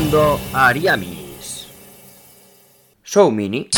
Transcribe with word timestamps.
pintando 0.00 0.40
Ariamis. 0.54 1.68
Show 3.04 3.30
Mini. 3.30 3.68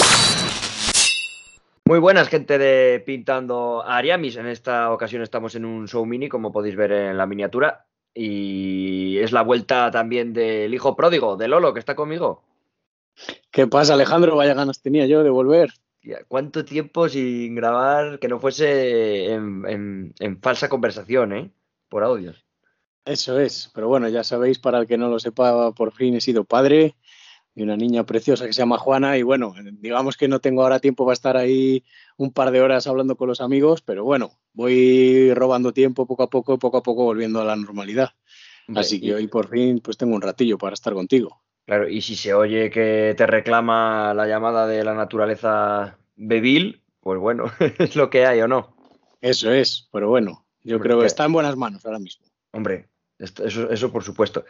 Muy 1.84 1.98
buenas, 1.98 2.28
gente 2.28 2.58
de 2.58 3.02
Pintando 3.04 3.82
Ariamis. 3.84 4.36
En 4.36 4.46
esta 4.46 4.92
ocasión 4.92 5.22
estamos 5.22 5.56
en 5.56 5.64
un 5.64 5.88
show 5.88 6.06
mini, 6.06 6.28
como 6.28 6.52
podéis 6.52 6.76
ver 6.76 6.92
en 6.92 7.18
la 7.18 7.26
miniatura. 7.26 7.86
Y 8.14 9.18
es 9.18 9.32
la 9.32 9.42
vuelta 9.42 9.90
también 9.90 10.32
del 10.32 10.72
hijo 10.72 10.94
pródigo, 10.94 11.36
de 11.36 11.48
Lolo, 11.48 11.74
que 11.74 11.80
está 11.80 11.96
conmigo. 11.96 12.44
¿Qué 13.50 13.66
pasa, 13.66 13.94
Alejandro? 13.94 14.36
Vaya 14.36 14.54
ganas 14.54 14.80
tenía 14.80 15.06
yo 15.06 15.24
de 15.24 15.30
volver. 15.30 15.72
¿Cuánto 16.28 16.64
tiempo 16.64 17.08
sin 17.08 17.56
grabar 17.56 18.20
que 18.20 18.28
no 18.28 18.38
fuese 18.38 19.32
en, 19.32 20.14
en 20.20 20.40
falsa 20.40 20.68
conversación, 20.68 21.32
eh? 21.32 21.50
Por 21.88 22.04
audios. 22.04 22.44
Eso 23.04 23.40
es, 23.40 23.70
pero 23.74 23.88
bueno, 23.88 24.08
ya 24.08 24.22
sabéis, 24.22 24.58
para 24.58 24.78
el 24.78 24.86
que 24.86 24.96
no 24.96 25.08
lo 25.08 25.18
sepa, 25.18 25.72
por 25.72 25.92
fin 25.92 26.14
he 26.14 26.20
sido 26.20 26.44
padre 26.44 26.94
de 27.54 27.64
una 27.64 27.76
niña 27.76 28.06
preciosa 28.06 28.46
que 28.46 28.52
se 28.52 28.62
llama 28.62 28.78
Juana 28.78 29.18
y 29.18 29.22
bueno, 29.22 29.54
digamos 29.80 30.16
que 30.16 30.28
no 30.28 30.40
tengo 30.40 30.62
ahora 30.62 30.80
tiempo 30.80 31.04
para 31.04 31.14
estar 31.14 31.36
ahí 31.36 31.84
un 32.16 32.32
par 32.32 32.50
de 32.50 32.60
horas 32.60 32.86
hablando 32.86 33.16
con 33.16 33.28
los 33.28 33.40
amigos, 33.40 33.82
pero 33.82 34.04
bueno, 34.04 34.38
voy 34.52 35.34
robando 35.34 35.72
tiempo 35.72 36.06
poco 36.06 36.22
a 36.22 36.30
poco, 36.30 36.58
poco 36.58 36.78
a 36.78 36.82
poco 36.82 37.04
volviendo 37.04 37.40
a 37.40 37.44
la 37.44 37.56
normalidad. 37.56 38.10
Así 38.74 39.00
que 39.00 39.14
hoy 39.14 39.26
por 39.26 39.48
fin 39.48 39.80
pues 39.80 39.96
tengo 39.96 40.14
un 40.14 40.22
ratillo 40.22 40.56
para 40.56 40.74
estar 40.74 40.94
contigo. 40.94 41.42
Claro, 41.66 41.88
y 41.88 42.00
si 42.00 42.16
se 42.16 42.32
oye 42.34 42.70
que 42.70 43.14
te 43.16 43.26
reclama 43.26 44.14
la 44.14 44.26
llamada 44.26 44.66
de 44.66 44.82
la 44.84 44.94
naturaleza 44.94 45.98
bebil, 46.16 46.82
pues 47.00 47.18
bueno, 47.20 47.44
es 47.78 47.96
lo 47.96 48.08
que 48.08 48.26
hay 48.26 48.40
o 48.40 48.48
no. 48.48 48.76
Eso 49.20 49.52
es, 49.52 49.88
pero 49.92 50.08
bueno, 50.08 50.46
yo 50.62 50.80
creo 50.80 51.00
que 51.00 51.06
está 51.06 51.24
en 51.24 51.32
buenas 51.32 51.56
manos 51.56 51.84
ahora 51.84 51.98
mismo. 51.98 52.26
Hombre, 52.52 52.88
eso, 53.22 53.92
por 53.92 54.02
supuesto. 54.02 54.44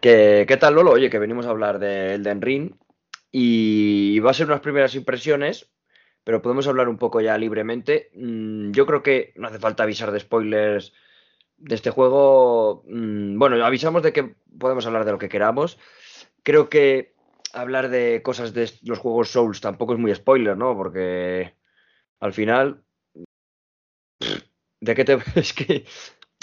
¿Qué, 0.00 0.44
¿Qué, 0.48 0.56
tal, 0.56 0.74
Lolo? 0.74 0.92
Oye, 0.92 1.10
que 1.10 1.18
venimos 1.18 1.46
a 1.46 1.50
hablar 1.50 1.78
de 1.78 2.14
Elden 2.14 2.42
Ring 2.42 2.74
y 3.30 4.18
va 4.20 4.30
a 4.30 4.34
ser 4.34 4.46
unas 4.46 4.60
primeras 4.60 4.94
impresiones, 4.94 5.70
pero 6.24 6.42
podemos 6.42 6.66
hablar 6.66 6.88
un 6.88 6.98
poco 6.98 7.20
ya 7.20 7.36
libremente. 7.38 8.10
Mm, 8.14 8.72
yo 8.72 8.86
creo 8.86 9.02
que 9.02 9.32
no 9.36 9.48
hace 9.48 9.58
falta 9.58 9.82
avisar 9.82 10.10
de 10.10 10.20
spoilers 10.20 10.92
de 11.56 11.74
este 11.74 11.90
juego. 11.90 12.84
Mm, 12.86 13.38
bueno, 13.38 13.64
avisamos 13.64 14.02
de 14.02 14.12
que 14.12 14.36
podemos 14.58 14.86
hablar 14.86 15.04
de 15.04 15.12
lo 15.12 15.18
que 15.18 15.28
queramos. 15.28 15.78
Creo 16.42 16.68
que 16.68 17.14
hablar 17.52 17.88
de 17.88 18.22
cosas 18.22 18.52
de 18.54 18.70
los 18.82 18.98
juegos 18.98 19.30
Souls 19.30 19.60
tampoco 19.60 19.94
es 19.94 19.98
muy 19.98 20.14
spoiler, 20.14 20.56
¿no? 20.56 20.76
Porque 20.76 21.54
al 22.20 22.32
final... 22.32 22.82
¿De 24.80 24.94
qué 24.94 25.04
te...? 25.04 25.18
Es 25.36 25.52
que... 25.52 25.84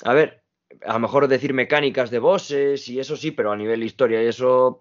A 0.04 0.14
ver, 0.14 0.43
a 0.86 0.94
lo 0.94 1.00
mejor 1.00 1.28
decir 1.28 1.54
mecánicas 1.54 2.10
de 2.12 2.20
bosses 2.20 2.88
y 2.90 3.00
eso 3.00 3.16
sí, 3.18 3.32
pero 3.32 3.52
a 3.52 3.58
nivel 3.58 3.84
historia 3.84 4.24
y 4.24 4.28
eso. 4.28 4.78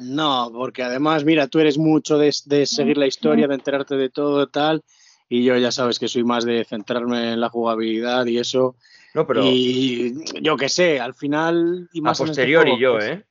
No, 0.00 0.50
porque 0.52 0.82
además, 0.82 1.24
mira, 1.24 1.46
tú 1.48 1.60
eres 1.60 1.78
mucho 1.78 2.18
de, 2.18 2.32
seguir 2.32 2.98
la 2.98 3.06
historia, 3.06 3.46
de 3.46 3.54
enterarte 3.54 3.96
de 3.96 4.10
todo 4.10 4.48
tal, 4.48 4.82
y 5.28 5.44
yo 5.44 5.56
ya 5.56 5.70
sabes 5.70 5.98
que 5.98 6.08
soy 6.08 6.24
más 6.24 6.44
de 6.44 6.64
centrarme 6.64 7.32
en 7.32 7.40
la 7.40 7.48
jugabilidad 7.48 8.26
y 8.26 8.38
eso. 8.38 8.76
No, 9.14 9.26
pero. 9.26 9.42
Y 9.44 10.14
yo 10.42 10.56
qué 10.56 10.68
sé, 10.68 11.00
al 11.00 11.14
final. 11.14 11.88
Y 11.92 12.00
más 12.00 12.20
a 12.20 12.24
este 12.24 12.30
posteriori 12.30 12.78
yo, 12.78 12.94
pues 12.94 13.04
¿eh? 13.04 13.24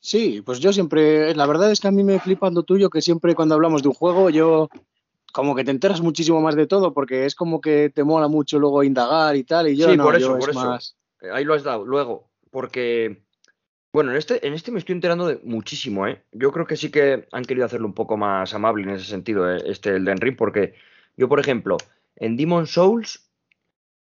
Sí, 0.00 0.42
pues 0.44 0.58
yo 0.60 0.72
siempre. 0.72 1.34
La 1.34 1.46
verdad 1.46 1.70
es 1.70 1.80
que 1.80 1.88
a 1.88 1.92
mí 1.92 2.04
me 2.04 2.20
flipa 2.20 2.50
lo 2.50 2.62
tuyo 2.62 2.90
que 2.90 3.00
siempre 3.00 3.34
cuando 3.34 3.54
hablamos 3.54 3.82
de 3.82 3.88
un 3.88 3.94
juego, 3.94 4.30
yo 4.30 4.68
como 5.36 5.54
que 5.54 5.64
te 5.64 5.70
enteras 5.70 6.00
muchísimo 6.00 6.40
más 6.40 6.56
de 6.56 6.66
todo 6.66 6.94
porque 6.94 7.26
es 7.26 7.34
como 7.34 7.60
que 7.60 7.90
te 7.94 8.04
mola 8.04 8.26
mucho 8.26 8.58
luego 8.58 8.82
indagar 8.82 9.36
y 9.36 9.44
tal. 9.44 9.68
Y 9.68 9.76
yo 9.76 9.90
sí, 9.90 9.94
no, 9.94 10.04
por 10.04 10.16
eso, 10.16 10.38
por 10.38 10.48
eso. 10.48 10.78
Eh, 11.20 11.28
ahí 11.30 11.44
lo 11.44 11.52
has 11.52 11.62
dado. 11.62 11.84
Luego, 11.84 12.30
porque. 12.50 13.22
Bueno, 13.92 14.12
en 14.12 14.16
este, 14.16 14.46
en 14.46 14.54
este 14.54 14.70
me 14.70 14.78
estoy 14.78 14.94
enterando 14.94 15.26
de 15.26 15.38
muchísimo, 15.44 16.06
¿eh? 16.06 16.22
Yo 16.32 16.52
creo 16.52 16.66
que 16.66 16.76
sí 16.76 16.90
que 16.90 17.28
han 17.32 17.44
querido 17.44 17.66
hacerlo 17.66 17.86
un 17.86 17.92
poco 17.92 18.16
más 18.16 18.54
amable 18.54 18.84
en 18.84 18.90
ese 18.90 19.04
sentido, 19.04 19.54
¿eh? 19.54 19.62
este 19.66 19.96
el 19.96 20.06
de 20.06 20.14
Ring, 20.14 20.36
porque 20.36 20.72
yo, 21.18 21.28
por 21.28 21.38
ejemplo, 21.38 21.76
en 22.16 22.38
Demon 22.38 22.66
Souls 22.66 23.30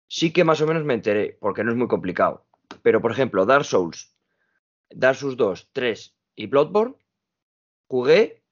sí 0.07 0.33
que 0.33 0.45
más 0.45 0.61
o 0.61 0.69
menos 0.69 0.85
me 0.85 0.95
enteré, 0.95 1.37
porque 1.41 1.65
no 1.65 1.73
es 1.73 1.77
muy 1.77 1.89
complicado. 1.89 2.47
Pero, 2.83 3.01
por 3.01 3.11
ejemplo, 3.11 3.45
Dark 3.45 3.65
Souls, 3.65 4.15
Dark 4.89 5.17
Souls 5.17 5.37
2, 5.37 5.71
3 5.73 6.15
y 6.37 6.47
Bloodborne, 6.47 6.95
jugué 7.89 8.44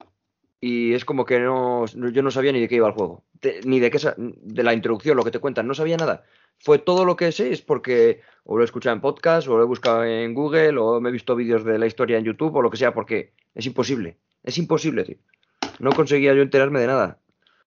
y 0.64 0.94
es 0.94 1.04
como 1.04 1.24
que 1.24 1.40
no, 1.40 1.86
yo 1.86 2.22
no 2.22 2.30
sabía 2.30 2.52
ni 2.52 2.60
de 2.60 2.68
qué 2.68 2.76
iba 2.76 2.86
el 2.86 2.94
juego, 2.94 3.24
ni 3.64 3.80
de 3.80 3.90
qué 3.90 3.98
de 4.16 4.62
la 4.62 4.72
introducción, 4.72 5.16
lo 5.16 5.24
que 5.24 5.32
te 5.32 5.40
cuentan, 5.40 5.66
no 5.66 5.74
sabía 5.74 5.96
nada. 5.96 6.22
Fue 6.60 6.78
todo 6.78 7.04
lo 7.04 7.16
que 7.16 7.32
sé, 7.32 7.52
es 7.52 7.60
porque 7.62 8.20
o 8.44 8.56
lo 8.56 8.62
he 8.62 8.64
escuchado 8.64 8.94
en 8.94 9.00
podcast, 9.00 9.48
o 9.48 9.56
lo 9.56 9.64
he 9.64 9.66
buscado 9.66 10.04
en 10.04 10.32
Google, 10.34 10.78
o 10.78 11.00
me 11.00 11.08
he 11.08 11.12
visto 11.12 11.34
vídeos 11.34 11.64
de 11.64 11.80
la 11.80 11.86
historia 11.86 12.16
en 12.16 12.24
YouTube, 12.24 12.54
o 12.54 12.62
lo 12.62 12.70
que 12.70 12.76
sea, 12.76 12.94
porque 12.94 13.32
es 13.56 13.66
imposible, 13.66 14.18
es 14.44 14.56
imposible, 14.56 15.02
tío. 15.02 15.16
No 15.80 15.90
conseguía 15.90 16.32
yo 16.32 16.42
enterarme 16.42 16.78
de 16.78 16.86
nada. 16.86 17.18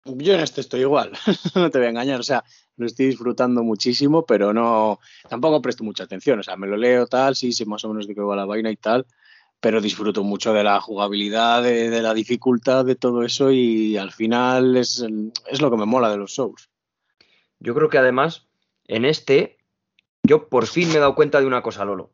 Yo 0.04 0.34
en 0.34 0.42
este 0.42 0.60
estoy 0.60 0.82
igual, 0.82 1.14
no 1.56 1.72
te 1.72 1.78
voy 1.78 1.88
a 1.88 1.92
engañar, 1.92 2.20
o 2.20 2.24
sea, 2.24 2.44
lo 2.76 2.88
estoy 2.88 3.06
disfrutando 3.06 3.64
muchísimo, 3.64 4.26
pero 4.26 4.52
no, 4.52 5.00
tampoco 5.30 5.62
presto 5.62 5.86
mucha 5.86 6.04
atención, 6.04 6.40
o 6.40 6.44
sea, 6.44 6.58
me 6.58 6.68
lo 6.68 6.76
leo 6.76 7.08
tal, 7.08 7.38
sí, 7.38 7.54
sé 7.54 7.66
más 7.66 7.86
o 7.86 7.88
menos 7.88 8.06
de 8.06 8.16
qué 8.16 8.22
va 8.22 8.36
la 8.36 8.46
vaina 8.46 8.70
y 8.70 8.76
tal, 8.76 9.06
pero 9.62 9.80
disfruto 9.80 10.24
mucho 10.24 10.54
de 10.54 10.64
la 10.64 10.82
jugabilidad, 10.82 11.64
de, 11.64 12.02
la 12.02 12.14
dificultad, 12.14 12.84
de 12.84 12.96
todo 12.96 13.24
eso 13.24 13.52
y 13.52 13.96
al 13.96 14.12
final 14.12 14.76
es, 14.76 15.06
es, 15.48 15.62
lo 15.62 15.70
que 15.70 15.78
me 15.78 15.86
mola 15.86 16.10
de 16.10 16.18
los 16.18 16.34
Souls. 16.34 16.70
Yo 17.60 17.76
creo 17.76 17.88
que 17.88 18.00
además 18.00 18.48
en 18.86 19.06
este 19.06 19.60
yo 20.24 20.50
por 20.50 20.68
fin 20.68 20.90
me 20.90 20.96
he 20.96 21.00
dado 21.00 21.16
cuenta 21.16 21.40
de 21.40 21.46
una 21.46 21.62
cosa, 21.62 21.86
Lolo, 21.86 22.12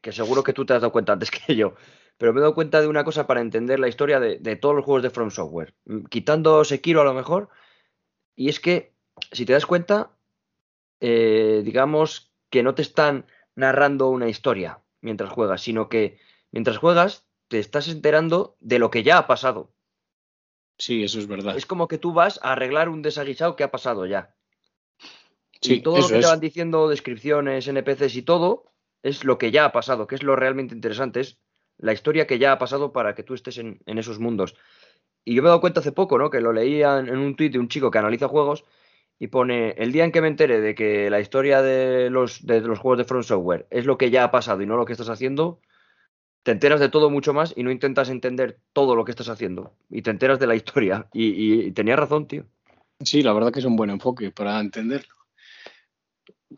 que 0.00 0.12
seguro 0.12 0.42
que 0.42 0.52
tú 0.52 0.64
te 0.64 0.74
has 0.74 0.80
dado 0.80 0.92
cuenta 0.92 1.12
antes 1.12 1.30
que 1.46 1.56
yo, 1.56 1.74
pero 2.18 2.32
me 2.32 2.38
he 2.38 2.42
dado 2.42 2.54
cuenta 2.54 2.80
de 2.80 2.86
una 2.86 3.04
cosa 3.04 3.26
para 3.26 3.40
entender 3.40 3.80
la 3.80 3.88
historia 3.88 4.20
de, 4.20 4.56
todos 4.56 4.74
los 4.74 4.84
juegos 4.84 5.02
de 5.02 5.10
From 5.10 5.30
Software, 5.30 5.74
mm, 5.86 6.04
quitando 6.04 6.64
Sekiro 6.64 7.00
a 7.00 7.04
lo 7.04 7.14
mejor, 7.14 7.48
y 8.36 8.48
es 8.48 8.60
que 8.60 8.94
si 9.32 9.44
te 9.44 9.52
das 9.52 9.66
cuenta, 9.66 10.12
eh, 11.00 11.62
digamos 11.64 12.32
que 12.48 12.62
no 12.62 12.74
te 12.74 12.82
están 12.82 13.26
narrando 13.54 14.08
una 14.08 14.28
historia 14.28 14.80
mientras 15.00 15.30
juegas, 15.30 15.62
sino 15.62 15.88
que 15.88 16.18
mientras 16.52 16.78
juegas, 16.78 17.26
te 17.48 17.58
estás 17.58 17.88
enterando 17.88 18.56
de 18.60 18.78
lo 18.78 18.90
que 18.90 19.02
ya 19.02 19.18
ha 19.18 19.26
pasado. 19.26 19.72
Sí, 20.78 21.04
eso 21.04 21.18
es 21.18 21.26
verdad. 21.26 21.56
Es 21.56 21.66
como 21.66 21.88
que 21.88 21.98
tú 21.98 22.12
vas 22.12 22.40
a 22.42 22.52
arreglar 22.52 22.88
un 22.88 23.02
desaguisado 23.02 23.54
que 23.54 23.64
ha 23.64 23.70
pasado 23.70 24.06
ya. 24.06 24.34
Sí, 25.60 25.74
y 25.74 25.82
todo 25.82 25.98
lo 25.98 26.08
que 26.08 26.20
te 26.20 26.26
van 26.26 26.40
diciendo, 26.40 26.88
descripciones, 26.88 27.68
NPCs 27.68 28.16
y 28.16 28.22
todo, 28.22 28.72
es 29.02 29.24
lo 29.24 29.36
que 29.36 29.50
ya 29.50 29.66
ha 29.66 29.72
pasado, 29.72 30.06
que 30.06 30.14
es 30.14 30.22
lo 30.22 30.36
realmente 30.36 30.74
interesante, 30.74 31.20
es 31.20 31.38
la 31.76 31.92
historia 31.92 32.26
que 32.26 32.38
ya 32.38 32.52
ha 32.52 32.58
pasado 32.58 32.92
para 32.92 33.14
que 33.14 33.22
tú 33.22 33.34
estés 33.34 33.58
en, 33.58 33.80
esos 33.86 34.18
mundos. 34.18 34.56
Y 35.24 35.34
yo 35.34 35.42
me 35.42 35.48
he 35.48 35.50
dado 35.50 35.60
cuenta 35.60 35.80
hace 35.80 35.92
poco, 35.92 36.18
¿no? 36.18 36.30
Que 36.30 36.40
lo 36.40 36.52
leía 36.52 36.98
en, 36.98 37.10
un 37.10 37.36
tuit 37.36 37.52
de 37.52 37.58
un 37.58 37.68
chico 37.68 37.90
que 37.90 37.98
analiza 37.98 38.28
juegos 38.28 38.64
y 39.18 39.26
pone, 39.26 39.72
el 39.72 39.92
día 39.92 40.04
en 40.04 40.12
que 40.12 40.22
me 40.22 40.28
entere 40.28 40.60
de 40.60 40.74
que 40.74 41.10
la 41.10 41.20
historia 41.20 41.60
de 41.60 42.08
los, 42.08 42.46
de 42.46 42.62
los 42.62 42.78
juegos 42.78 42.98
de 42.98 43.04
Front 43.04 43.24
Software 43.24 43.66
es 43.70 43.84
lo 43.84 43.98
que 43.98 44.10
ya 44.10 44.24
ha 44.24 44.30
pasado 44.30 44.62
y 44.62 44.66
no 44.66 44.76
lo 44.76 44.86
que 44.86 44.92
estás 44.92 45.10
haciendo, 45.10 45.60
te 46.42 46.52
enteras 46.52 46.80
de 46.80 46.88
todo 46.88 47.10
mucho 47.10 47.32
más 47.32 47.52
y 47.56 47.62
no 47.62 47.70
intentas 47.70 48.08
entender 48.08 48.58
todo 48.72 48.96
lo 48.96 49.04
que 49.04 49.10
estás 49.10 49.28
haciendo. 49.28 49.74
Y 49.90 50.02
te 50.02 50.10
enteras 50.10 50.38
de 50.38 50.46
la 50.46 50.54
historia. 50.54 51.06
Y, 51.12 51.70
tenía 51.72 51.96
razón, 51.96 52.26
tío. 52.26 52.46
Sí, 53.02 53.22
la 53.22 53.32
verdad 53.32 53.52
que 53.52 53.60
es 53.60 53.64
un 53.64 53.76
buen 53.76 53.90
enfoque 53.90 54.30
para 54.30 54.60
entenderlo. 54.60 55.14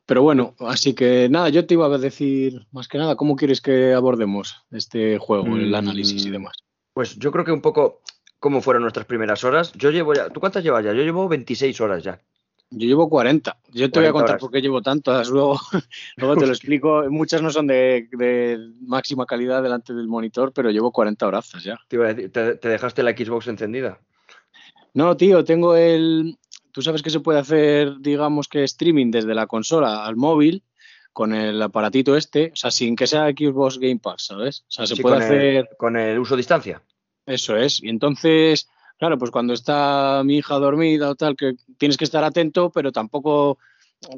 Pero 0.06 0.22
bueno, 0.22 0.54
así 0.60 0.94
que 0.94 1.28
nada, 1.28 1.48
yo 1.50 1.66
te 1.66 1.74
iba 1.74 1.86
a 1.86 1.98
decir 1.98 2.66
más 2.72 2.88
que 2.88 2.98
nada, 2.98 3.14
¿cómo 3.14 3.36
quieres 3.36 3.60
que 3.60 3.92
abordemos 3.92 4.64
este 4.70 5.18
juego, 5.18 5.56
el 5.56 5.74
análisis 5.74 6.24
y 6.24 6.30
mm, 6.30 6.32
demás? 6.32 6.56
Pues 6.94 7.16
yo 7.16 7.30
creo 7.30 7.44
que 7.44 7.52
un 7.52 7.60
poco 7.60 8.00
cómo 8.38 8.62
fueron 8.62 8.82
nuestras 8.82 9.06
primeras 9.06 9.44
horas. 9.44 9.72
Yo 9.74 9.90
llevo 9.90 10.14
ya, 10.14 10.28
¿tú 10.30 10.40
cuántas 10.40 10.64
llevas 10.64 10.84
ya? 10.84 10.92
Yo 10.92 11.02
llevo 11.02 11.28
26 11.28 11.80
horas 11.80 12.02
ya. 12.02 12.20
Yo 12.72 12.86
llevo 12.86 13.08
40. 13.08 13.58
Yo 13.72 13.90
te 13.90 14.00
voy 14.00 14.08
a 14.08 14.12
contar 14.12 14.38
por 14.38 14.50
qué 14.50 14.60
llevo 14.60 14.80
tantas. 14.80 15.28
Luego, 15.30 15.60
luego 16.16 16.36
te 16.36 16.46
lo 16.46 16.52
explico. 16.52 17.04
Muchas 17.10 17.42
no 17.42 17.50
son 17.50 17.66
de, 17.66 18.08
máxima 18.80 19.26
calidad 19.26 19.62
delante 19.62 19.94
del 19.94 20.08
monitor, 20.08 20.52
pero 20.52 20.70
llevo 20.70 20.90
40 20.90 21.26
horas 21.26 21.52
ya. 21.62 21.78
Te, 21.88 22.28
¿te, 22.28 22.68
dejaste 22.68 23.02
la 23.02 23.12
Xbox 23.12 23.48
encendida? 23.48 24.00
No, 24.94 25.16
tío, 25.16 25.44
tengo 25.44 25.76
el. 25.76 26.38
Tú 26.72 26.80
sabes 26.80 27.02
que 27.02 27.10
se 27.10 27.20
puede 27.20 27.38
hacer, 27.38 27.98
digamos 28.00 28.48
que 28.48 28.64
streaming 28.64 29.10
desde 29.10 29.34
la 29.34 29.46
consola 29.46 30.06
al 30.06 30.16
móvil 30.16 30.64
con 31.12 31.34
el 31.34 31.60
aparatito 31.60 32.16
este, 32.16 32.52
o 32.52 32.56
sea, 32.56 32.70
sin 32.70 32.96
que 32.96 33.06
sea 33.06 33.28
Xbox 33.28 33.78
Game 33.78 33.98
Pass, 33.98 34.26
¿sabes? 34.26 34.60
O 34.60 34.70
sea, 34.70 34.86
se 34.86 34.96
puede 34.96 35.16
hacer. 35.16 35.68
con 35.76 35.96
el 35.96 36.18
uso 36.18 36.34
a 36.34 36.38
distancia. 36.38 36.82
Eso 37.26 37.56
es. 37.56 37.82
Y 37.82 37.90
entonces 37.90 38.68
Claro, 39.02 39.18
pues 39.18 39.32
cuando 39.32 39.52
está 39.52 40.22
mi 40.24 40.36
hija 40.36 40.54
dormida 40.60 41.10
o 41.10 41.16
tal, 41.16 41.34
que 41.34 41.56
tienes 41.76 41.96
que 41.96 42.04
estar 42.04 42.22
atento, 42.22 42.70
pero 42.70 42.92
tampoco 42.92 43.58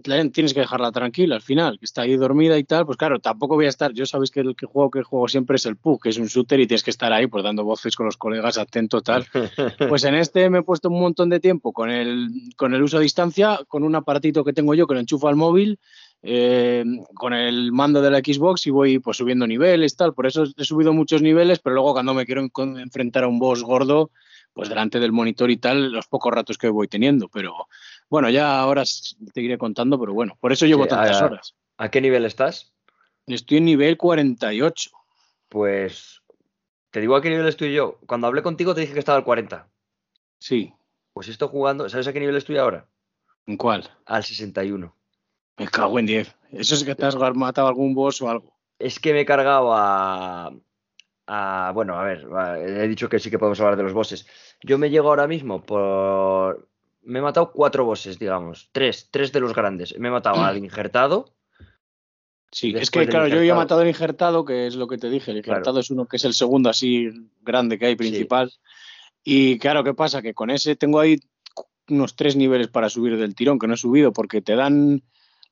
tienes 0.02 0.52
que 0.52 0.60
dejarla 0.60 0.92
tranquila 0.92 1.36
al 1.36 1.40
final, 1.40 1.78
que 1.78 1.86
está 1.86 2.02
ahí 2.02 2.18
dormida 2.18 2.58
y 2.58 2.64
tal, 2.64 2.84
pues 2.84 2.98
claro, 2.98 3.18
tampoco 3.18 3.54
voy 3.54 3.64
a 3.64 3.70
estar, 3.70 3.94
yo 3.94 4.04
sabéis 4.04 4.30
que 4.30 4.40
el 4.40 4.54
que 4.54 4.66
juego 4.66 4.90
que 4.90 5.02
juego 5.02 5.26
siempre 5.26 5.56
es 5.56 5.64
el 5.64 5.76
PUG, 5.76 6.02
que 6.02 6.10
es 6.10 6.18
un 6.18 6.26
shooter 6.26 6.60
y 6.60 6.66
tienes 6.66 6.82
que 6.82 6.90
estar 6.90 7.14
ahí 7.14 7.28
pues 7.28 7.42
dando 7.42 7.64
voces 7.64 7.96
con 7.96 8.04
los 8.04 8.18
colegas, 8.18 8.58
atento 8.58 9.00
tal. 9.00 9.24
Pues 9.88 10.04
en 10.04 10.16
este 10.16 10.50
me 10.50 10.58
he 10.58 10.62
puesto 10.62 10.90
un 10.90 11.00
montón 11.00 11.30
de 11.30 11.40
tiempo 11.40 11.72
con 11.72 11.88
el, 11.88 12.28
con 12.54 12.74
el 12.74 12.82
uso 12.82 12.98
a 12.98 13.00
distancia, 13.00 13.60
con 13.66 13.84
un 13.84 13.94
aparatito 13.94 14.44
que 14.44 14.52
tengo 14.52 14.74
yo 14.74 14.86
que 14.86 14.92
lo 14.92 15.00
enchufo 15.00 15.28
al 15.28 15.36
móvil 15.36 15.78
eh, 16.22 16.84
con 17.14 17.32
el 17.32 17.72
mando 17.72 18.02
de 18.02 18.10
la 18.10 18.18
Xbox 18.18 18.66
y 18.66 18.70
voy 18.70 18.98
pues 18.98 19.16
subiendo 19.16 19.46
niveles, 19.46 19.96
tal. 19.96 20.12
Por 20.12 20.26
eso 20.26 20.44
he 20.56 20.64
subido 20.64 20.92
muchos 20.92 21.22
niveles, 21.22 21.58
pero 21.58 21.74
luego 21.74 21.94
cuando 21.94 22.12
me 22.12 22.26
quiero 22.26 22.46
enfrentar 22.78 23.24
a 23.24 23.28
un 23.28 23.38
boss 23.38 23.62
gordo, 23.62 24.10
pues 24.54 24.68
delante 24.68 25.00
del 25.00 25.12
monitor 25.12 25.50
y 25.50 25.58
tal, 25.58 25.92
los 25.92 26.06
pocos 26.06 26.32
ratos 26.32 26.56
que 26.56 26.68
voy 26.68 26.88
teniendo. 26.88 27.28
Pero 27.28 27.68
bueno, 28.08 28.30
ya 28.30 28.58
ahora 28.58 28.84
te 29.32 29.42
iré 29.42 29.58
contando, 29.58 29.98
pero 30.00 30.14
bueno, 30.14 30.38
por 30.40 30.52
eso 30.52 30.64
llevo 30.64 30.86
tantas 30.86 31.20
horas. 31.20 31.54
¿A 31.76 31.90
qué 31.90 32.00
nivel 32.00 32.24
estás? 32.24 32.72
Estoy 33.26 33.58
en 33.58 33.64
nivel 33.66 33.96
48. 33.96 34.90
Pues 35.48 36.22
te 36.90 37.00
digo 37.00 37.16
a 37.16 37.22
qué 37.22 37.30
nivel 37.30 37.48
estoy 37.48 37.74
yo. 37.74 37.98
Cuando 38.06 38.28
hablé 38.28 38.42
contigo 38.42 38.74
te 38.74 38.82
dije 38.82 38.92
que 38.92 39.00
estaba 39.00 39.18
al 39.18 39.24
40. 39.24 39.68
Sí. 40.38 40.72
Pues 41.12 41.28
estoy 41.28 41.48
jugando, 41.48 41.88
¿sabes 41.88 42.06
a 42.06 42.12
qué 42.12 42.20
nivel 42.20 42.36
estoy 42.36 42.56
ahora? 42.56 42.88
¿En 43.46 43.56
cuál? 43.56 43.90
Al 44.06 44.22
61. 44.22 44.94
Me 45.58 45.68
cago 45.68 45.98
en 45.98 46.06
10. 46.06 46.36
Eso 46.52 46.74
es 46.74 46.84
que 46.84 46.94
te 46.94 47.04
has 47.04 47.16
matado 47.16 47.68
algún 47.68 47.94
boss 47.94 48.22
o 48.22 48.30
algo. 48.30 48.56
Es 48.78 48.98
que 48.98 49.12
me 49.12 49.20
he 49.20 49.24
cargado 49.24 49.72
a, 49.72 50.52
bueno, 51.26 51.98
a 51.98 52.04
ver, 52.04 52.26
he 52.58 52.88
dicho 52.88 53.08
que 53.08 53.18
sí 53.18 53.30
que 53.30 53.38
podemos 53.38 53.60
hablar 53.60 53.76
de 53.76 53.82
los 53.82 53.92
bosses. 53.92 54.26
Yo 54.62 54.78
me 54.78 54.90
llego 54.90 55.08
ahora 55.08 55.26
mismo 55.26 55.62
por... 55.62 56.68
Me 57.02 57.18
he 57.18 57.22
matado 57.22 57.52
cuatro 57.52 57.84
bosses, 57.84 58.18
digamos. 58.18 58.70
Tres, 58.72 59.08
tres 59.10 59.30
de 59.32 59.40
los 59.40 59.54
grandes. 59.54 59.98
Me 59.98 60.08
he 60.08 60.10
matado 60.10 60.42
al 60.42 60.56
injertado. 60.64 61.34
Sí, 62.50 62.72
es 62.76 62.90
que 62.90 63.08
claro, 63.08 63.26
yo 63.26 63.42
he 63.42 63.52
matado 63.52 63.80
al 63.80 63.88
injertado, 63.88 64.44
que 64.44 64.68
es 64.68 64.76
lo 64.76 64.86
que 64.86 64.96
te 64.96 65.10
dije. 65.10 65.32
El 65.32 65.38
injertado 65.38 65.80
es 65.80 65.90
uno 65.90 66.06
que 66.06 66.18
es 66.18 66.24
el 66.24 66.34
segundo 66.34 66.70
así 66.70 67.10
grande 67.42 67.78
que 67.78 67.86
hay, 67.86 67.96
principal. 67.96 68.52
Y 69.24 69.58
claro, 69.58 69.82
¿qué 69.82 69.92
pasa? 69.92 70.22
Que 70.22 70.34
con 70.34 70.50
ese 70.50 70.76
tengo 70.76 71.00
ahí 71.00 71.18
unos 71.88 72.14
tres 72.14 72.36
niveles 72.36 72.68
para 72.68 72.88
subir 72.88 73.16
del 73.16 73.34
tirón, 73.34 73.58
que 73.58 73.66
no 73.66 73.74
he 73.74 73.76
subido, 73.76 74.12
porque 74.12 74.40
te 74.40 74.54
dan 74.54 75.02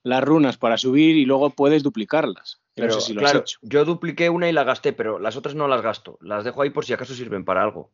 las 0.05 0.23
runas 0.23 0.59
para 0.59 0.79
subir 0.79 1.17
y 1.17 1.25
luego 1.25 1.51
puedes 1.51 1.83
duplicarlas. 1.83 2.62
Pero 2.75 2.97
claro, 3.17 3.45
yo 3.61 3.85
dupliqué 3.85 4.31
una 4.31 4.49
y 4.49 4.53
la 4.53 4.65
gasté, 4.65 4.93
pero 4.93 5.19
las 5.19 5.37
otras 5.37 5.55
no 5.55 5.69
las 5.69 5.83
gasto. 5.83 6.19
Las 6.21 6.45
dejo 6.45 6.63
ahí 6.63 6.71
por 6.71 6.85
si 6.85 6.93
acaso 6.93 7.15
sirven 7.15 7.45
para 7.45 7.63
algo. 7.63 7.91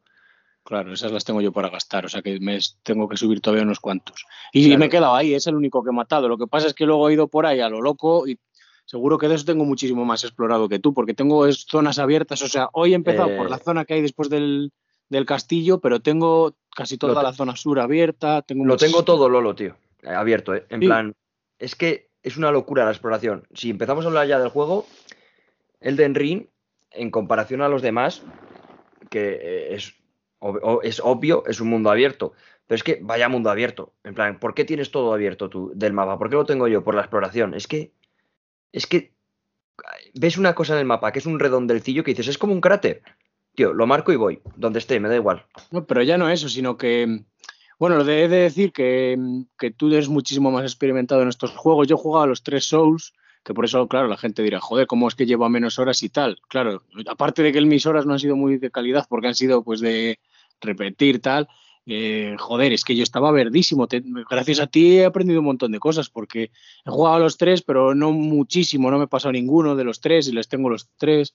Claro, 0.62 0.92
esas 0.92 1.12
las 1.12 1.24
tengo 1.24 1.40
yo 1.40 1.50
para 1.50 1.70
gastar, 1.70 2.04
o 2.04 2.08
sea 2.08 2.20
que 2.20 2.38
me 2.40 2.58
tengo 2.82 3.08
que 3.08 3.16
subir 3.16 3.40
todavía 3.40 3.64
unos 3.64 3.80
cuantos. 3.80 4.26
Y 4.52 4.76
me 4.76 4.86
he 4.86 4.88
quedado 4.90 5.14
ahí, 5.14 5.34
es 5.34 5.46
el 5.46 5.54
único 5.54 5.82
que 5.82 5.90
he 5.90 5.94
matado. 5.94 6.28
Lo 6.28 6.36
que 6.36 6.46
pasa 6.46 6.66
es 6.66 6.74
que 6.74 6.84
luego 6.84 7.08
he 7.08 7.14
ido 7.14 7.26
por 7.26 7.46
ahí 7.46 7.60
a 7.60 7.70
lo 7.70 7.80
loco 7.80 8.28
y 8.28 8.38
seguro 8.84 9.18
que 9.18 9.28
de 9.28 9.36
eso 9.36 9.46
tengo 9.46 9.64
muchísimo 9.64 10.04
más 10.04 10.24
explorado 10.24 10.68
que 10.68 10.78
tú, 10.78 10.92
porque 10.92 11.14
tengo 11.14 11.50
zonas 11.52 11.98
abiertas. 11.98 12.42
O 12.42 12.48
sea, 12.48 12.68
hoy 12.72 12.92
he 12.92 12.96
empezado 12.96 13.34
por 13.36 13.48
la 13.48 13.56
eh, 13.56 13.62
zona 13.64 13.84
que 13.84 13.94
hay 13.94 14.02
después 14.02 14.28
del, 14.28 14.72
castillo, 15.26 15.80
pero 15.80 16.00
tengo 16.00 16.54
casi 16.76 16.98
toda 16.98 17.22
la 17.22 17.32
zona 17.32 17.56
sur 17.56 17.80
abierta. 17.80 18.42
Tengo 18.42 18.66
lo 18.66 18.76
tengo 18.76 19.04
todo, 19.04 19.28
Lolo, 19.28 19.54
tío. 19.54 19.74
Abierto, 20.04 20.54
¿eh? 20.54 20.66
En 20.68 20.80
plan, 20.80 21.14
es 21.58 21.74
que 21.74 22.07
es 22.22 22.36
una 22.36 22.50
locura 22.50 22.84
la 22.84 22.90
exploración. 22.90 23.46
Si 23.54 23.70
empezamos 23.70 24.04
a 24.04 24.08
hablar 24.08 24.26
ya 24.26 24.38
del 24.38 24.48
juego, 24.48 24.86
Elden 25.80 26.14
Ring, 26.14 26.46
en 26.90 27.10
comparación 27.10 27.62
a 27.62 27.68
los 27.68 27.82
demás, 27.82 28.22
que 29.10 29.38
eh, 29.40 29.74
es, 29.74 29.94
es 30.82 31.00
obvio, 31.02 31.44
es 31.46 31.60
un 31.60 31.68
mundo 31.68 31.90
abierto. 31.90 32.32
Pero 32.66 32.76
es 32.76 32.82
que 32.82 32.98
vaya 33.00 33.28
mundo 33.28 33.50
abierto. 33.50 33.94
En 34.04 34.14
plan, 34.14 34.38
¿por 34.38 34.54
qué 34.54 34.64
tienes 34.64 34.90
todo 34.90 35.14
abierto 35.14 35.48
tú 35.48 35.72
del 35.74 35.94
mapa? 35.94 36.18
¿Por 36.18 36.28
qué 36.28 36.36
lo 36.36 36.44
tengo 36.44 36.68
yo? 36.68 36.84
Por 36.84 36.94
la 36.94 37.00
exploración. 37.00 37.54
Es 37.54 37.66
que. 37.66 37.92
Es 38.72 38.86
que. 38.86 39.14
Ves 40.14 40.36
una 40.36 40.54
cosa 40.54 40.74
en 40.74 40.80
el 40.80 40.84
mapa 40.84 41.12
que 41.12 41.18
es 41.18 41.26
un 41.26 41.38
redondelcillo 41.38 42.04
que 42.04 42.10
dices, 42.10 42.28
es 42.28 42.36
como 42.36 42.52
un 42.52 42.60
cráter. 42.60 43.02
Tío, 43.54 43.72
lo 43.72 43.86
marco 43.86 44.12
y 44.12 44.16
voy. 44.16 44.42
Donde 44.56 44.80
esté, 44.80 45.00
me 45.00 45.08
da 45.08 45.16
igual. 45.16 45.46
No, 45.70 45.86
pero 45.86 46.02
ya 46.02 46.18
no 46.18 46.28
eso, 46.28 46.48
sino 46.48 46.76
que 46.76 47.24
bueno, 47.78 47.96
lo 47.96 48.04
de, 48.04 48.28
de 48.28 48.36
decir 48.36 48.72
que, 48.72 49.16
que, 49.58 49.70
tú 49.70 49.88
eres 49.88 50.08
muchísimo 50.08 50.50
más 50.50 50.64
experimentado 50.64 51.22
en 51.22 51.28
estos 51.28 51.52
juegos. 51.52 51.86
Yo 51.86 51.96
he 51.96 51.98
jugado 51.98 52.24
a 52.24 52.26
los 52.26 52.42
tres 52.42 52.64
Souls, 52.64 53.12
que 53.44 53.54
por 53.54 53.64
eso, 53.64 53.86
claro, 53.86 54.08
la 54.08 54.16
gente 54.16 54.42
dirá, 54.42 54.60
joder, 54.60 54.86
¿cómo 54.86 55.08
es 55.08 55.14
que 55.14 55.26
llevo 55.26 55.48
menos 55.48 55.78
horas 55.78 56.02
y 56.02 56.08
tal? 56.08 56.40
Claro, 56.48 56.82
aparte 57.06 57.42
de 57.42 57.52
que 57.52 57.60
mis 57.60 57.86
horas 57.86 58.04
no 58.04 58.12
han 58.12 58.18
sido 58.18 58.36
muy 58.36 58.58
de 58.58 58.70
calidad, 58.70 59.06
porque 59.08 59.28
han 59.28 59.34
sido 59.34 59.62
pues 59.62 59.80
de 59.80 60.18
repetir 60.60 61.20
tal, 61.20 61.48
eh, 61.90 62.36
joder, 62.38 62.74
es 62.74 62.84
que 62.84 62.94
yo 62.94 63.02
estaba 63.02 63.30
verdísimo. 63.32 63.88
gracias 64.28 64.60
a 64.60 64.66
ti 64.66 64.98
he 64.98 65.06
aprendido 65.06 65.40
un 65.40 65.46
montón 65.46 65.72
de 65.72 65.78
cosas, 65.78 66.10
porque 66.10 66.50
he 66.84 66.90
jugado 66.90 67.16
a 67.16 67.20
los 67.20 67.38
tres, 67.38 67.62
pero 67.62 67.94
no 67.94 68.12
muchísimo, 68.12 68.90
no 68.90 68.98
me 68.98 69.04
he 69.04 69.08
pasado 69.08 69.32
ninguno 69.32 69.74
de 69.74 69.84
los 69.84 70.00
tres 70.00 70.28
y 70.28 70.32
les 70.32 70.48
tengo 70.48 70.68
los 70.68 70.90
tres 70.98 71.34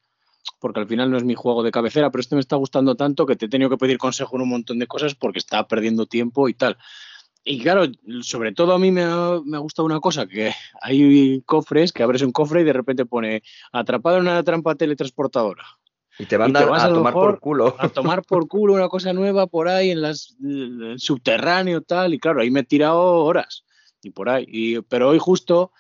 porque 0.60 0.80
al 0.80 0.88
final 0.88 1.12
no 1.12 1.18
es 1.18 1.24
mi 1.24 1.36
juego 1.36 1.63
de 1.63 1.72
cabecera, 1.72 2.12
pero 2.12 2.22
este 2.22 2.36
me 2.36 2.42
está 2.42 2.56
gustando 2.56 2.95
tanto 2.95 3.25
que 3.25 3.36
te 3.36 3.45
he 3.45 3.50
tenido 3.50 3.69
que 3.69 3.78
pedir 3.78 3.98
consejo 3.98 4.36
en 4.36 4.44
un 4.44 4.50
montón 4.50 4.80
de 4.80 4.88
cosas 4.88 5.16
porque 5.16 5.40
estaba 5.40 5.68
perdiendo 5.68 6.06
tiempo 6.06 6.50
y 6.50 6.54
tal. 6.54 6.78
Y 7.45 7.62
claro, 7.62 7.86
sobre 8.22 8.54
todo 8.54 8.74
a 8.74 8.80
mí 8.80 8.92
me 8.92 9.04
ha, 9.04 9.42
me 9.44 9.57
gustado 9.57 9.86
una 9.86 10.00
cosa, 10.00 10.25
que 10.28 10.54
hay 10.81 11.42
cofres 11.42 11.92
que 11.92 12.04
abres 12.04 12.22
un 12.22 12.31
cofre 12.31 12.62
y 12.62 12.63
de 12.63 12.72
repente 12.72 13.06
pone 13.06 13.44
atrapado 13.72 14.18
en 14.18 14.24
una 14.24 14.44
trampa 14.44 14.75
teletransportadora. 14.75 15.66
Y 16.19 16.25
te 16.25 16.38
van 16.38 16.56
a, 16.56 16.90
tomar 16.90 17.13
por 17.13 17.40
culo. 17.40 17.75
A 17.80 17.90
tomar 17.90 18.24
por 18.24 18.48
culo 18.48 18.74
una 18.74 18.88
cosa 18.88 19.13
nueva 19.13 19.48
por 19.48 19.68
ahí 19.68 19.90
en 19.90 20.01
las 20.01 20.38
el 20.42 20.95
subterráneo 20.98 21.81
tal. 21.81 22.13
Y 22.13 22.19
claro, 22.19 22.42
ahí 22.42 22.51
me 22.51 22.60
he 22.60 22.63
tirado 22.63 23.01
horas. 23.01 23.66
Y 24.04 24.12
por 24.12 24.30
ahí. 24.30 24.45
Y, 24.48 24.81
pero 24.81 25.10
hoy 25.10 25.18
justo 25.18 25.72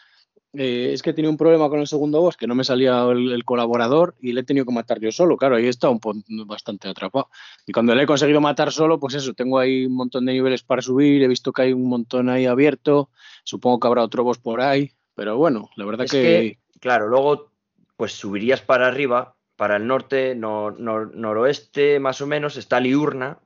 eh, 0.55 0.91
es 0.93 1.01
que 1.01 1.13
tenía 1.13 1.31
un 1.31 1.37
problema 1.37 1.67
con 1.67 1.79
el 1.79 1.87
segundo 1.87 2.21
boss, 2.21 2.37
que 2.37 2.45
no 2.45 2.53
me 2.53 2.63
salía 2.63 3.03
el, 3.09 3.43
colaborador 3.43 4.15
y 4.21 4.33
le 4.33 4.41
he 4.41 4.43
tenido 4.43 4.65
que 4.65 4.73
matar 4.73 4.99
yo 4.99 5.11
solo. 5.11 5.35
Claro, 5.35 5.55
ahí 5.55 5.67
está 5.67 5.89
un 5.89 5.99
bastante 6.45 6.87
atrapado. 6.87 7.29
Y 7.65 7.71
cuando 7.71 7.95
le 7.95 8.03
he 8.03 8.05
conseguido 8.05 8.39
matar 8.39 8.71
solo, 8.71 8.99
pues 8.99 9.15
eso, 9.15 9.33
tengo 9.33 9.57
ahí 9.57 9.87
un 9.87 9.95
montón 9.95 10.25
de 10.25 10.33
niveles 10.33 10.61
para 10.61 10.83
subir, 10.83 11.23
he 11.23 11.27
visto 11.27 11.51
que 11.51 11.63
hay 11.63 11.73
un 11.73 11.89
montón 11.89 12.29
ahí 12.29 12.45
abierto, 12.45 13.09
supongo 13.43 13.79
que 13.79 13.87
habrá 13.87 14.03
otro 14.03 14.23
boss 14.23 14.37
por 14.37 14.61
ahí, 14.61 14.91
pero 15.15 15.37
bueno, 15.37 15.69
la 15.75 15.85
verdad 15.85 16.05
que... 16.09 16.59
Claro, 16.79 17.07
luego 17.07 17.51
pues 17.95 18.11
subirías 18.11 18.61
para 18.61 18.87
arriba, 18.87 19.35
para 19.55 19.77
el 19.77 19.87
norte, 19.87 20.35
noroeste 20.35 21.99
más 21.99 22.21
o 22.21 22.27
menos, 22.27 22.57
está 22.57 22.79
Liurna. 22.79 23.39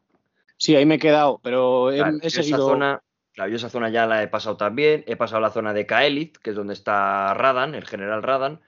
Sí, 0.58 0.76
ahí 0.76 0.86
me 0.86 0.96
he 0.96 1.00
quedado, 1.00 1.40
pero 1.44 1.92
he, 1.92 2.02
Esa 2.24 2.44
zona 2.44 3.04
Claro, 3.38 3.52
yo 3.52 3.58
esa 3.58 3.70
zona 3.70 3.92
ya 3.92 4.08
la 4.08 4.24
he 4.24 4.28
pasado 4.28 4.58
también. 4.58 5.04
He 5.06 5.16
pasado 5.16 5.40
la 5.40 5.52
zona 5.52 5.72
de 5.72 5.86
Kaelit, 5.86 6.40
que 6.40 6.50
es 6.50 6.56
donde 6.56 6.74
está 6.74 7.36
Radan, 7.36 7.76
el 7.76 7.86
general 7.86 8.24
Radan. 8.24 8.62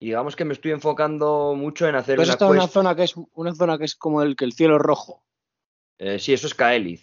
Y 0.00 0.06
digamos 0.06 0.34
que 0.34 0.44
me 0.44 0.54
estoy 0.54 0.72
enfocando 0.72 1.54
mucho 1.56 1.86
en 1.86 1.94
hacer 1.94 2.18
una, 2.18 2.28
está 2.28 2.48
una 2.48 2.66
zona 2.66 2.96
que 2.96 3.04
es 3.04 3.14
una 3.34 3.54
zona 3.54 3.78
que 3.78 3.84
es 3.84 3.94
como 3.94 4.22
el 4.22 4.34
que 4.34 4.44
el 4.44 4.54
cielo 4.54 4.80
rojo. 4.80 5.22
Eh, 5.98 6.18
sí, 6.18 6.32
eso 6.32 6.48
es 6.48 6.54
Kaelit. 6.56 7.00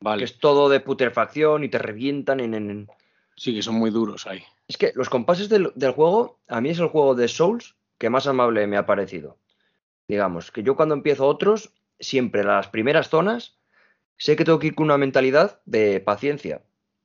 Vale. 0.00 0.18
Que 0.18 0.24
es 0.24 0.40
todo 0.40 0.68
de 0.68 0.80
putrefacción 0.80 1.62
y 1.62 1.68
te 1.68 1.78
revientan 1.78 2.40
en, 2.40 2.88
Sí, 3.36 3.54
que 3.54 3.62
son 3.62 3.76
muy 3.76 3.90
duros 3.90 4.26
ahí. 4.26 4.42
Es 4.66 4.76
que 4.78 4.90
los 4.96 5.08
compases 5.08 5.48
del, 5.48 5.70
del, 5.76 5.92
juego, 5.92 6.40
a 6.48 6.60
mí 6.60 6.70
es 6.70 6.80
el 6.80 6.88
juego 6.88 7.14
de 7.14 7.28
Souls 7.28 7.76
que 7.98 8.10
más 8.10 8.26
amable 8.26 8.66
me 8.66 8.78
ha 8.78 8.84
parecido. 8.84 9.38
Digamos, 10.08 10.50
que 10.50 10.64
yo 10.64 10.74
cuando 10.74 10.96
empiezo 10.96 11.24
otros, 11.24 11.72
siempre 12.00 12.42
las 12.42 12.66
primeras 12.66 13.10
zonas 13.10 13.60
sé 14.18 14.36
que 14.36 14.44
tengo 14.44 14.58
que 14.58 14.68
ir 14.68 14.74
con 14.74 14.84
una 14.84 14.98
mentalidad 14.98 15.60
de 15.64 16.00
paciencia. 16.00 16.62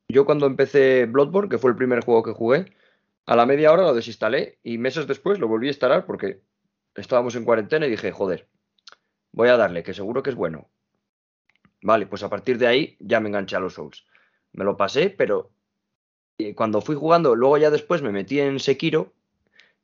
Yo 0.08 0.25
cuando 0.25 0.46
empecé 0.46 1.06
Bloodborne, 1.06 1.50
que 1.50 1.58
fue 1.58 1.72
el 1.72 1.77
primer 1.77 2.03
juego 2.03 2.24
que 2.24 2.32
jugué, 2.32 2.74
a 3.25 3.36
la 3.36 3.46
media 3.46 3.72
hora 3.72 3.84
lo 3.84 3.94
desinstalé 3.94 4.60
y 4.63 4.77
meses 4.77 5.08
después 5.08 5.39
lo 5.39 5.48
volví 5.48 5.68
a 5.68 5.72
instalar 5.72 6.06
porque 6.06 6.41
estábamos 6.96 7.36
en 7.36 7.46
cuarentena 7.46 7.86
y 7.86 7.91
dije, 7.91 8.12
joder, 8.12 8.48
voy 9.32 9.50
a 9.50 9.58
darle, 9.58 9.84
que 9.84 9.94
seguro 9.94 10.24
que 10.24 10.32
es 10.32 10.36
bueno. 10.36 10.70
Vale, 11.82 12.08
pues 12.08 12.24
a 12.24 12.30
partir 12.30 12.58
de 12.58 12.68
ahí 12.68 12.98
ya 13.00 13.20
me 13.20 13.30
enganché 13.30 13.56
a 13.56 13.60
los 13.60 13.74
Souls. 13.74 14.06
Me 14.53 14.63
lo 14.65 14.77
pasé, 14.77 15.10
pero 15.10 15.51
eh, 16.38 16.53
cuando 16.53 16.82
fui 16.82 16.96
jugando, 16.96 17.36
luego 17.36 17.58
ya 17.58 17.70
después 17.70 18.01
me 18.01 18.12
metí 18.12 18.39
en 18.39 18.60
Sekiro, 18.60 19.13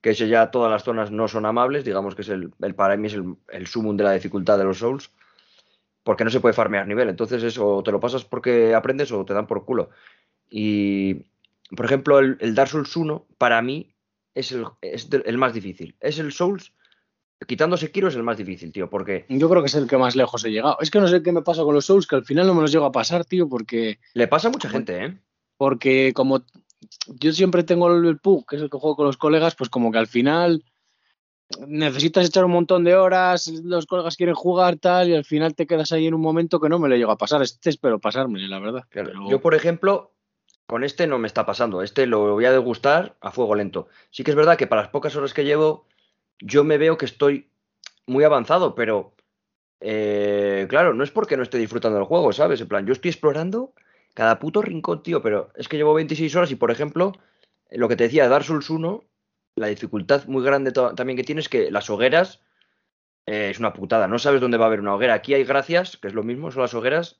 que 0.01 0.11
ese 0.11 0.27
ya 0.27 0.51
todas 0.51 0.71
las 0.71 0.83
zonas 0.83 1.11
no 1.11 1.27
son 1.27 1.45
amables, 1.45 1.85
digamos 1.85 2.15
que 2.15 2.21
es 2.21 2.29
el, 2.29 2.51
para 2.75 2.97
mí 2.97 3.07
es 3.07 3.13
el, 3.13 3.35
el 3.49 3.67
sumum 3.67 3.97
de 3.97 4.03
la 4.03 4.13
dificultad 4.13 4.57
de 4.57 4.65
los 4.65 4.79
Souls 4.79 5.11
porque 6.07 6.23
no 6.23 6.29
se 6.29 6.39
puede 6.39 6.53
farmear 6.53 6.87
nivel. 6.87 7.09
Entonces 7.09 7.43
eso 7.43 7.83
te 7.83 7.91
lo 7.91 7.99
pasas 7.99 8.23
porque 8.23 8.73
aprendes 8.73 9.11
o 9.11 9.25
te 9.25 9.33
dan 9.33 9.45
por 9.45 9.65
culo. 9.65 9.89
Y, 10.49 11.15
por 11.75 11.83
ejemplo, 11.83 12.19
el, 12.19 12.55
Dark 12.55 12.69
Souls 12.69 12.95
1 12.95 13.25
para 13.37 13.61
mí 13.61 13.93
es, 14.33 14.53
el, 14.53 14.67
el, 15.25 15.37
más 15.37 15.53
difícil. 15.53 15.97
Es 15.99 16.17
el 16.19 16.31
Souls, 16.31 16.71
quitándose 17.45 17.87
Sekiro 17.87 18.07
es 18.07 18.15
el 18.15 18.23
más 18.23 18.37
difícil, 18.37 18.71
tío, 18.71 18.89
porque... 18.89 19.25
Yo 19.27 19.49
creo 19.49 19.61
que 19.61 19.67
es 19.67 19.75
el 19.75 19.85
que 19.85 19.97
más 19.97 20.15
lejos 20.15 20.45
he 20.45 20.49
llegado. 20.51 20.77
Es 20.79 20.91
que 20.91 21.01
no 21.01 21.09
sé 21.09 21.21
qué 21.21 21.33
me 21.33 21.41
pasa 21.41 21.63
con 21.63 21.75
los 21.75 21.83
Souls, 21.83 22.07
que 22.07 22.15
al 22.15 22.23
final 22.23 22.47
no 22.47 22.53
me 22.53 22.61
los 22.61 22.71
llego 22.71 22.85
a 22.85 22.93
pasar, 22.93 23.25
tío, 23.25 23.49
porque... 23.49 23.99
Le 24.13 24.29
pasa 24.29 24.47
a 24.47 24.51
mucha 24.51 24.69
gente, 24.69 25.03
¿eh? 25.03 25.17
Porque 25.57 26.13
como 26.15 26.45
yo 27.19 27.33
siempre 27.33 27.63
tengo 27.63 27.93
el 27.93 28.17
PUG, 28.17 28.45
que 28.47 28.55
es 28.55 28.61
el 28.61 28.69
que 28.69 28.77
juego 28.77 28.95
con 28.95 29.07
los 29.07 29.17
colegas, 29.17 29.55
pues 29.55 29.69
como 29.69 29.91
que 29.91 29.97
al 29.97 30.07
final 30.07 30.63
necesitas 31.67 32.27
echar 32.27 32.45
un 32.45 32.51
montón 32.51 32.83
de 32.83 32.95
horas, 32.95 33.47
los 33.63 33.85
colegas 33.85 34.17
quieren 34.17 34.35
jugar 34.35 34.77
tal 34.77 35.09
y 35.09 35.15
al 35.15 35.25
final 35.25 35.55
te 35.55 35.65
quedas 35.65 35.91
ahí 35.91 36.07
en 36.07 36.13
un 36.13 36.21
momento 36.21 36.59
que 36.59 36.69
no 36.69 36.79
me 36.79 36.89
le 36.89 36.97
llega 36.97 37.13
a 37.13 37.17
pasar. 37.17 37.41
Este 37.41 37.69
espero 37.69 37.99
pasarme, 37.99 38.39
la 38.47 38.59
verdad. 38.59 38.83
Yo, 39.29 39.41
por 39.41 39.55
ejemplo, 39.55 40.11
con 40.65 40.83
este 40.83 41.07
no 41.07 41.19
me 41.19 41.27
está 41.27 41.45
pasando. 41.45 41.81
Este 41.81 42.05
lo 42.05 42.33
voy 42.33 42.45
a 42.45 42.51
degustar 42.51 43.15
a 43.21 43.31
fuego 43.31 43.55
lento. 43.55 43.87
Sí 44.11 44.23
que 44.23 44.31
es 44.31 44.37
verdad 44.37 44.57
que 44.57 44.67
para 44.67 44.81
las 44.81 44.91
pocas 44.91 45.15
horas 45.15 45.33
que 45.33 45.45
llevo, 45.45 45.85
yo 46.39 46.63
me 46.63 46.77
veo 46.77 46.97
que 46.97 47.05
estoy 47.05 47.49
muy 48.05 48.23
avanzado, 48.23 48.75
pero 48.75 49.13
eh, 49.79 50.65
claro, 50.69 50.93
no 50.93 51.03
es 51.03 51.11
porque 51.11 51.37
no 51.37 51.43
esté 51.43 51.57
disfrutando 51.57 51.97
del 51.97 52.07
juego, 52.07 52.33
¿sabes? 52.33 52.59
En 52.61 52.67
plan, 52.67 52.85
yo 52.85 52.93
estoy 52.93 53.09
explorando 53.09 53.73
cada 54.13 54.39
puto 54.39 54.61
rincón, 54.61 55.03
tío, 55.03 55.21
pero 55.21 55.49
es 55.55 55.67
que 55.67 55.77
llevo 55.77 55.93
26 55.93 56.35
horas 56.35 56.51
y, 56.51 56.55
por 56.55 56.71
ejemplo, 56.71 57.13
lo 57.69 57.87
que 57.87 57.95
te 57.95 58.05
decía, 58.05 58.27
Dark 58.27 58.45
Souls 58.45 58.69
1, 58.69 59.03
la 59.57 59.67
dificultad 59.67 60.25
muy 60.27 60.43
grande 60.43 60.71
también 60.71 61.17
que 61.17 61.23
tienes 61.23 61.45
es 61.45 61.49
que 61.49 61.71
las 61.71 61.89
hogueras 61.89 62.41
eh, 63.25 63.49
es 63.49 63.59
una 63.59 63.73
putada. 63.73 64.07
No 64.07 64.19
sabes 64.19 64.39
dónde 64.39 64.57
va 64.57 64.65
a 64.65 64.67
haber 64.67 64.79
una 64.79 64.93
hoguera. 64.93 65.15
Aquí 65.15 65.33
hay 65.33 65.43
gracias, 65.43 65.97
que 65.97 66.07
es 66.07 66.13
lo 66.13 66.23
mismo, 66.23 66.51
son 66.51 66.61
las 66.61 66.73
hogueras. 66.75 67.19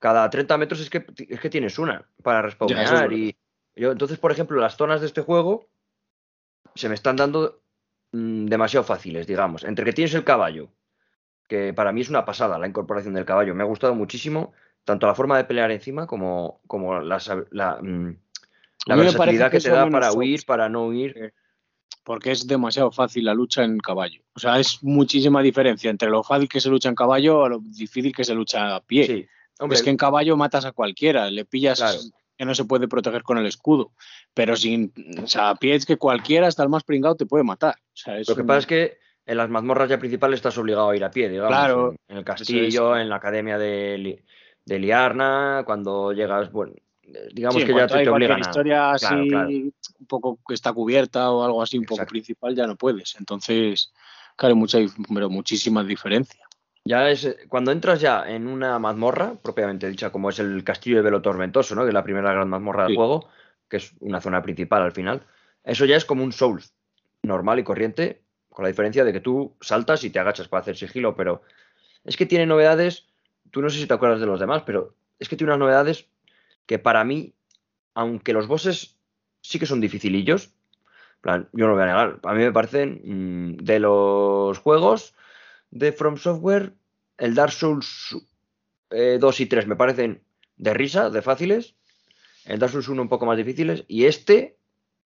Cada 0.00 0.28
30 0.28 0.58
metros 0.58 0.80
es 0.80 0.90
que, 0.90 1.06
es 1.28 1.40
que 1.40 1.48
tienes 1.48 1.78
una 1.78 2.06
para 2.22 2.42
respawnear. 2.42 3.12
y 3.12 3.36
yo, 3.76 3.92
entonces, 3.92 4.18
por 4.18 4.32
ejemplo, 4.32 4.60
las 4.60 4.76
zonas 4.76 5.00
de 5.00 5.06
este 5.06 5.22
juego 5.22 5.68
se 6.74 6.88
me 6.88 6.94
están 6.94 7.16
dando 7.16 7.62
mm, 8.12 8.46
demasiado 8.46 8.84
fáciles, 8.84 9.26
digamos. 9.26 9.62
Entre 9.62 9.84
que 9.84 9.92
tienes 9.92 10.14
el 10.14 10.24
caballo, 10.24 10.68
que 11.48 11.72
para 11.72 11.92
mí 11.92 12.00
es 12.00 12.10
una 12.10 12.24
pasada 12.24 12.58
la 12.58 12.66
incorporación 12.66 13.14
del 13.14 13.24
caballo. 13.24 13.54
Me 13.54 13.62
ha 13.62 13.66
gustado 13.66 13.94
muchísimo, 13.94 14.52
tanto 14.84 15.06
la 15.06 15.14
forma 15.14 15.36
de 15.36 15.44
pelear 15.44 15.70
encima 15.70 16.08
como, 16.08 16.60
como 16.66 17.00
la, 17.00 17.18
la, 17.52 17.78
mm, 17.80 18.16
versatilidad 18.88 19.52
que, 19.52 19.60
te 19.60 19.70
da 19.70 19.88
para 19.88 20.12
huir, 20.12 20.44
para 20.44 20.68
no 20.68 20.86
huir. 20.86 21.32
Porque 22.06 22.30
es 22.30 22.46
demasiado 22.46 22.92
fácil 22.92 23.24
la 23.24 23.34
lucha 23.34 23.64
en 23.64 23.78
caballo. 23.78 24.22
O 24.36 24.38
sea, 24.38 24.60
es 24.60 24.80
muchísima 24.80 25.42
diferencia 25.42 25.90
entre 25.90 26.08
lo 26.08 26.22
fácil 26.22 26.48
que 26.48 26.60
se 26.60 26.68
lucha 26.70 26.88
en 26.88 26.94
caballo 26.94 27.44
a 27.44 27.48
lo 27.48 27.58
difícil 27.58 28.14
que 28.14 28.22
se 28.22 28.32
lucha 28.32 28.76
a 28.76 28.80
pie. 28.80 29.06
Sí. 29.06 29.26
es 29.72 29.82
que 29.82 29.90
en 29.90 29.96
caballo 29.96 30.36
matas 30.36 30.64
a 30.66 30.70
cualquiera, 30.70 31.28
le 31.28 31.44
pillas 31.44 32.12
que 32.38 32.44
no 32.44 32.54
se 32.54 32.64
puede 32.64 32.86
proteger 32.86 33.24
con 33.24 33.38
el 33.38 33.46
escudo. 33.46 33.90
Pero 34.34 34.54
sin, 34.54 34.92
o 35.20 35.26
sea, 35.26 35.50
a 35.50 35.56
pie 35.56 35.74
es 35.74 35.84
que 35.84 35.96
cualquiera, 35.96 36.46
hasta 36.46 36.62
el 36.62 36.68
más 36.68 36.84
pringado, 36.84 37.16
te 37.16 37.26
puede 37.26 37.42
matar. 37.42 37.74
lo 38.06 38.36
que 38.36 38.44
pasa 38.44 38.58
es 38.60 38.66
que 38.66 38.98
en 39.26 39.36
las 39.36 39.50
mazmorras 39.50 39.90
ya 39.90 39.98
principales 39.98 40.38
estás 40.38 40.56
obligado 40.58 40.90
a 40.90 40.96
ir 40.96 41.02
a 41.02 41.10
pie, 41.10 41.28
digamos. 41.28 41.50
Claro. 41.50 41.96
En, 42.06 42.18
el 42.18 42.24
castillo, 42.24 42.96
en 42.96 43.08
la 43.08 43.16
academia 43.16 43.58
de, 43.58 44.22
de 44.64 44.78
Liarna, 44.78 45.64
cuando 45.66 46.12
llegas, 46.12 46.52
bueno, 46.52 46.72
digamos 47.32 47.64
que 47.64 47.74
ya 47.74 47.86
te, 47.86 48.02
te 48.02 48.08
obligan 48.08 48.38
a... 48.38 48.40
historia 48.40 48.90
así 48.92 49.14
un 49.14 50.06
poco 50.06 50.38
que 50.46 50.54
está 50.54 50.72
cubierta 50.72 51.30
o 51.30 51.44
algo 51.44 51.62
así 51.62 51.78
un 51.78 51.84
poco 51.84 52.04
principal 52.06 52.54
ya 52.54 52.66
no 52.66 52.76
puedes. 52.76 53.16
Entonces, 53.18 53.92
claro, 54.36 54.56
mucha, 54.56 54.78
pero 55.12 55.30
muchísima 55.30 55.84
diferencia. 55.84 56.46
Ya 56.84 57.10
es 57.10 57.36
cuando 57.48 57.72
entras 57.72 58.00
ya 58.00 58.24
en 58.28 58.46
una 58.46 58.78
mazmorra, 58.78 59.34
propiamente 59.42 59.88
dicha, 59.88 60.10
como 60.10 60.30
es 60.30 60.38
el 60.38 60.62
castillo 60.62 60.96
de 60.96 61.02
Velo 61.02 61.20
Tormentoso, 61.20 61.74
¿no? 61.74 61.82
Que 61.82 61.88
es 61.88 61.94
la 61.94 62.04
primera 62.04 62.32
gran 62.32 62.48
mazmorra 62.48 62.86
del 62.86 62.94
juego, 62.94 63.28
que 63.68 63.78
es 63.78 63.92
una 64.00 64.20
zona 64.20 64.42
principal 64.42 64.82
al 64.82 64.92
final. 64.92 65.26
Eso 65.64 65.84
ya 65.84 65.96
es 65.96 66.04
como 66.04 66.22
un 66.22 66.32
Souls 66.32 66.72
normal 67.22 67.58
y 67.58 67.64
corriente, 67.64 68.22
con 68.48 68.62
la 68.62 68.68
diferencia 68.68 69.04
de 69.04 69.12
que 69.12 69.20
tú 69.20 69.56
saltas 69.60 70.04
y 70.04 70.10
te 70.10 70.20
agachas 70.20 70.46
para 70.46 70.60
hacer 70.60 70.76
sigilo, 70.76 71.16
pero 71.16 71.42
es 72.04 72.16
que 72.16 72.24
tiene 72.24 72.46
novedades, 72.46 73.08
tú 73.50 73.60
no 73.62 73.68
sé 73.68 73.78
si 73.78 73.86
te 73.86 73.94
acuerdas 73.94 74.20
de 74.20 74.26
los 74.26 74.38
demás, 74.38 74.62
pero 74.64 74.94
es 75.18 75.28
que 75.28 75.36
tiene 75.36 75.52
unas 75.52 75.58
novedades 75.58 76.06
que 76.66 76.78
para 76.78 77.04
mí, 77.04 77.34
aunque 77.94 78.32
los 78.32 78.46
bosses 78.46 78.96
sí 79.40 79.58
que 79.58 79.66
son 79.66 79.80
dificilillos, 79.80 80.52
plan, 81.20 81.48
yo 81.52 81.64
no 81.64 81.70
lo 81.70 81.74
voy 81.74 81.84
a 81.84 81.86
negar, 81.86 82.20
a 82.22 82.34
mí 82.34 82.42
me 82.42 82.52
parecen 82.52 83.00
mm, 83.04 83.56
de 83.64 83.80
los 83.80 84.58
juegos 84.58 85.14
de 85.70 85.92
From 85.92 86.16
Software, 86.16 86.74
el 87.18 87.34
Dark 87.34 87.52
Souls 87.52 88.16
2 88.90 88.90
eh, 88.90 89.42
y 89.42 89.46
3 89.46 89.66
me 89.66 89.76
parecen 89.76 90.22
de 90.56 90.74
risa, 90.74 91.10
de 91.10 91.22
fáciles. 91.22 91.74
El 92.44 92.58
Dark 92.58 92.72
Souls 92.72 92.88
1 92.88 93.02
un 93.02 93.08
poco 93.08 93.26
más 93.26 93.36
difíciles. 93.36 93.84
Y 93.88 94.04
este 94.04 94.56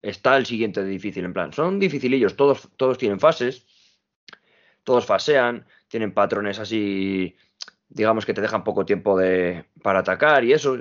está 0.03 0.37
el 0.37 0.47
siguiente 0.47 0.83
de 0.83 0.89
difícil. 0.89 1.25
En 1.25 1.33
plan, 1.33 1.53
son 1.53 1.79
dificilillos. 1.79 2.37
Todos, 2.37 2.69
todos 2.77 2.99
tienen 2.99 3.21
fases. 3.21 3.67
Todos 4.85 5.07
fasean. 5.07 5.67
Tienen 5.89 6.13
patrones 6.13 6.59
así. 6.59 7.37
Digamos 7.89 8.27
que 8.27 8.35
te 8.35 8.41
dejan 8.41 8.65
poco 8.65 8.85
tiempo 8.85 9.19
de, 9.19 9.65
para 9.83 10.01
atacar 10.01 10.45
y 10.45 10.53
eso. 10.53 10.77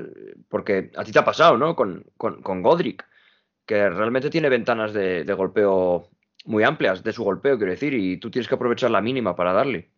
Porque 0.49 0.91
a 0.95 1.03
ti 1.03 1.11
te 1.11 1.19
ha 1.19 1.25
pasado, 1.25 1.57
¿no? 1.57 1.75
Con, 1.75 2.05
con, 2.17 2.61
Godric. 2.61 3.05
Que 3.65 3.89
realmente 3.89 4.29
tiene 4.29 4.49
ventanas 4.49 4.93
de 4.93 5.33
golpeo 5.33 6.09
muy 6.47 6.63
amplias 6.63 7.03
de 7.03 7.13
su 7.13 7.23
golpeo, 7.23 7.57
quiero 7.57 7.71
decir, 7.71 7.93
y 7.93 8.17
tú 8.17 8.31
tienes 8.31 8.47
que 8.47 8.55
aprovechar 8.55 8.89
la 8.89 9.01
mínima 9.01 9.35
para 9.35 9.53
darle. 9.53 9.89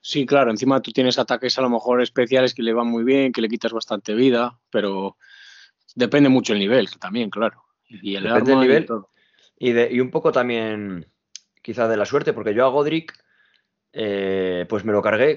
Sí, 0.00 0.26
claro, 0.26 0.50
encima 0.50 0.80
tú 0.80 0.92
tienes 0.92 1.18
ataques 1.18 1.58
a 1.58 1.62
lo 1.62 1.70
mejor 1.70 2.02
especiales 2.02 2.54
que 2.54 2.62
le 2.62 2.74
van 2.74 2.86
muy 2.86 3.02
bien, 3.02 3.32
que 3.32 3.40
le 3.40 3.48
quitas 3.48 3.72
bastante 3.72 4.14
vida, 4.14 4.58
pero 4.70 5.16
depende 5.94 6.28
mucho 6.28 6.52
el 6.52 6.58
nivel 6.58 6.88
también, 6.98 7.30
claro. 7.30 7.64
Y 7.88 8.14
el 8.14 8.24
depende 8.24 8.50
del 8.50 8.60
nivel 8.60 8.86
y, 9.58 9.72
de, 9.72 9.88
y 9.90 10.00
un 10.00 10.10
poco 10.10 10.32
también 10.32 11.06
quizá 11.62 11.88
de 11.88 11.96
la 11.96 12.06
suerte, 12.06 12.32
porque 12.32 12.54
yo 12.54 12.66
a 12.66 12.70
Godric 12.70 13.14
eh, 13.92 14.66
pues 14.68 14.84
me 14.84 14.92
lo 14.92 15.02
cargué, 15.02 15.36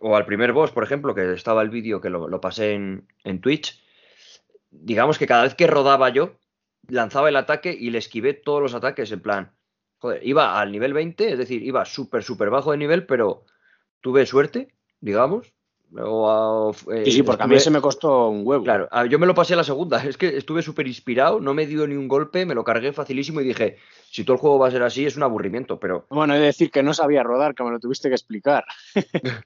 o 0.00 0.16
al 0.16 0.26
primer 0.26 0.52
boss, 0.52 0.70
por 0.70 0.84
ejemplo, 0.84 1.14
que 1.14 1.32
estaba 1.32 1.62
el 1.62 1.70
vídeo 1.70 2.00
que 2.00 2.10
lo, 2.10 2.40
pasé 2.40 2.74
en, 2.74 3.08
en 3.24 3.40
Twitch, 3.40 3.82
digamos 4.70 5.18
que 5.18 5.26
cada 5.26 5.42
vez 5.42 5.54
que 5.54 5.66
rodaba 5.66 6.08
yo, 6.10 6.38
lanzaba 6.88 7.28
el 7.28 7.36
ataque 7.36 7.76
y 7.78 7.90
le 7.90 7.98
esquivé 7.98 8.34
todos 8.34 8.62
los 8.62 8.74
ataques, 8.74 9.10
en 9.12 9.20
plan, 9.20 9.52
joder, 9.98 10.26
iba 10.26 10.60
al 10.60 10.72
nivel 10.72 10.92
20, 10.92 11.32
es 11.32 11.38
decir, 11.38 11.62
iba 11.62 11.84
súper, 11.84 12.22
súper 12.22 12.50
bajo 12.50 12.72
de 12.72 12.78
nivel, 12.78 13.06
pero 13.06 13.44
tuve 14.00 14.26
suerte, 14.26 14.74
digamos. 15.00 15.52
O, 15.98 16.72
eh, 16.92 17.04
sí, 17.04 17.10
sí, 17.10 17.22
porque 17.22 17.42
a 17.42 17.46
mí 17.48 17.58
se 17.58 17.70
me 17.70 17.80
costó 17.80 18.28
un 18.28 18.46
huevo. 18.46 18.62
Claro, 18.62 18.88
yo 19.06 19.18
me 19.18 19.26
lo 19.26 19.34
pasé 19.34 19.54
a 19.54 19.56
la 19.56 19.64
segunda. 19.64 20.02
Es 20.10 20.16
que 20.16 20.36
estuve 20.36 20.62
súper 20.62 20.86
inspirado, 20.86 21.40
no 21.40 21.54
me 21.54 21.66
dio 21.66 21.86
ni 21.86 21.96
un 21.96 22.08
golpe, 22.08 22.46
me 22.46 22.54
lo 22.54 22.64
cargué 22.64 22.92
facilísimo 22.92 23.40
y 23.40 23.44
dije, 23.44 23.76
si 24.10 24.24
todo 24.24 24.34
el 24.34 24.40
juego 24.40 24.58
va 24.58 24.68
a 24.68 24.70
ser 24.70 24.82
así, 24.82 25.04
es 25.04 25.16
un 25.16 25.22
aburrimiento, 25.24 25.80
pero. 25.80 26.06
Bueno, 26.10 26.34
he 26.34 26.38
de 26.38 26.46
decir 26.46 26.70
que 26.70 26.82
no 26.82 26.94
sabía 26.94 27.22
rodar, 27.22 27.54
que 27.54 27.64
me 27.64 27.70
lo 27.70 27.80
tuviste 27.80 28.08
que 28.08 28.14
explicar. 28.14 28.64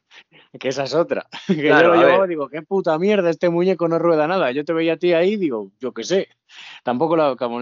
que 0.61 0.69
esa 0.69 0.85
es 0.85 0.95
otra. 0.95 1.27
que 1.47 1.69
yo 1.69 1.83
lo 1.83 1.95
llevaba 1.95 2.27
digo, 2.27 2.49
qué 2.49 2.63
puta 2.63 2.99
mierda, 2.99 3.31
este 3.31 3.49
muñeco 3.49 3.89
no 3.89 3.99
rueda 3.99 4.27
nada. 4.27 4.51
Yo 4.53 4.65
te 4.65 4.73
veía 4.73 4.95
a 4.95 4.97
ti 4.97 5.13
ahí, 5.13 5.37
digo, 5.37 5.71
yo 5.81 5.93
qué 5.93 6.05
sé. 6.05 6.29
Tampoco 6.83 7.17
lo, 7.17 7.37
como 7.37 7.61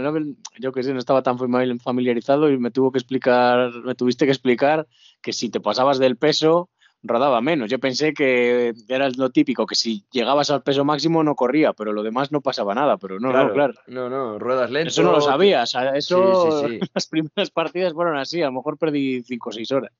yo 0.58 0.72
que 0.72 0.82
sé, 0.82 0.92
no 0.92 0.98
estaba 0.98 1.22
tan 1.22 1.38
familiarizado 1.38 2.50
y 2.50 2.58
me 2.58 2.70
tuvo 2.70 2.92
que 2.92 2.98
explicar, 2.98 3.70
me 3.84 3.94
tuviste 3.94 4.26
que 4.26 4.32
explicar 4.32 4.86
que 5.22 5.32
si 5.32 5.50
te 5.50 5.60
pasabas 5.60 5.98
del 5.98 6.16
peso 6.16 6.68
rodaba 7.02 7.40
menos. 7.40 7.70
Yo 7.70 7.78
pensé 7.78 8.14
que 8.14 8.74
era 8.88 9.08
lo 9.10 9.30
típico, 9.30 9.66
que 9.66 9.74
si 9.74 10.04
llegabas 10.12 10.50
al 10.50 10.62
peso 10.62 10.84
máximo 10.84 11.22
no 11.24 11.34
corría, 11.34 11.72
pero 11.72 11.92
lo 11.92 12.02
demás 12.02 12.32
no 12.32 12.40
pasaba 12.40 12.74
nada, 12.74 12.96
pero 12.96 13.18
no, 13.18 13.32
no, 13.32 13.52
claro. 13.52 13.74
No, 13.86 14.08
no, 14.08 14.38
ruedas 14.38 14.70
lentas. 14.70 14.94
Eso 14.94 15.02
no 15.02 15.12
lo 15.12 15.20
sabías, 15.20 15.74
eso 15.94 16.66
las 16.94 17.06
primeras 17.06 17.50
partidas 17.50 17.92
fueron 17.92 18.16
así, 18.16 18.42
a 18.42 18.46
lo 18.46 18.52
mejor 18.52 18.78
perdí 18.78 19.22
5 19.22 19.48
o 19.48 19.52
6 19.52 19.72
horas. 19.72 19.92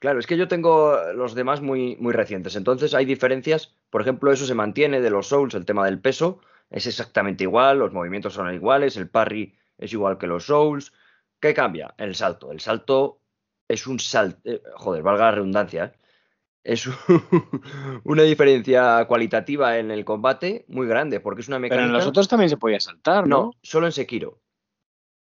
Claro, 0.00 0.20
es 0.20 0.26
que 0.26 0.36
yo 0.36 0.46
tengo 0.46 0.96
los 1.14 1.34
demás 1.34 1.60
muy, 1.60 1.96
muy 1.96 2.12
recientes, 2.12 2.54
entonces 2.54 2.94
hay 2.94 3.04
diferencias, 3.04 3.74
por 3.90 4.00
ejemplo, 4.00 4.30
eso 4.30 4.46
se 4.46 4.54
mantiene 4.54 5.00
de 5.00 5.10
los 5.10 5.28
Souls, 5.28 5.54
el 5.54 5.64
tema 5.64 5.84
del 5.86 6.00
peso, 6.00 6.40
es 6.70 6.86
exactamente 6.86 7.44
igual, 7.44 7.78
los 7.78 7.92
movimientos 7.92 8.34
son 8.34 8.52
iguales, 8.52 8.96
el 8.96 9.08
parry 9.08 9.54
es 9.78 9.92
igual 9.92 10.18
que 10.18 10.26
los 10.26 10.44
Souls. 10.46 10.92
¿Qué 11.40 11.54
cambia? 11.54 11.94
El 11.96 12.14
salto. 12.14 12.52
El 12.52 12.60
salto 12.60 13.20
es 13.68 13.86
un 13.86 14.00
salto, 14.00 14.40
eh, 14.44 14.60
joder, 14.74 15.02
valga 15.02 15.26
la 15.26 15.30
redundancia, 15.32 15.84
¿eh? 15.84 15.92
Es 16.68 16.86
una 18.04 18.22
diferencia 18.22 19.04
cualitativa 19.06 19.78
en 19.78 19.90
el 19.90 20.04
combate 20.04 20.66
muy 20.68 20.86
grande, 20.86 21.18
porque 21.18 21.40
es 21.40 21.48
una 21.48 21.58
mecánica. 21.58 21.86
Pero 21.86 21.88
en 21.88 21.98
los 21.98 22.06
otros 22.06 22.28
también 22.28 22.50
se 22.50 22.58
podía 22.58 22.78
saltar, 22.78 23.26
¿no? 23.26 23.36
No, 23.36 23.50
solo 23.62 23.86
en 23.86 23.92
Sekiro. 23.92 24.38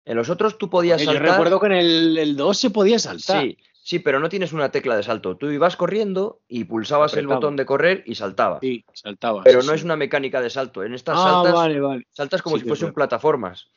En 0.06 0.16
los 0.16 0.30
otros 0.30 0.56
tú 0.56 0.70
podías 0.70 1.02
saltar. 1.02 1.22
Yo 1.22 1.32
recuerdo 1.32 1.60
que 1.60 1.66
en 1.66 1.72
el, 1.72 2.36
2 2.36 2.58
se 2.58 2.70
podía 2.70 2.98
saltar. 2.98 3.42
Sí, 3.42 3.58
sí, 3.74 3.98
pero 3.98 4.18
no 4.18 4.30
tienes 4.30 4.54
una 4.54 4.70
tecla 4.70 4.96
de 4.96 5.02
salto. 5.02 5.36
Tú 5.36 5.50
ibas 5.50 5.76
corriendo 5.76 6.40
y 6.48 6.64
pulsabas 6.64 7.14
el 7.14 7.26
botón 7.26 7.56
de 7.56 7.66
correr 7.66 8.02
y 8.06 8.14
saltabas. 8.14 8.60
Sí, 8.62 8.84
saltabas. 8.94 9.44
Pero 9.44 9.62
no 9.62 9.74
es 9.74 9.82
una 9.82 9.96
mecánica 9.96 10.40
de 10.40 10.48
salto. 10.48 10.84
En 10.84 10.94
estas 10.94 11.16
ah, 11.18 11.42
saltas, 11.44 12.02
saltas 12.12 12.40
como 12.40 12.56
si 12.56 12.64
fuesen 12.64 12.94
plataformas 12.94 13.68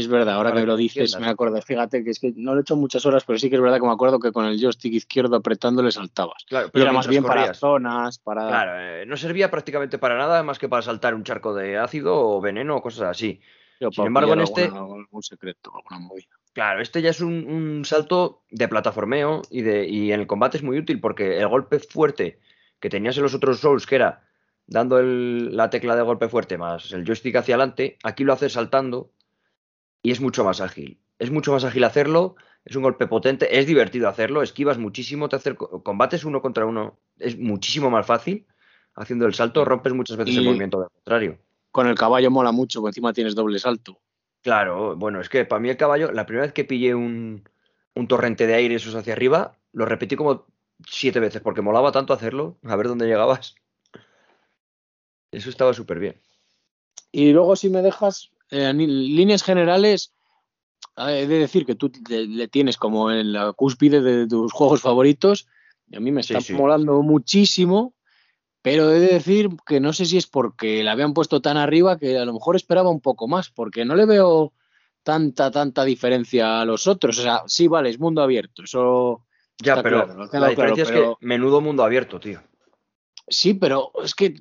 es 0.00 0.08
verdad, 0.08 0.34
ahora 0.34 0.52
que 0.52 0.66
lo 0.66 0.76
dices, 0.76 1.18
me 1.20 1.28
acuerdo. 1.28 1.60
Fíjate 1.62 2.02
que 2.02 2.10
es 2.10 2.18
que 2.18 2.32
no 2.36 2.52
lo 2.52 2.60
he 2.60 2.62
hecho 2.62 2.74
muchas 2.74 3.06
horas, 3.06 3.24
pero 3.24 3.38
sí 3.38 3.48
que 3.48 3.56
es 3.56 3.62
verdad 3.62 3.78
que 3.78 3.86
me 3.86 3.92
acuerdo 3.92 4.18
que 4.18 4.32
con 4.32 4.44
el 4.44 4.60
joystick 4.60 4.92
izquierdo 4.92 5.36
apretando 5.36 5.82
le 5.82 5.92
saltabas. 5.92 6.44
Claro, 6.48 6.68
pero 6.72 6.84
era 6.84 6.92
más 6.92 7.06
bien 7.06 7.22
para 7.22 7.54
zonas, 7.54 8.18
para. 8.18 8.48
Claro, 8.48 8.72
eh, 8.80 9.06
no 9.06 9.16
servía 9.16 9.50
prácticamente 9.50 9.98
para 9.98 10.18
nada 10.18 10.42
más 10.42 10.58
que 10.58 10.68
para 10.68 10.82
saltar 10.82 11.14
un 11.14 11.22
charco 11.22 11.54
de 11.54 11.78
ácido 11.78 12.16
o 12.16 12.40
veneno 12.40 12.76
o 12.76 12.82
cosas 12.82 13.08
así. 13.08 13.40
Sin 13.90 14.06
embargo, 14.06 14.32
en 14.32 14.40
este. 14.40 14.70
un 14.70 15.22
secreto, 15.22 15.72
alguna 15.74 16.00
movida. 16.00 16.34
Claro, 16.54 16.80
este 16.80 17.02
ya 17.02 17.10
es 17.10 17.20
un, 17.20 17.82
salto 17.84 18.44
de 18.50 18.68
plataformeo 18.68 19.42
y, 19.50 19.62
de, 19.62 19.88
y 19.88 20.12
en 20.12 20.20
el 20.20 20.26
combate 20.28 20.56
es 20.56 20.62
muy 20.62 20.78
útil 20.78 21.00
porque 21.00 21.38
el 21.38 21.48
golpe 21.48 21.80
fuerte 21.80 22.38
que 22.78 22.88
tenías 22.88 23.16
en 23.16 23.24
los 23.24 23.34
otros 23.34 23.58
Souls, 23.58 23.86
que 23.86 23.96
era 23.96 24.22
dando 24.66 25.02
la 25.02 25.68
tecla 25.68 25.96
de 25.96 26.02
golpe 26.02 26.28
fuerte 26.28 26.56
más 26.56 26.92
el 26.92 27.04
joystick 27.04 27.36
hacia 27.36 27.56
adelante, 27.56 27.98
aquí 28.04 28.22
lo 28.22 28.32
haces 28.32 28.52
saltando 28.52 29.10
y 30.04 30.12
es 30.12 30.20
mucho 30.20 30.44
más 30.44 30.60
ágil. 30.60 31.00
Es 31.18 31.30
mucho 31.30 31.50
más 31.50 31.64
ágil 31.64 31.82
hacerlo, 31.82 32.36
es 32.64 32.76
un 32.76 32.82
golpe 32.82 33.06
potente, 33.06 33.58
es 33.58 33.66
divertido 33.66 34.06
hacerlo, 34.06 34.42
esquivas 34.42 34.76
muchísimo, 34.76 35.30
te 35.30 35.36
hacer 35.36 35.56
combates 35.56 36.24
uno 36.24 36.42
contra 36.42 36.66
uno, 36.66 36.98
es 37.18 37.38
muchísimo 37.38 37.90
más 37.90 38.06
fácil. 38.06 38.46
Haciendo 38.94 39.26
el 39.26 39.34
salto 39.34 39.64
rompes 39.64 39.92
muchas 39.92 40.16
veces 40.16 40.36
el 40.36 40.44
movimiento 40.44 40.78
del 40.78 40.90
contrario. 40.90 41.38
Con 41.72 41.88
el 41.88 41.96
caballo 41.96 42.30
mola 42.30 42.52
mucho, 42.52 42.80
porque 42.80 42.90
encima 42.90 43.12
tienes 43.12 43.34
doble 43.34 43.58
salto. 43.58 43.98
Claro, 44.42 44.94
bueno, 44.94 45.20
es 45.20 45.28
que 45.28 45.46
para 45.46 45.58
mí 45.58 45.70
el 45.70 45.78
caballo, 45.78 46.12
la 46.12 46.26
primera 46.26 46.44
vez 46.44 46.52
que 46.52 46.64
pillé 46.64 46.94
un, 46.94 47.48
un 47.94 48.06
torrente 48.06 48.46
de 48.46 48.54
aire 48.54 48.74
esos 48.74 48.94
hacia 48.94 49.14
arriba, 49.14 49.56
lo 49.72 49.86
repetí 49.86 50.16
como 50.16 50.46
siete 50.86 51.18
veces, 51.18 51.40
porque 51.40 51.62
molaba 51.62 51.92
tanto 51.92 52.12
hacerlo, 52.12 52.58
a 52.62 52.76
ver 52.76 52.88
dónde 52.88 53.06
llegabas. 53.06 53.54
Eso 55.32 55.48
estaba 55.48 55.72
súper 55.72 55.98
bien. 55.98 56.20
Y 57.10 57.32
luego, 57.32 57.56
si 57.56 57.70
me 57.70 57.80
dejas, 57.80 58.33
en 58.50 58.78
líneas 58.78 59.42
generales, 59.42 60.14
he 60.96 61.26
de 61.26 61.38
decir 61.38 61.66
que 61.66 61.74
tú 61.74 61.90
le, 62.08 62.48
tienes 62.48 62.76
como 62.76 63.10
en 63.10 63.32
la 63.32 63.52
cúspide 63.52 64.00
de 64.00 64.26
tus 64.26 64.52
juegos 64.52 64.80
favoritos. 64.80 65.46
Y 65.88 65.96
a 65.96 66.00
mí 66.00 66.12
me 66.12 66.22
está 66.22 66.38
molando 66.54 67.02
muchísimo, 67.02 67.94
pero 68.62 68.90
he 68.90 69.00
de 69.00 69.14
decir 69.14 69.50
que 69.66 69.80
no 69.80 69.92
sé 69.92 70.06
si 70.06 70.16
es 70.16 70.26
porque 70.26 70.82
la 70.82 70.92
habían 70.92 71.14
puesto 71.14 71.42
tan 71.42 71.56
arriba 71.56 71.98
que 71.98 72.18
a 72.18 72.24
lo 72.24 72.32
mejor 72.32 72.56
esperaba 72.56 72.90
un 72.90 73.00
poco 73.00 73.28
más, 73.28 73.50
porque 73.50 73.84
no 73.84 73.94
le 73.94 74.06
veo 74.06 74.52
tanta, 75.02 75.50
tanta 75.50 75.84
diferencia 75.84 76.60
a 76.60 76.64
los 76.64 76.86
otros. 76.86 77.18
O 77.18 77.22
sea, 77.22 77.42
sí, 77.46 77.68
vale, 77.68 77.90
es 77.90 77.98
mundo 77.98 78.22
abierto, 78.22 78.62
eso. 78.64 79.26
Ya, 79.62 79.82
pero 79.82 80.06
la 80.32 80.48
diferencia 80.48 80.82
es 80.82 80.90
que 80.90 81.14
menudo 81.20 81.60
mundo 81.60 81.84
abierto, 81.84 82.18
tío. 82.18 82.42
Sí, 83.28 83.54
pero 83.54 83.92
es 84.02 84.14
que 84.14 84.34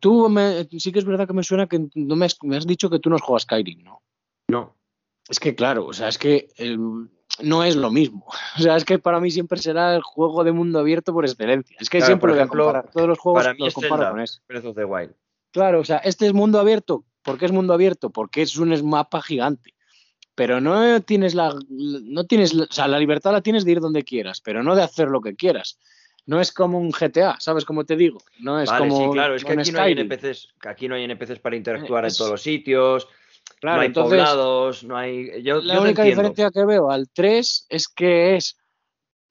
tú 0.00 0.34
sí 0.78 0.92
que 0.92 0.98
es 0.98 1.04
verdad 1.04 1.26
que 1.26 1.32
me 1.32 1.42
suena 1.42 1.66
que 1.66 1.88
no 1.94 2.16
me 2.16 2.26
has, 2.26 2.66
dicho 2.66 2.90
que 2.90 2.98
tú 2.98 3.10
no 3.10 3.18
juegas 3.18 3.42
Skyrim, 3.42 3.82
¿no? 3.82 4.02
No. 4.48 4.76
Es 5.28 5.40
que 5.40 5.54
claro, 5.54 5.86
o 5.86 5.92
sea, 5.92 6.08
es 6.08 6.18
que 6.18 6.48
no 7.42 7.64
es 7.64 7.76
lo 7.76 7.90
mismo. 7.90 8.26
O 8.58 8.62
sea, 8.62 8.76
es 8.76 8.84
que 8.84 8.98
para 8.98 9.20
mí 9.20 9.30
siempre 9.30 9.58
será 9.58 9.96
el 9.96 10.02
juego 10.02 10.44
de 10.44 10.52
mundo 10.52 10.78
abierto 10.78 11.12
por 11.12 11.24
excelencia. 11.24 11.76
Es 11.80 11.90
que 11.90 12.00
siempre 12.00 12.28
lo 12.28 12.34
voy 12.34 12.44
a 12.44 12.46
comparar. 12.46 12.90
Todos 12.90 13.08
los 13.08 13.18
juegos 13.18 13.42
para 13.42 13.54
mí 13.54 13.64
los 13.64 13.74
comparo 13.74 14.10
con 14.10 14.20
eso. 14.20 14.40
Wild. 14.48 15.14
Claro, 15.50 15.80
o 15.80 15.84
sea, 15.84 15.98
este 15.98 16.26
es 16.26 16.32
mundo 16.32 16.60
abierto. 16.60 17.04
¿Por 17.22 17.38
qué 17.38 17.46
es 17.46 17.52
mundo 17.52 17.72
abierto? 17.74 18.10
Porque 18.10 18.42
es 18.42 18.56
un 18.56 18.88
mapa 18.88 19.22
gigante. 19.22 19.74
Pero 20.34 20.60
no 20.60 21.00
tienes 21.00 21.34
la, 21.34 21.54
no 21.68 22.24
tienes, 22.26 22.54
o 22.54 22.66
sea, 22.70 22.88
la 22.88 22.98
libertad 22.98 23.32
la 23.32 23.40
tienes 23.40 23.64
de 23.64 23.72
ir 23.72 23.80
donde 23.80 24.02
quieras, 24.02 24.40
pero 24.40 24.62
no 24.62 24.74
de 24.74 24.82
hacer 24.82 25.08
lo 25.08 25.20
que 25.20 25.36
quieras. 25.36 25.78
No 26.26 26.40
es 26.40 26.52
como 26.52 26.78
un 26.78 26.90
GTA, 26.90 27.36
¿sabes 27.38 27.64
cómo 27.64 27.84
te 27.84 27.96
digo? 27.96 28.18
No 28.40 28.60
es 28.60 28.70
como 28.70 28.96
sí, 28.96 29.12
claro, 29.12 29.34
es 29.34 29.44
que 29.44 29.52
aquí 29.52 29.72
no, 29.72 29.80
hay 29.80 29.92
NPCs, 29.92 30.48
aquí 30.66 30.88
no 30.88 30.94
hay 30.94 31.04
NPCs 31.04 31.38
para 31.38 31.56
interactuar 31.56 32.04
en 32.06 32.14
todos 32.14 32.30
los 32.30 32.42
sitios. 32.42 33.08
Claro, 33.60 33.76
no 33.76 33.82
hay 33.82 33.88
poblados, 33.90 34.84
no 34.84 34.96
hay. 34.96 35.42
la 35.42 35.80
única 35.80 36.02
diferencia 36.02 36.50
que 36.50 36.64
veo 36.64 36.90
al 36.90 37.08
3 37.10 37.66
es 37.68 37.88
que 37.88 38.36
es. 38.36 38.56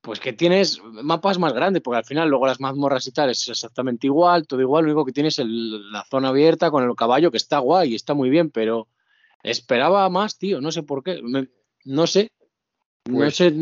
Pues 0.02 0.20
que 0.20 0.34
tienes 0.34 0.82
mapas 0.84 1.40
más 1.40 1.54
grandes, 1.54 1.82
porque 1.82 2.00
al 2.00 2.04
final 2.04 2.28
luego 2.28 2.46
las 2.46 2.60
mazmorras 2.60 3.08
y 3.08 3.14
tal 3.14 3.30
es 3.30 3.48
exactamente 3.48 4.06
igual, 4.06 4.46
todo 4.46 4.60
igual, 4.60 4.84
lo 4.84 4.92
único 4.92 5.06
que 5.06 5.14
tienes 5.14 5.40
es 5.40 5.46
la 5.48 6.04
zona 6.04 6.28
abierta 6.28 6.70
con 6.72 6.84
el 6.84 6.94
caballo, 6.94 7.32
que 7.32 7.38
está 7.38 7.60
guay, 7.60 7.96
está 7.96 8.14
muy 8.14 8.30
bien, 8.30 8.52
pero 8.52 8.90
esperaba 9.44 10.10
más, 10.10 10.38
tío, 10.38 10.60
no 10.60 10.74
sé 10.74 10.84
por 10.84 11.04
qué, 11.04 11.22
no 11.86 12.06
sé, 12.06 12.34
no 13.06 13.18
pues 13.18 13.38
sé, 13.38 13.54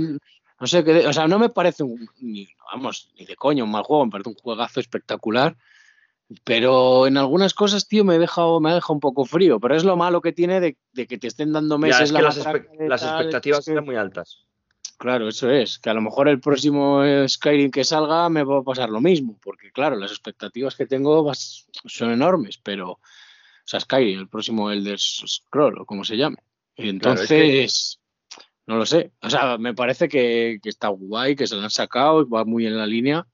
no 0.62 0.68
sé 0.68 0.84
qué, 0.84 1.08
o 1.08 1.12
sea, 1.12 1.28
no 1.28 1.40
me 1.40 1.50
parece 1.50 1.84
un, 1.84 2.08
ni, 2.20 2.48
vamos, 2.72 3.12
ni 3.18 3.26
de 3.26 3.36
coño 3.36 3.64
un 3.64 3.72
mal 3.72 3.84
juego, 3.84 4.06
me 4.06 4.12
parece 4.12 4.30
un 4.30 4.36
juegazo 4.36 4.80
espectacular, 4.80 5.58
pero 6.44 7.08
en 7.08 7.18
algunas 7.18 7.54
cosas, 7.54 7.88
tío, 7.88 8.04
me 8.04 8.16
ha 8.16 8.20
dejado, 8.20 8.60
me 8.60 8.72
ha 8.72 8.76
dejado 8.76 8.94
un 8.94 9.00
poco 9.00 9.26
frío. 9.26 9.60
Pero 9.60 9.76
es 9.76 9.84
lo 9.84 9.98
malo 9.98 10.22
que 10.22 10.32
tiene 10.32 10.60
de, 10.62 10.78
que 10.94 11.18
te 11.18 11.28
estén 11.28 11.52
dando 11.52 11.78
meses. 11.78 12.12
las, 12.12 12.38
expectativas 12.38 13.68
están 13.68 13.84
muy 13.84 13.96
altas. 13.96 14.46
Claro, 14.98 15.28
eso 15.28 15.50
es. 15.50 15.80
Que 15.80 15.90
a 15.90 15.94
lo 15.94 16.02
mejor 16.02 16.30
el 16.30 16.40
próximo 16.40 17.02
Skyrim 17.28 17.72
que 17.72 17.84
salga 17.84 18.30
me 18.30 18.44
va 18.44 18.60
a 18.60 18.64
pasar 18.64 18.90
lo 18.90 19.02
mismo. 19.02 19.38
Porque, 19.42 19.72
claro, 19.72 19.98
las 19.98 20.12
expectativas 20.12 20.76
que 20.76 20.86
tengo 20.86 21.30
son 21.34 22.12
enormes. 22.12 22.58
Pero, 22.58 22.92
o 22.92 23.00
sea, 23.66 23.80
Skyrim, 23.80 24.20
el 24.20 24.30
próximo 24.30 24.72
Elder 24.72 25.00
Scroll, 25.00 25.82
o 25.82 25.86
como 25.86 26.06
se 26.06 26.18
llame. 26.18 26.38
Entonces. 26.76 28.01
No 28.72 28.78
lo 28.78 28.86
sé. 28.86 29.12
O 29.22 29.30
sea, 29.30 29.58
me 29.58 29.74
parece 29.74 30.08
que, 30.08 30.60
que 30.64 30.70
está 30.70 30.88
guay, 30.88 31.36
que 31.36 31.46
se 31.46 31.56
lo 31.56 31.62
han 31.62 31.70
sacado, 31.70 32.28
va 32.30 32.46
muy 32.46 32.66
en 32.66 32.78
la 32.78 32.88
línea 32.88 33.28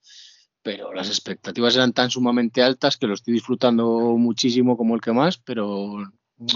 pero 0.64 0.94
las 0.94 1.08
expectativas 1.08 1.78
eran 1.78 1.94
tan 1.94 2.12
sumamente 2.12 2.62
altas 2.62 2.98
que 2.98 3.08
lo 3.08 3.14
estoy 3.14 3.34
disfrutando 3.34 4.18
muchísimo 4.18 4.76
como 4.76 4.96
el 4.96 5.02
que 5.02 5.14
más, 5.14 5.38
pero 5.38 6.12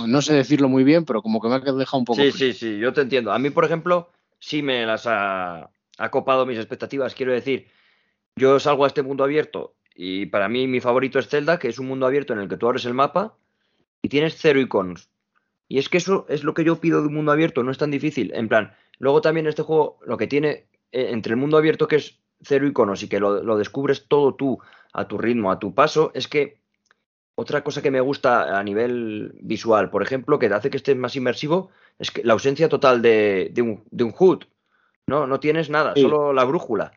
no 0.05 0.21
sé 0.21 0.33
decirlo 0.33 0.67
muy 0.67 0.83
bien, 0.83 1.05
pero 1.05 1.21
como 1.21 1.39
que 1.39 1.47
me 1.47 1.55
ha 1.55 1.59
dejado 1.59 1.99
un 1.99 2.03
poco. 2.03 2.21
Sí, 2.21 2.33
sí, 2.33 2.51
sí, 2.51 2.77
yo 2.77 2.91
te 2.91 2.99
entiendo. 2.99 3.31
A 3.31 3.39
mí, 3.39 3.51
por 3.51 3.63
ejemplo, 3.63 4.09
sí 4.37 4.63
me 4.63 4.85
las 4.85 5.03
ha, 5.05 5.69
copado 6.09 6.45
mis 6.45 6.57
expectativas. 6.57 7.15
Quiero 7.15 7.31
decir, 7.31 7.67
yo 8.35 8.59
salgo 8.59 8.83
a 8.83 8.87
este 8.87 9.01
mundo 9.01 9.23
abierto 9.23 9.75
y 9.95 10.25
para 10.25 10.49
mí 10.49 10.67
mi 10.67 10.81
favorito 10.81 11.17
es 11.17 11.29
Zelda, 11.29 11.57
que 11.57 11.69
es 11.69 11.79
un 11.79 11.87
mundo 11.87 12.05
abierto 12.05 12.33
en 12.33 12.39
el 12.39 12.49
que 12.49 12.57
tú 12.57 12.67
abres 12.67 12.83
el 12.83 12.93
mapa 12.93 13.37
y 14.01 14.09
tienes 14.09 14.35
cero 14.37 14.59
iconos. 14.59 15.09
Y 15.71 15.77
es 15.77 15.87
que 15.87 15.99
eso 15.99 16.25
es 16.27 16.43
lo 16.43 16.53
que 16.53 16.65
yo 16.65 16.81
pido 16.81 16.99
de 16.99 17.07
un 17.07 17.13
mundo 17.13 17.31
abierto, 17.31 17.63
no 17.63 17.71
es 17.71 17.77
tan 17.77 17.91
difícil. 17.91 18.33
En 18.35 18.49
plan, 18.49 18.75
luego 18.99 19.21
también 19.21 19.47
este 19.47 19.61
juego 19.61 19.99
lo 20.05 20.17
que 20.17 20.27
tiene 20.27 20.65
eh, 20.91 21.11
entre 21.11 21.31
el 21.31 21.37
mundo 21.37 21.55
abierto 21.55 21.87
que 21.87 21.95
es 21.95 22.19
cero 22.41 22.67
iconos 22.67 23.03
y 23.03 23.07
que 23.07 23.21
lo, 23.21 23.55
descubres 23.55 24.05
todo 24.09 24.35
tú 24.35 24.59
a 24.91 25.07
tu 25.07 25.17
ritmo, 25.17 25.49
a 25.49 25.59
tu 25.59 25.73
paso, 25.73 26.11
es 26.13 26.27
que 26.27 26.57
otra 27.35 27.63
cosa 27.63 27.81
que 27.81 27.89
me 27.89 28.01
gusta 28.01 28.59
a 28.59 28.61
nivel 28.65 29.31
visual, 29.39 29.89
por 29.89 30.03
ejemplo, 30.03 30.39
que 30.39 30.47
hace 30.47 30.69
que 30.69 30.75
esté 30.75 30.93
más 30.93 31.15
inmersivo, 31.15 31.69
es 31.97 32.11
que 32.11 32.21
la 32.25 32.33
ausencia 32.33 32.67
total 32.67 33.01
de, 33.01 33.53
un, 33.59 33.85
de 33.91 34.03
un, 34.03 34.13
HUD. 34.19 34.43
¿no? 35.07 35.25
no 35.25 35.39
tienes 35.39 35.69
nada, 35.69 35.93
solo 35.95 36.33
la 36.33 36.43
brújula 36.43 36.91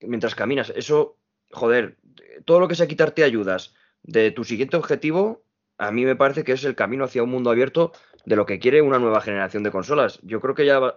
mientras 0.00 0.34
caminas. 0.34 0.72
Eso, 0.74 1.16
joder, 1.52 1.96
todo 2.44 2.58
lo 2.58 2.66
que 2.66 2.74
sea 2.74 2.88
quitarte 2.88 3.22
ayudas 3.22 3.72
de 4.02 4.32
tu 4.32 4.42
siguiente 4.42 4.76
objetivo, 4.76 5.44
a 5.78 5.90
mí 5.90 6.04
me 6.04 6.16
parece 6.16 6.44
que 6.44 6.52
es 6.52 6.64
el 6.64 6.74
camino 6.74 7.04
hacia 7.04 7.22
un 7.22 7.30
mundo 7.30 7.50
abierto 7.50 7.92
de 8.24 8.36
lo 8.36 8.46
que 8.46 8.58
quiere 8.58 8.82
una 8.82 8.98
nueva 8.98 9.20
generación 9.20 9.62
de 9.62 9.70
consolas. 9.70 10.20
Yo 10.22 10.40
creo 10.40 10.54
que 10.54 10.66
ya 10.66 10.94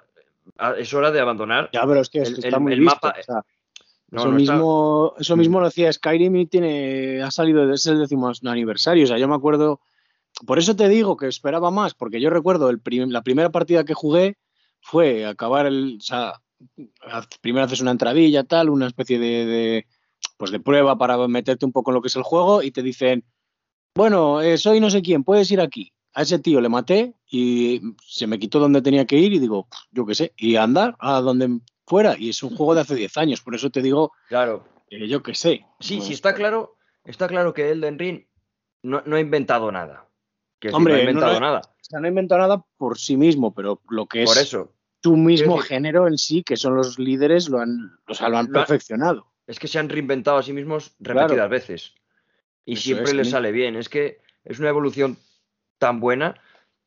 es 0.78 0.94
hora 0.94 1.12
de 1.12 1.20
abandonar 1.20 1.70
ya, 1.74 1.86
pero 1.86 2.02
es 2.02 2.10
que 2.10 2.22
está 2.22 2.60
muy 2.60 2.80
mapa 2.80 3.16
eso, 4.12 4.32
mismo, 4.32 5.14
eso 5.20 5.36
mismo 5.36 5.60
lo 5.60 5.68
hacía 5.68 5.92
Skyrim 5.92 6.36
y 6.38 6.46
tiene, 6.46 7.22
ha 7.22 7.32
salido 7.32 7.68
desde 7.68 7.92
el 7.92 8.00
décimo 8.00 8.32
aniversario. 8.46 9.04
O 9.04 9.08
sea, 9.08 9.18
yo 9.18 9.28
me 9.28 9.36
acuerdo. 9.36 9.82
Por 10.46 10.60
eso 10.60 10.76
te 10.76 10.88
digo 10.88 11.18
que 11.18 11.28
esperaba 11.28 11.72
más, 11.72 11.94
porque 11.94 12.22
yo 12.22 12.30
recuerdo 12.30 12.70
el 12.70 12.80
la 13.10 13.24
primera 13.24 13.50
partida 13.50 13.84
que 13.84 13.94
jugué 13.94 14.38
fue 14.80 15.26
acabar 15.26 15.66
el. 15.66 15.98
O 15.98 16.02
sea, 16.02 16.42
primero 17.42 17.66
haces 17.66 17.82
una 17.82 17.92
entradilla, 17.92 18.44
tal, 18.44 18.70
una 18.70 18.88
especie 18.88 19.20
de, 19.20 19.86
pues 20.38 20.52
de 20.52 20.60
prueba 20.60 20.98
para 20.98 21.28
meterte 21.28 21.66
un 21.66 21.72
poco 21.72 21.92
en 21.92 21.96
lo 21.96 22.02
que 22.02 22.08
es 22.08 22.16
el 22.16 22.24
juego 22.24 22.64
y 22.64 22.72
te 22.72 22.84
dicen, 22.84 23.26
bueno, 23.98 24.42
eh, 24.42 24.58
soy 24.58 24.80
no 24.80 24.90
sé 24.90 25.02
quién, 25.02 25.24
puedes 25.24 25.50
ir 25.52 25.60
aquí. 25.60 25.92
A 26.14 26.22
ese 26.22 26.40
tío 26.40 26.62
le 26.62 26.70
maté 26.70 27.14
y 27.30 27.82
se 28.06 28.28
me 28.28 28.40
quitó 28.40 28.60
donde 28.60 28.82
tenía 28.82 29.06
que 29.06 29.18
ir 29.18 29.34
y 29.34 29.40
digo, 29.40 29.68
yo 29.92 30.06
qué 30.06 30.16
sé, 30.16 30.34
y 30.38 30.56
andar 30.56 30.96
a 31.00 31.20
donde 31.22 31.60
fuera. 31.86 32.16
Y 32.18 32.30
es 32.30 32.42
un 32.44 32.56
juego 32.56 32.76
de 32.76 32.82
hace 32.82 32.96
10 32.96 33.18
años, 33.18 33.42
por 33.42 33.56
eso 33.56 33.70
te 33.70 33.82
digo. 33.82 34.12
Claro. 34.30 34.66
yo 34.90 35.22
qué 35.22 35.36
sé. 35.36 35.66
Sí, 35.80 35.96
sí, 35.96 35.98
pues 35.98 36.10
está 36.12 36.34
claro, 36.34 36.78
está 37.04 37.28
claro 37.28 37.54
que 37.54 37.70
Elden 37.70 38.00
Ring 38.00 38.26
no, 38.84 39.02
ha 39.12 39.20
inventado 39.20 39.72
nada. 39.72 40.08
Que 40.60 40.70
Hombre, 40.70 40.94
no 40.94 41.00
ha 41.00 41.02
inventado 41.02 41.40
nada. 41.40 41.62
O 41.66 41.84
sea, 41.84 42.00
no 42.00 42.06
ha 42.06 42.10
inventado 42.10 42.42
nada 42.42 42.66
por 42.78 42.98
sí 42.98 43.18
mismo, 43.18 43.54
pero 43.54 43.82
lo 43.90 44.08
que 44.08 44.24
es 44.24 44.30
por 44.30 44.38
eso. 44.38 44.74
tu 45.02 45.16
mismo 45.16 45.58
género 45.58 46.08
en 46.08 46.18
sí, 46.18 46.44
que 46.44 46.58
son 46.58 46.76
los 46.76 46.98
líderes, 47.00 47.50
lo 47.50 47.60
han, 47.60 47.92
o 48.08 48.14
sea, 48.14 48.30
lo 48.30 48.38
han 48.38 48.48
perfeccionado. 48.48 49.28
Es 49.46 49.60
que 49.60 49.68
se 49.68 49.80
han 49.80 49.90
reinventado 49.90 50.38
a 50.38 50.44
sí 50.44 50.52
mismos 50.52 50.96
repetidas 51.00 51.50
veces. 51.50 51.94
Y 52.68 52.76
siempre 52.76 53.14
les 53.14 53.30
sale 53.30 53.54
bien. 53.54 53.78
Es 53.78 53.88
que 53.88 54.20
es 54.44 54.60
una 54.60 54.68
evolución 54.70 55.18
tan 55.80 56.02
buena. 56.02 56.36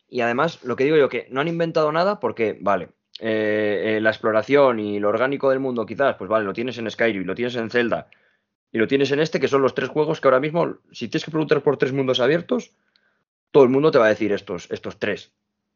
Y 0.08 0.20
además, 0.20 0.62
lo 0.62 0.76
que 0.76 0.84
digo 0.84 0.98
yo, 0.98 1.08
que 1.08 1.26
no 1.30 1.40
han 1.40 1.48
inventado 1.48 1.90
nada 1.90 2.20
porque, 2.20 2.58
vale, 2.60 2.90
eh, 3.18 3.96
eh, 3.96 4.00
la 4.00 4.10
exploración 4.10 4.78
y 4.78 5.00
lo 5.00 5.08
orgánico 5.08 5.48
del 5.48 5.58
mundo, 5.58 5.86
quizás, 5.86 6.16
pues 6.16 6.28
vale, 6.28 6.44
lo 6.44 6.52
tienes 6.52 6.76
en 6.76 6.90
Skyrim, 6.90 7.24
lo 7.24 7.34
tienes 7.34 7.56
en 7.56 7.70
Zelda 7.70 8.08
y 8.72 8.78
lo 8.78 8.86
tienes 8.86 9.10
en 9.10 9.20
este, 9.20 9.40
que 9.40 9.48
son 9.48 9.62
los 9.62 9.74
tres 9.74 9.88
juegos 9.88 10.20
que 10.20 10.28
ahora 10.28 10.38
mismo, 10.40 10.76
si 10.92 11.08
tienes 11.08 11.24
que 11.24 11.30
preguntar 11.30 11.62
por 11.62 11.78
tres 11.78 11.92
mundos 11.92 12.20
abiertos, 12.20 12.72
todo 13.50 13.64
el 13.64 13.70
mundo 13.70 13.90
te 13.90 13.98
va 13.98 14.06
a 14.06 14.10
decir 14.10 14.32
estos, 14.32 14.70
estos 14.70 14.98
tres. 14.98 15.32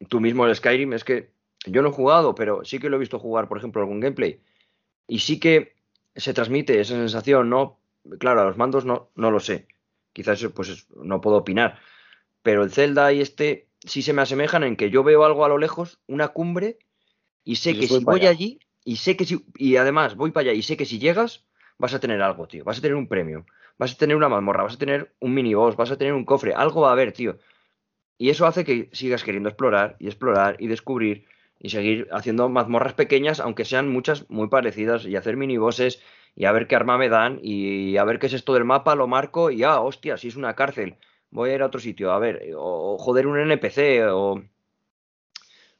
Tú 0.07 0.19
mismo 0.19 0.45
el 0.45 0.55
Skyrim 0.55 0.93
es 0.93 1.03
que 1.03 1.31
yo 1.65 1.81
no 1.81 1.89
he 1.89 1.93
jugado, 1.93 2.35
pero 2.35 2.63
sí 2.63 2.77
que 2.77 2.89
lo 2.89 2.97
he 2.97 2.99
visto 2.99 3.17
jugar, 3.17 3.47
por 3.47 3.57
ejemplo, 3.57 3.81
algún 3.81 3.99
gameplay. 3.99 4.39
Y 5.07 5.19
sí 5.19 5.39
que 5.39 5.73
se 6.15 6.33
transmite 6.33 6.79
esa 6.79 6.93
sensación, 6.93 7.49
¿no? 7.49 7.79
Claro, 8.19 8.41
a 8.41 8.45
los 8.45 8.57
mandos 8.57 8.85
no, 8.85 9.09
no 9.15 9.31
lo 9.31 9.39
sé. 9.39 9.67
Quizás 10.15 10.47
pues 10.55 10.87
no 10.95 11.19
puedo 11.19 11.35
opinar. 11.35 11.77
Pero 12.41 12.63
el 12.63 12.71
Zelda 12.71 13.11
y 13.11 13.19
este 13.19 13.67
sí 13.83 14.01
se 14.01 14.13
me 14.13 14.21
asemejan 14.21 14.63
en 14.63 14.77
que 14.77 14.89
yo 14.89 15.03
veo 15.03 15.25
algo 15.25 15.43
a 15.43 15.49
lo 15.49 15.57
lejos, 15.57 15.99
una 16.07 16.29
cumbre, 16.29 16.79
y 17.43 17.57
sé 17.57 17.77
que 17.77 17.85
si 17.85 18.01
voy 18.01 18.25
allí, 18.25 18.59
y 18.85 18.95
sé 18.95 19.17
que 19.17 19.25
si, 19.25 19.45
y 19.57 19.75
además 19.75 20.15
voy 20.15 20.31
para 20.31 20.49
allá 20.49 20.53
y 20.53 20.63
sé 20.63 20.77
que 20.77 20.85
si 20.85 20.99
llegas, 20.99 21.43
vas 21.77 21.93
a 21.93 21.99
tener 21.99 22.21
algo, 22.21 22.47
tío. 22.47 22.63
Vas 22.63 22.77
a 22.77 22.81
tener 22.81 22.95
un 22.95 23.09
premio, 23.09 23.45
vas 23.77 23.91
a 23.91 23.97
tener 23.97 24.15
una 24.15 24.29
mazmorra, 24.29 24.63
vas 24.63 24.75
a 24.75 24.77
tener 24.77 25.13
un 25.19 25.33
miniboss, 25.33 25.75
vas 25.75 25.91
a 25.91 25.97
tener 25.97 26.13
un 26.13 26.23
cofre, 26.23 26.53
algo 26.53 26.79
va 26.79 26.89
a 26.89 26.93
haber, 26.93 27.11
tío. 27.11 27.37
Y 28.17 28.29
eso 28.29 28.47
hace 28.47 28.63
que 28.63 28.89
sigas 28.93 29.25
queriendo 29.25 29.49
explorar 29.49 29.97
y 29.99 30.07
explorar 30.07 30.55
y 30.59 30.67
descubrir 30.67 31.25
y 31.59 31.71
seguir 31.71 32.07
haciendo 32.13 32.47
mazmorras 32.47 32.93
pequeñas, 32.93 33.41
aunque 33.41 33.65
sean 33.65 33.89
muchas 33.89 34.29
muy 34.29 34.47
parecidas, 34.47 35.05
y 35.05 35.17
hacer 35.17 35.35
minibosses 35.35 36.01
y 36.35 36.45
a 36.45 36.51
ver 36.51 36.67
qué 36.67 36.75
arma 36.75 36.97
me 36.97 37.09
dan 37.09 37.39
y 37.41 37.97
a 37.97 38.03
ver 38.03 38.19
qué 38.19 38.27
es 38.27 38.33
esto 38.33 38.53
del 38.53 38.65
mapa, 38.65 38.95
lo 38.95 39.07
marco 39.07 39.51
y 39.51 39.63
ah, 39.63 39.79
hostia, 39.81 40.17
si 40.17 40.27
es 40.27 40.35
una 40.35 40.55
cárcel, 40.55 40.97
voy 41.31 41.49
a 41.51 41.55
ir 41.55 41.61
a 41.61 41.67
otro 41.67 41.79
sitio, 41.79 42.11
a 42.11 42.19
ver, 42.19 42.51
o 42.57 42.97
joder 42.99 43.27
un 43.27 43.39
NPC 43.39 44.05
o 44.11 44.41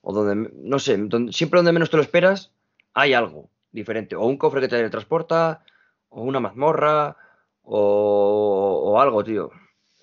o 0.07 0.13
donde, 0.13 0.51
no 0.53 0.77
sé, 0.77 0.99
siempre 1.31 1.57
donde 1.57 1.71
menos 1.71 1.89
te 1.89 1.97
lo 1.97 2.03
esperas, 2.03 2.51
hay 2.93 3.13
algo 3.13 3.49
diferente. 3.71 4.15
O 4.15 4.25
un 4.25 4.37
cofre 4.37 4.61
que 4.61 4.67
te 4.67 4.89
transporta, 4.89 5.63
o 6.09 6.21
una 6.21 6.39
mazmorra, 6.39 7.17
o, 7.63 8.97
algo, 8.99 9.23
tío. 9.23 9.49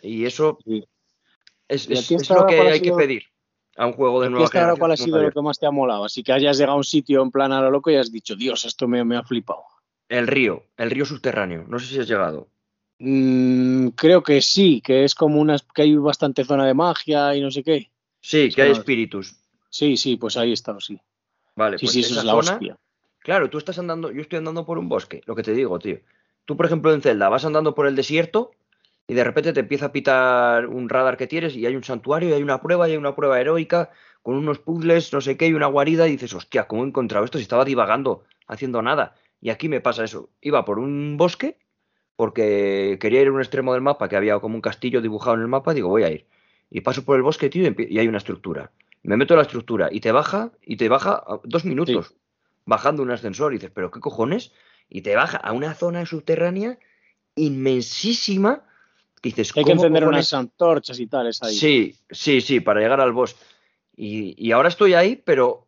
Y 0.02 0.24
eso, 0.24 0.58
Es, 1.68 1.88
¿Y 1.88 1.94
a 1.94 2.00
es- 2.00 2.30
lo 2.30 2.46
que 2.46 2.60
hay 2.60 2.80
que 2.80 2.92
pedir 2.92 3.22
a 3.76 3.86
un 3.86 3.92
juego 3.92 4.20
de 4.20 4.26
¿Y 4.26 4.30
nueva 4.30 4.48
generación. 4.48 4.78
cuál 4.80 4.92
ha 4.92 4.96
sido 4.96 5.22
lo 5.22 5.30
que 5.30 5.40
más 5.40 5.58
te 5.58 5.66
ha 5.66 5.70
molado? 5.70 6.04
Así 6.04 6.24
que 6.24 6.32
hayas 6.32 6.58
llegado 6.58 6.74
a 6.74 6.78
un 6.78 6.84
sitio 6.84 7.22
en 7.22 7.30
plan 7.30 7.52
a 7.52 7.60
lo 7.60 7.70
loco 7.70 7.90
y 7.90 7.96
has 7.96 8.10
dicho, 8.10 8.34
Dios, 8.34 8.64
esto 8.64 8.88
me, 8.88 9.04
me 9.04 9.16
ha 9.16 9.22
flipado. 9.22 9.62
El 10.12 10.26
río, 10.26 10.64
el 10.76 10.90
río 10.90 11.06
subterráneo. 11.06 11.64
No 11.68 11.78
sé 11.78 11.86
si 11.86 11.98
has 11.98 12.06
llegado. 12.06 12.48
Mm, 12.98 13.88
creo 13.96 14.22
que 14.22 14.42
sí, 14.42 14.82
que 14.84 15.04
es 15.04 15.14
como 15.14 15.40
unas 15.40 15.62
que 15.62 15.82
hay 15.82 15.96
bastante 15.96 16.44
zona 16.44 16.66
de 16.66 16.74
magia 16.74 17.34
y 17.34 17.40
no 17.40 17.50
sé 17.50 17.62
qué. 17.64 17.90
Sí, 18.20 18.42
Es 18.48 18.54
que 18.54 18.62
hay 18.62 18.72
no- 18.72 18.78
espíritus. 18.78 19.36
Sí, 19.70 19.96
sí, 19.96 20.16
pues 20.18 20.36
ahí 20.36 20.50
he 20.50 20.52
estado, 20.52 20.80
sí. 20.80 21.00
Vale, 21.56 21.78
Sí, 21.78 21.86
pues 21.86 21.94
sí, 21.94 22.00
eso 22.00 22.10
esa 22.12 22.20
es 22.20 22.26
la 22.26 22.32
zona- 22.32 22.52
hostia. 22.52 22.76
Claro, 23.20 23.48
tú 23.48 23.56
estás 23.56 23.78
andando, 23.78 24.10
yo 24.12 24.20
estoy 24.20 24.36
andando 24.38 24.66
por 24.66 24.76
un 24.78 24.90
bosque, 24.90 25.22
lo 25.24 25.34
que 25.34 25.42
te 25.42 25.52
digo, 25.54 25.78
tío. 25.78 25.98
Tú, 26.44 26.56
por 26.58 26.66
ejemplo, 26.66 26.92
en 26.92 27.00
Zelda 27.00 27.30
vas 27.30 27.46
andando 27.46 27.74
por 27.74 27.86
el 27.86 27.96
desierto 27.96 28.50
y 29.08 29.14
de 29.14 29.24
repente 29.24 29.54
te 29.54 29.60
empieza 29.60 29.86
a 29.86 29.92
pitar 29.92 30.66
un 30.66 30.90
radar 30.90 31.16
que 31.16 31.26
tienes 31.26 31.56
y 31.56 31.64
hay 31.64 31.74
un 31.74 31.84
santuario 31.84 32.28
y 32.28 32.32
hay 32.34 32.42
una 32.42 32.60
prueba 32.60 32.86
y 32.86 32.92
hay 32.92 32.98
una 32.98 33.14
prueba 33.16 33.40
heroica 33.40 33.90
con 34.20 34.34
unos 34.34 34.58
puzzles, 34.58 35.10
no 35.14 35.22
sé 35.22 35.38
qué, 35.38 35.46
y 35.48 35.54
una 35.54 35.66
guarida 35.68 36.06
y 36.06 36.12
dices, 36.12 36.34
hostia, 36.34 36.64
¿cómo 36.68 36.84
he 36.84 36.88
encontrado 36.88 37.24
esto 37.24 37.38
si 37.38 37.42
estaba 37.42 37.64
divagando, 37.64 38.24
haciendo 38.46 38.82
nada? 38.82 39.14
Y 39.42 39.50
aquí 39.50 39.68
me 39.68 39.80
pasa 39.80 40.04
eso. 40.04 40.30
Iba 40.40 40.64
por 40.64 40.78
un 40.78 41.16
bosque 41.18 41.58
porque 42.16 42.98
quería 43.00 43.22
ir 43.22 43.28
a 43.28 43.32
un 43.32 43.40
extremo 43.40 43.72
del 43.72 43.82
mapa 43.82 44.08
que 44.08 44.16
había 44.16 44.38
como 44.38 44.54
un 44.54 44.60
castillo 44.60 45.02
dibujado 45.02 45.34
en 45.34 45.42
el 45.42 45.48
mapa, 45.48 45.74
digo, 45.74 45.88
voy 45.88 46.04
a 46.04 46.10
ir. 46.10 46.26
Y 46.70 46.82
paso 46.82 47.04
por 47.04 47.16
el 47.16 47.22
bosque, 47.22 47.50
tío, 47.50 47.68
y 47.76 47.98
hay 47.98 48.06
una 48.06 48.18
estructura. 48.18 48.70
Me 49.02 49.16
meto 49.16 49.34
en 49.34 49.38
la 49.38 49.42
estructura 49.42 49.88
y 49.90 50.00
te 50.00 50.12
baja, 50.12 50.52
y 50.64 50.76
te 50.76 50.88
baja 50.88 51.22
a 51.26 51.40
dos 51.42 51.64
minutos 51.64 52.14
bajando 52.64 53.02
un 53.02 53.10
ascensor 53.10 53.52
y 53.52 53.56
dices, 53.56 53.72
pero 53.74 53.90
¿qué 53.90 53.98
cojones? 53.98 54.52
Y 54.88 55.02
te 55.02 55.16
baja 55.16 55.38
a 55.38 55.52
una 55.52 55.74
zona 55.74 56.06
subterránea 56.06 56.78
inmensísima 57.34 58.62
que 59.20 59.30
dices, 59.30 59.52
Hay 59.56 59.64
que 59.64 59.72
¿cómo 59.72 59.82
encender 59.82 60.06
unas 60.06 60.32
antorchas 60.34 61.00
y 61.00 61.08
tal, 61.08 61.26
es 61.26 61.42
ahí. 61.42 61.54
Sí, 61.56 61.96
sí, 62.10 62.40
sí, 62.40 62.60
para 62.60 62.80
llegar 62.80 63.00
al 63.00 63.12
boss. 63.12 63.34
Y, 63.96 64.34
y 64.38 64.52
ahora 64.52 64.68
estoy 64.68 64.94
ahí, 64.94 65.16
pero 65.16 65.66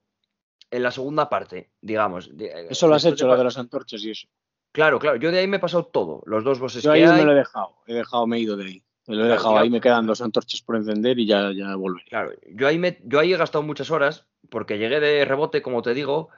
en 0.76 0.82
la 0.82 0.90
segunda 0.90 1.28
parte, 1.28 1.70
digamos. 1.80 2.36
De- 2.36 2.66
Eso 2.70 2.88
lo 2.88 2.94
has 2.94 3.04
hecho, 3.04 3.26
lo 3.26 3.36
de 3.36 3.44
las 3.44 3.58
antorchas 3.58 4.02
y 4.02 4.10
eso. 4.10 4.28
Claro, 4.72 4.98
claro, 4.98 5.16
yo 5.16 5.30
de 5.30 5.38
ahí 5.38 5.46
me 5.46 5.58
he 5.58 5.60
pasado 5.60 5.84
todo, 5.86 6.22
los 6.26 6.42
dos 6.42 6.58
bosses 6.58 6.82
Yo 6.82 6.92
que 6.92 6.98
ahí 6.98 7.04
hay. 7.04 7.16
me 7.18 7.24
lo 7.24 7.32
he 7.32 7.36
dejado, 7.36 7.76
he 7.86 7.94
dejado, 7.94 8.26
me 8.26 8.36
he 8.36 8.40
ido 8.40 8.56
de 8.56 8.64
ahí. 8.66 8.82
Me 9.06 9.14
lo 9.16 9.24
he 9.26 9.28
dejado 9.28 9.58
ahí, 9.58 9.70
me 9.70 9.80
quedan 9.80 10.06
dos 10.06 10.20
antorchas 10.22 10.62
por 10.62 10.76
encender 10.76 11.18
y 11.18 11.26
ya, 11.26 11.52
ya 11.52 11.76
volveré. 11.76 12.06
Claro, 12.08 12.32
yo 12.48 12.66
ahí, 12.66 12.78
me, 12.78 12.98
yo 13.04 13.20
ahí 13.20 13.32
he 13.32 13.36
gastado 13.36 13.62
muchas 13.62 13.90
horas 13.90 14.26
porque 14.50 14.78
llegué 14.78 14.98
de 14.98 15.24
rebote, 15.24 15.62
como 15.62 15.82
te 15.82 15.94
digo, 15.94 16.30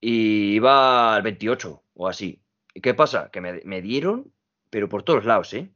y 0.00 0.54
iba 0.54 1.14
al 1.16 1.22
28 1.22 1.82
o 1.94 2.08
así. 2.08 2.40
¿Y 2.74 2.80
qué 2.80 2.94
pasa? 2.94 3.30
Que 3.32 3.40
me, 3.40 3.60
me 3.64 3.82
dieron, 3.82 4.32
pero 4.70 4.88
por 4.88 5.02
todos 5.02 5.24
lados, 5.24 5.52
¿eh? 5.54 5.70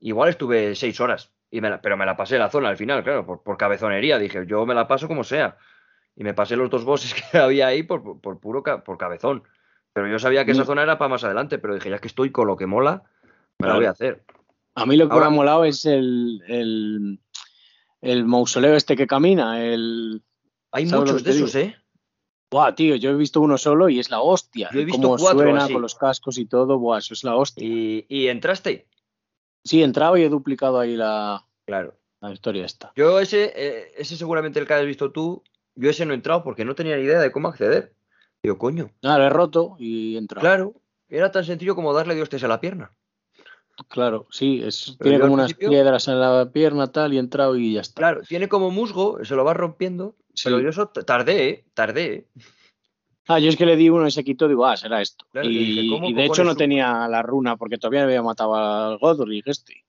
Igual 0.00 0.30
estuve 0.30 0.74
seis 0.74 1.00
horas, 1.00 1.32
y 1.50 1.60
me 1.60 1.68
la- 1.68 1.82
pero 1.82 1.96
me 1.96 2.06
la 2.06 2.16
pasé 2.16 2.38
la 2.38 2.48
zona 2.50 2.68
al 2.70 2.76
final, 2.76 3.02
claro, 3.04 3.26
por, 3.26 3.42
por 3.42 3.56
cabezonería. 3.58 4.18
Dije, 4.18 4.46
yo 4.46 4.64
me 4.64 4.74
la 4.74 4.88
paso 4.88 5.06
como 5.08 5.24
sea. 5.24 5.58
Y 6.20 6.22
me 6.22 6.34
pasé 6.34 6.54
los 6.54 6.68
dos 6.68 6.84
bosses 6.84 7.14
que 7.32 7.38
había 7.38 7.68
ahí 7.68 7.82
por, 7.82 8.20
por- 8.20 8.38
puro 8.38 8.62
ca- 8.62 8.84
por 8.84 8.98
cabezón. 8.98 9.42
Pero 9.94 10.06
yo 10.06 10.18
sabía 10.18 10.44
que 10.44 10.52
esa 10.52 10.66
zona 10.66 10.82
era 10.82 10.98
para 10.98 11.08
más 11.08 11.24
adelante, 11.24 11.58
pero 11.58 11.74
dije, 11.74 11.88
ya 11.88 11.98
que 11.98 12.08
estoy 12.08 12.30
con 12.30 12.46
lo 12.46 12.56
que 12.58 12.66
mola, 12.66 13.04
me 13.58 13.66
la 13.66 13.72
Claro. 13.72 13.76
voy 13.76 13.86
a 13.86 13.90
hacer. 13.90 14.22
A 14.74 14.84
mí 14.84 14.96
lo 14.98 15.08
que 15.08 15.14
Ahora- 15.14 15.30
me 15.30 15.34
ha 15.34 15.36
molado 15.36 15.64
es 15.64 15.86
el, 15.86 16.42
el, 16.46 17.18
el 18.02 18.24
mausoleo 18.26 18.76
este 18.76 18.96
que 18.96 19.06
camina, 19.06 19.64
el... 19.64 20.22
Hay 20.72 20.86
¿Sabes 20.86 20.92
lo 21.08 21.12
muchos 21.14 21.24
de 21.24 21.30
esos, 21.30 21.54
¿eh? 21.56 21.74
Buah, 22.50 22.74
tío, 22.74 22.96
yo 22.96 23.10
he 23.10 23.14
visto 23.14 23.40
uno 23.40 23.56
solo 23.56 23.88
y 23.88 23.98
es 23.98 24.10
la 24.10 24.20
hostia. 24.20 24.68
Yo 24.74 24.80
he 24.80 24.84
visto 24.84 25.00
Cómo 25.02 25.16
cuatro 25.16 25.40
suena 25.40 25.64
así. 25.64 25.72
con 25.72 25.82
los 25.82 25.94
cascos 25.94 26.36
y 26.36 26.44
todo, 26.46 26.78
buah, 26.78 26.98
eso 26.98 27.14
es 27.14 27.24
la 27.24 27.34
hostia. 27.34 27.66
Y, 27.66 28.04
y 28.08 28.28
entraste. 28.28 28.86
Sí, 29.64 29.80
he 29.80 29.84
entrado 29.84 30.16
y 30.18 30.22
he 30.24 30.28
duplicado 30.28 30.78
ahí 30.78 30.96
la, 30.96 31.44
Claro. 31.66 31.96
la 32.20 32.30
historia 32.32 32.66
esta. 32.66 32.92
Yo 32.94 33.18
ese, 33.20 33.52
eh, 33.56 33.92
ese 33.96 34.16
seguramente 34.16 34.60
el 34.60 34.66
que 34.66 34.74
has 34.74 34.84
visto 34.86 35.10
tú, 35.10 35.42
yo 35.74 35.90
ese 35.90 36.04
no 36.06 36.12
he 36.12 36.16
entrado 36.16 36.42
porque 36.44 36.64
no 36.64 36.74
tenía 36.74 36.96
ni 36.96 37.02
idea 37.02 37.20
de 37.20 37.32
cómo 37.32 37.48
acceder. 37.48 37.94
Digo, 38.42 38.58
coño, 38.58 38.90
Nada, 39.02 39.18
lo 39.18 39.24
he 39.24 39.30
roto 39.30 39.76
y 39.78 40.14
he 40.14 40.18
entrado. 40.18 40.40
claro, 40.42 40.74
era 41.08 41.30
tan 41.30 41.44
sencillo 41.44 41.74
como 41.74 41.92
darle 41.92 42.14
de 42.14 42.22
hostias 42.22 42.44
a 42.44 42.48
la 42.48 42.60
pierna. 42.60 42.92
Claro, 43.88 44.26
sí, 44.30 44.62
es, 44.62 44.96
Pero 44.98 45.10
tiene 45.10 45.20
como 45.20 45.34
unas 45.34 45.54
piedras 45.54 46.06
en 46.08 46.20
la 46.20 46.50
pierna 46.52 46.92
tal 46.92 47.14
y 47.14 47.16
he 47.16 47.20
entrado 47.20 47.56
y 47.56 47.74
ya 47.74 47.80
está. 47.80 47.98
Claro, 47.98 48.20
tiene 48.22 48.48
como 48.48 48.70
musgo, 48.70 49.24
se 49.24 49.34
lo 49.34 49.44
va 49.44 49.54
rompiendo, 49.54 50.16
pero 50.44 50.58
Sí. 50.58 50.62
yo 50.62 50.68
eso 50.68 50.88
tardé, 50.88 51.48
¿eh? 51.48 51.64
tardé. 51.72 52.14
¿eh? 52.14 52.26
Ah, 53.28 53.38
yo 53.38 53.48
es 53.48 53.56
que 53.56 53.64
le 53.64 53.76
di 53.76 53.88
uno 53.88 54.06
y 54.06 54.10
se 54.10 54.24
quitó, 54.24 54.48
digo, 54.48 54.66
ah, 54.66 54.76
será 54.76 55.00
esto. 55.00 55.24
Claro, 55.30 55.48
y 55.48 55.56
y, 55.56 55.64
dije, 55.64 55.88
¿cómo 55.94 56.08
y 56.10 56.12
de 56.14 56.24
hecho 56.24 56.44
no 56.44 56.56
tenía 56.56 57.06
la 57.08 57.22
runa 57.22 57.56
porque 57.56 57.78
todavía 57.78 58.02
había 58.02 58.22
matado 58.22 58.54
al 58.54 58.98
Godric 58.98 59.46
este. 59.46 59.84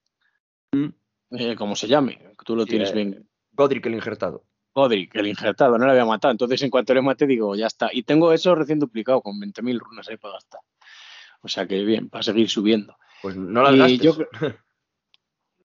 Mm. 0.72 0.88
Eh, 1.32 1.56
como 1.56 1.76
se 1.76 1.88
llame, 1.88 2.34
tú 2.46 2.56
lo 2.56 2.64
Sí, 2.64 2.70
tienes 2.70 2.92
eh, 2.92 2.94
bien. 2.96 3.28
Godric 3.54 3.86
el 3.88 3.96
injertado. 3.96 4.44
Godric, 4.74 5.16
el 5.16 5.28
injertado, 5.28 5.78
no 5.78 5.86
lo 5.86 5.92
había 5.92 6.06
matado. 6.06 6.32
Entonces, 6.32 6.62
en 6.62 6.70
cuanto 6.70 6.94
le 6.94 7.02
maté, 7.02 7.26
digo, 7.28 7.56
ya 7.56 7.68
está. 7.68 7.90
Y 7.92 8.04
tengo 8.04 8.32
eso 8.32 8.56
recién 8.56 8.80
duplicado 8.80 9.22
con 9.22 9.40
20.000 9.40 9.80
runas 9.80 10.08
ahí 10.10 10.18
para 10.18 10.36
gastar. 10.36 10.62
O 11.42 11.48
sea 11.48 11.68
que 11.68 11.84
bien, 11.84 12.10
para 12.10 12.24
seguir 12.24 12.50
subiendo. 12.50 12.96
Pues 13.22 13.36
no 13.36 13.62
las 13.64 13.74
Y 13.74 13.78
gastes. 13.98 14.02
yo 14.02 14.16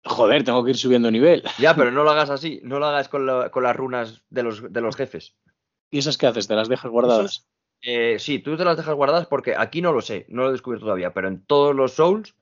Joder, 0.04 0.44
tengo 0.44 0.64
que 0.64 0.70
ir 0.70 0.76
subiendo 0.76 1.10
nivel. 1.10 1.42
Ya, 1.58 1.74
pero 1.74 1.90
no 1.90 2.04
lo 2.04 2.10
hagas 2.10 2.30
así, 2.30 2.60
no 2.62 2.78
lo 2.78 2.86
hagas 2.86 3.08
con, 3.08 3.26
la- 3.26 3.50
con 3.50 3.62
las 3.64 3.74
runas 3.76 4.22
de 4.30 4.42
los, 4.42 4.72
de 4.72 4.80
los 4.80 4.96
jefes. 4.96 5.34
¿Y 5.90 5.98
esas 5.98 6.16
qué 6.16 6.26
haces? 6.26 6.46
¿Te 6.48 6.54
las 6.54 6.68
dejas 6.68 6.90
guardadas? 6.90 7.48
Eh, 7.82 8.16
sí, 8.18 8.38
tú 8.38 8.56
te 8.56 8.64
las 8.64 8.76
dejas 8.76 8.94
guardadas 8.94 9.26
porque 9.26 9.54
aquí 9.56 9.82
no 9.82 9.92
lo 9.92 10.00
sé, 10.00 10.26
no 10.28 10.42
lo 10.42 10.48
he 10.48 10.52
descubierto 10.52 10.86
todavía, 10.86 11.12
pero 11.12 11.28
en 11.28 11.44
todos 11.44 11.74
los 11.74 11.92
Souls, 11.94 12.34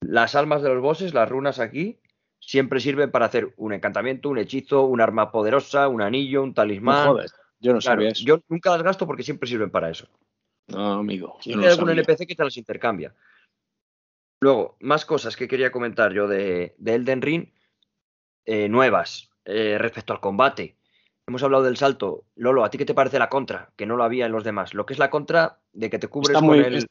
las 0.00 0.34
almas 0.34 0.62
de 0.62 0.68
los 0.68 0.82
bosses, 0.82 1.14
las 1.14 1.28
runas 1.28 1.58
aquí, 1.60 1.98
siempre 2.40 2.80
sirven 2.80 3.10
para 3.10 3.26
hacer 3.26 3.52
un 3.56 3.72
encantamiento, 3.72 4.28
un 4.28 4.38
hechizo, 4.38 4.84
un 4.84 5.00
arma 5.00 5.30
poderosa, 5.30 5.86
un 5.88 6.02
anillo, 6.02 6.42
un 6.42 6.48
No 6.50 6.54
talismán. 6.54 7.06
jodas, 7.06 7.32
yo 7.60 7.72
no 7.72 7.78
Claro, 7.80 8.00
sabía 8.00 8.08
eso. 8.10 8.24
yo 8.24 8.40
nunca 8.48 8.70
las 8.70 8.82
gasto 8.82 9.06
porque 9.06 9.22
siempre 9.22 9.48
sirven 9.48 9.70
para 9.70 9.90
eso. 9.90 10.08
No, 10.68 10.94
amigo, 10.94 11.38
yo 11.42 11.56
no 11.56 11.62
hay 11.62 11.68
algún 11.68 11.88
sabía. 11.88 12.02
NPC 12.02 12.26
que 12.26 12.34
te 12.34 12.44
las 12.44 12.56
intercambia. 12.56 13.14
Luego, 14.42 14.76
más 14.80 15.04
cosas 15.04 15.36
que 15.36 15.46
quería 15.48 15.70
comentar 15.70 16.12
yo 16.12 16.26
de, 16.26 16.74
de 16.78 16.94
Elden 16.94 17.20
Ring, 17.22 17.48
eh, 18.46 18.68
nuevas 18.68 19.30
eh, 19.44 19.76
respecto 19.78 20.12
al 20.12 20.20
combate. 20.20 20.76
Hemos 21.28 21.42
hablado 21.42 21.62
del 21.64 21.76
salto. 21.76 22.24
Lolo, 22.36 22.64
¿a 22.64 22.70
ti 22.70 22.78
qué 22.78 22.86
te 22.86 22.94
parece 22.94 23.18
la 23.18 23.28
contra? 23.28 23.70
Que 23.76 23.86
no 23.86 23.96
lo 23.96 24.04
había 24.04 24.26
en 24.26 24.32
los 24.32 24.42
demás. 24.44 24.72
Lo 24.74 24.86
que 24.86 24.94
es 24.94 24.98
la 24.98 25.10
contra 25.10 25.60
de 25.72 25.90
que 25.90 25.98
te 25.98 26.08
cubres 26.08 26.30
Está 26.30 26.40
con 26.40 26.48
muy, 26.48 26.58
el... 26.60 26.74
es- 26.76 26.86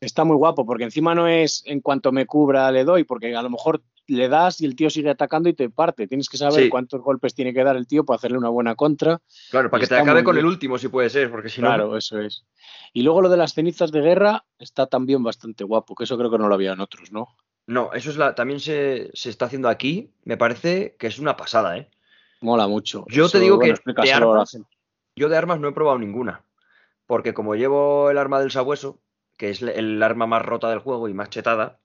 está 0.00 0.24
muy 0.24 0.36
guapo, 0.36 0.64
porque 0.64 0.84
encima 0.84 1.14
no 1.14 1.28
es 1.28 1.62
en 1.66 1.80
cuanto 1.80 2.12
me 2.12 2.26
cubra 2.26 2.70
le 2.72 2.84
doy, 2.84 3.04
porque 3.04 3.34
a 3.36 3.42
lo 3.42 3.50
mejor 3.50 3.82
le 4.08 4.28
das 4.28 4.60
y 4.60 4.66
el 4.66 4.76
tío 4.76 4.88
sigue 4.90 5.10
atacando 5.10 5.48
y 5.48 5.54
te 5.54 5.68
parte. 5.70 6.06
Tienes 6.06 6.28
que 6.28 6.36
saber 6.36 6.64
Sí. 6.64 6.68
cuántos 6.68 7.00
golpes 7.00 7.34
tiene 7.34 7.52
que 7.52 7.64
dar 7.64 7.76
el 7.76 7.86
tío 7.86 8.04
para 8.04 8.16
hacerle 8.16 8.38
una 8.38 8.48
buena 8.48 8.74
contra. 8.74 9.20
Claro, 9.50 9.70
para 9.70 9.80
que 9.80 9.86
te 9.88 9.96
acabe 9.96 10.22
con 10.22 10.38
el 10.38 10.46
último, 10.46 10.78
si 10.78 10.88
puede 10.88 11.10
ser, 11.10 11.30
porque 11.30 11.48
si 11.48 11.60
no... 11.60 11.68
Claro, 11.68 11.96
eso 11.96 12.20
es. 12.20 12.44
Y 12.92 13.02
luego 13.02 13.22
lo 13.22 13.28
de 13.28 13.36
las 13.36 13.54
cenizas 13.54 13.90
de 13.92 14.00
guerra 14.00 14.44
está 14.58 14.86
también 14.86 15.22
bastante 15.22 15.64
guapo, 15.64 15.94
que 15.94 16.04
eso 16.04 16.16
creo 16.16 16.30
que 16.30 16.38
no 16.38 16.48
lo 16.48 16.54
había 16.54 16.72
en 16.72 16.80
otros, 16.80 17.12
¿no? 17.12 17.28
No, 17.66 17.92
eso 17.92 18.10
es 18.10 18.16
la, 18.16 18.34
también 18.34 18.60
se, 18.60 19.10
se 19.12 19.28
está 19.28 19.46
haciendo 19.46 19.68
aquí. 19.68 20.12
Me 20.24 20.36
parece 20.36 20.94
que 20.98 21.08
es 21.08 21.18
una 21.18 21.36
pasada, 21.36 21.76
¿eh? 21.76 21.90
Mola 22.40 22.68
mucho. 22.68 23.04
Yo 23.08 23.28
te 23.28 23.40
digo 23.40 23.56
bueno, 23.56 23.74
que 23.84 23.92
de 24.02 24.12
armas-. 24.12 24.58
Yo 25.16 25.28
de 25.28 25.36
armas 25.36 25.58
no 25.58 25.68
he 25.68 25.72
probado 25.72 25.98
ninguna. 25.98 26.44
Porque 27.06 27.34
como 27.34 27.54
llevo 27.54 28.10
el 28.10 28.18
arma 28.18 28.38
del 28.40 28.50
sabueso, 28.50 29.00
que 29.36 29.50
es 29.50 29.62
el 29.62 30.02
arma 30.02 30.26
más 30.26 30.42
rota 30.42 30.68
del 30.70 30.78
juego 30.78 31.08
y 31.08 31.14
más 31.14 31.30
chetada. 31.30 31.78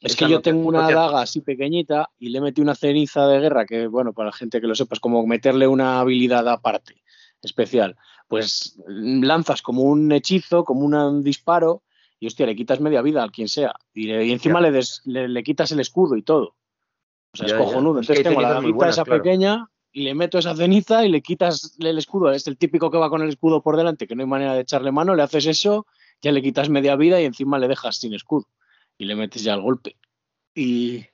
Es 0.00 0.16
que 0.16 0.28
yo 0.28 0.40
tengo 0.40 0.68
una 0.68 0.90
daga 0.90 1.20
así 1.22 1.40
pequeñita 1.42 2.10
y 2.18 2.30
le 2.30 2.40
metí 2.40 2.60
una 2.60 2.74
ceniza 2.74 3.26
de 3.28 3.38
guerra, 3.38 3.66
que 3.66 3.86
bueno, 3.86 4.12
para 4.12 4.26
la 4.30 4.32
gente 4.32 4.60
que 4.60 4.66
lo 4.66 4.74
sepa, 4.74 4.94
es 4.94 5.00
como 5.00 5.24
meterle 5.26 5.68
una 5.68 6.00
habilidad 6.00 6.48
aparte, 6.48 7.02
especial. 7.42 7.96
Pues 8.26 8.80
lanzas 8.86 9.62
como 9.62 9.82
un 9.82 10.10
hechizo, 10.10 10.64
como 10.64 10.80
un 10.80 11.22
disparo, 11.22 11.82
y 12.18 12.26
hostia, 12.26 12.46
le 12.46 12.56
quitas 12.56 12.80
media 12.80 13.02
vida 13.02 13.22
al 13.22 13.30
quien 13.30 13.48
sea. 13.48 13.74
Y, 13.92 14.06
le- 14.06 14.24
y 14.26 14.32
encima 14.32 14.60
le, 14.60 14.70
des- 14.70 15.02
le, 15.04 15.28
le 15.28 15.42
quitas 15.42 15.70
el 15.72 15.80
escudo 15.80 16.16
y 16.16 16.22
todo. 16.22 16.56
O 17.32 17.36
sea, 17.36 17.46
Ya, 17.46 17.54
es 17.56 17.60
cojonudo. 17.62 18.00
Es 18.00 18.06
que 18.06 18.12
Entonces 18.14 18.24
tengo 18.30 18.40
la 18.40 18.54
daguita 18.54 18.88
esa 18.88 19.04
claro. 19.04 19.22
pequeña 19.22 19.68
y 19.92 20.02
le 20.02 20.14
meto 20.14 20.38
esa 20.38 20.54
ceniza 20.56 21.04
y 21.04 21.10
le 21.10 21.20
quitas 21.20 21.76
el 21.78 21.98
escudo. 21.98 22.30
Es 22.32 22.46
el 22.46 22.56
típico 22.56 22.90
que 22.90 22.98
va 22.98 23.10
con 23.10 23.22
el 23.22 23.28
escudo 23.28 23.62
por 23.62 23.76
delante, 23.76 24.06
que 24.06 24.14
no 24.16 24.22
hay 24.22 24.28
manera 24.28 24.54
de 24.54 24.62
echarle 24.62 24.90
mano, 24.92 25.14
le 25.14 25.22
haces 25.22 25.46
eso, 25.46 25.86
ya 26.22 26.32
le 26.32 26.42
quitas 26.42 26.68
media 26.68 26.96
vida 26.96 27.20
y 27.20 27.24
encima 27.24 27.58
le 27.58 27.68
dejas 27.68 27.96
sin 27.98 28.14
escudo. 28.14 28.46
Y 29.02 29.04
le 29.04 29.16
metes 29.16 29.42
ya 29.42 29.54
el 29.54 29.62
golpe. 29.62 29.96
Y, 30.54 31.04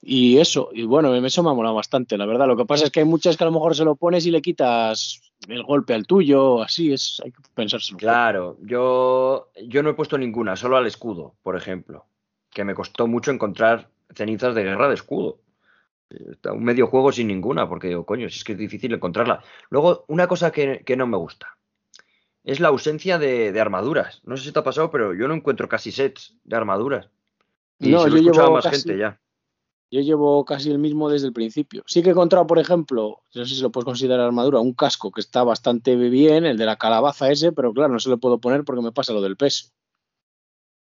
y 0.00 0.38
eso, 0.38 0.70
y 0.72 0.84
bueno, 0.84 1.14
eso 1.14 1.42
me 1.42 1.50
ha 1.50 1.52
molado 1.52 1.74
bastante, 1.74 2.16
la 2.16 2.24
verdad. 2.24 2.46
Lo 2.46 2.56
que 2.56 2.64
pasa 2.64 2.86
es 2.86 2.90
que 2.90 3.00
hay 3.00 3.06
muchas 3.06 3.36
que 3.36 3.44
a 3.44 3.48
lo 3.48 3.52
mejor 3.52 3.76
se 3.76 3.84
lo 3.84 3.96
pones 3.96 4.24
y 4.24 4.30
le 4.30 4.40
quitas 4.40 5.20
el 5.46 5.62
golpe 5.62 5.92
al 5.92 6.06
tuyo, 6.06 6.62
así 6.62 6.90
es, 6.90 7.20
hay 7.22 7.32
que 7.32 7.42
pensárselo. 7.54 7.98
Claro, 7.98 8.56
yo, 8.62 9.50
yo 9.66 9.82
no 9.82 9.90
he 9.90 9.94
puesto 9.94 10.16
ninguna, 10.16 10.56
solo 10.56 10.78
al 10.78 10.86
escudo, 10.86 11.34
por 11.42 11.54
ejemplo. 11.54 12.06
Que 12.48 12.64
me 12.64 12.74
costó 12.74 13.06
mucho 13.06 13.30
encontrar 13.30 13.90
cenizas 14.14 14.54
de 14.54 14.64
guerra 14.64 14.88
de 14.88 14.94
escudo. 14.94 15.38
Un 16.50 16.64
medio 16.64 16.86
juego 16.86 17.12
sin 17.12 17.26
ninguna, 17.26 17.68
porque 17.68 17.88
digo, 17.88 18.06
coño, 18.06 18.30
si 18.30 18.38
es 18.38 18.44
que 18.44 18.52
es 18.52 18.58
difícil 18.58 18.94
encontrarla. 18.94 19.44
Luego, 19.68 20.06
una 20.08 20.26
cosa 20.26 20.50
que, 20.50 20.82
que 20.82 20.96
no 20.96 21.06
me 21.06 21.18
gusta 21.18 21.58
es 22.44 22.60
la 22.60 22.68
ausencia 22.68 23.18
de, 23.18 23.52
de 23.52 23.60
armaduras. 23.60 24.20
No 24.24 24.36
sé 24.36 24.44
si 24.44 24.52
te 24.52 24.58
ha 24.58 24.64
pasado, 24.64 24.90
pero 24.90 25.14
yo 25.14 25.28
no 25.28 25.34
encuentro 25.34 25.68
casi 25.68 25.92
sets 25.92 26.36
de 26.44 26.56
armaduras. 26.56 27.08
Y 27.78 27.90
No, 27.90 28.02
se 28.04 28.10
lo 28.10 28.16
yo 28.16 28.16
he 28.16 28.20
escuchado 28.20 28.42
a 28.42 28.46
llevo 28.46 28.54
más 28.56 28.64
casi- 28.64 28.76
gente 28.82 28.98
ya. 28.98 29.18
Yo 29.90 30.00
llevo 30.00 30.42
casi 30.46 30.70
el 30.70 30.78
mismo 30.78 31.10
desde 31.10 31.26
el 31.26 31.34
principio. 31.34 31.82
Sí 31.86 32.02
que 32.02 32.08
he 32.08 32.12
encontrado, 32.12 32.46
por 32.46 32.58
ejemplo, 32.58 33.20
no 33.34 33.44
sé 33.44 33.54
si 33.54 33.60
lo 33.60 33.70
puedes 33.70 33.84
considerar 33.84 34.20
armadura, 34.20 34.58
un 34.58 34.72
casco 34.72 35.12
que 35.12 35.20
está 35.20 35.44
bastante 35.44 35.96
bien, 35.96 36.46
el 36.46 36.56
de 36.56 36.64
la 36.64 36.76
calabaza 36.78 37.30
ese, 37.30 37.52
pero 37.52 37.74
claro, 37.74 37.92
no 37.92 37.98
se 38.00 38.08
lo 38.08 38.16
puedo 38.16 38.38
poner 38.38 38.64
porque 38.64 38.80
me 38.80 38.92
pasa 38.92 39.12
lo 39.12 39.20
del 39.20 39.36
peso. 39.36 39.68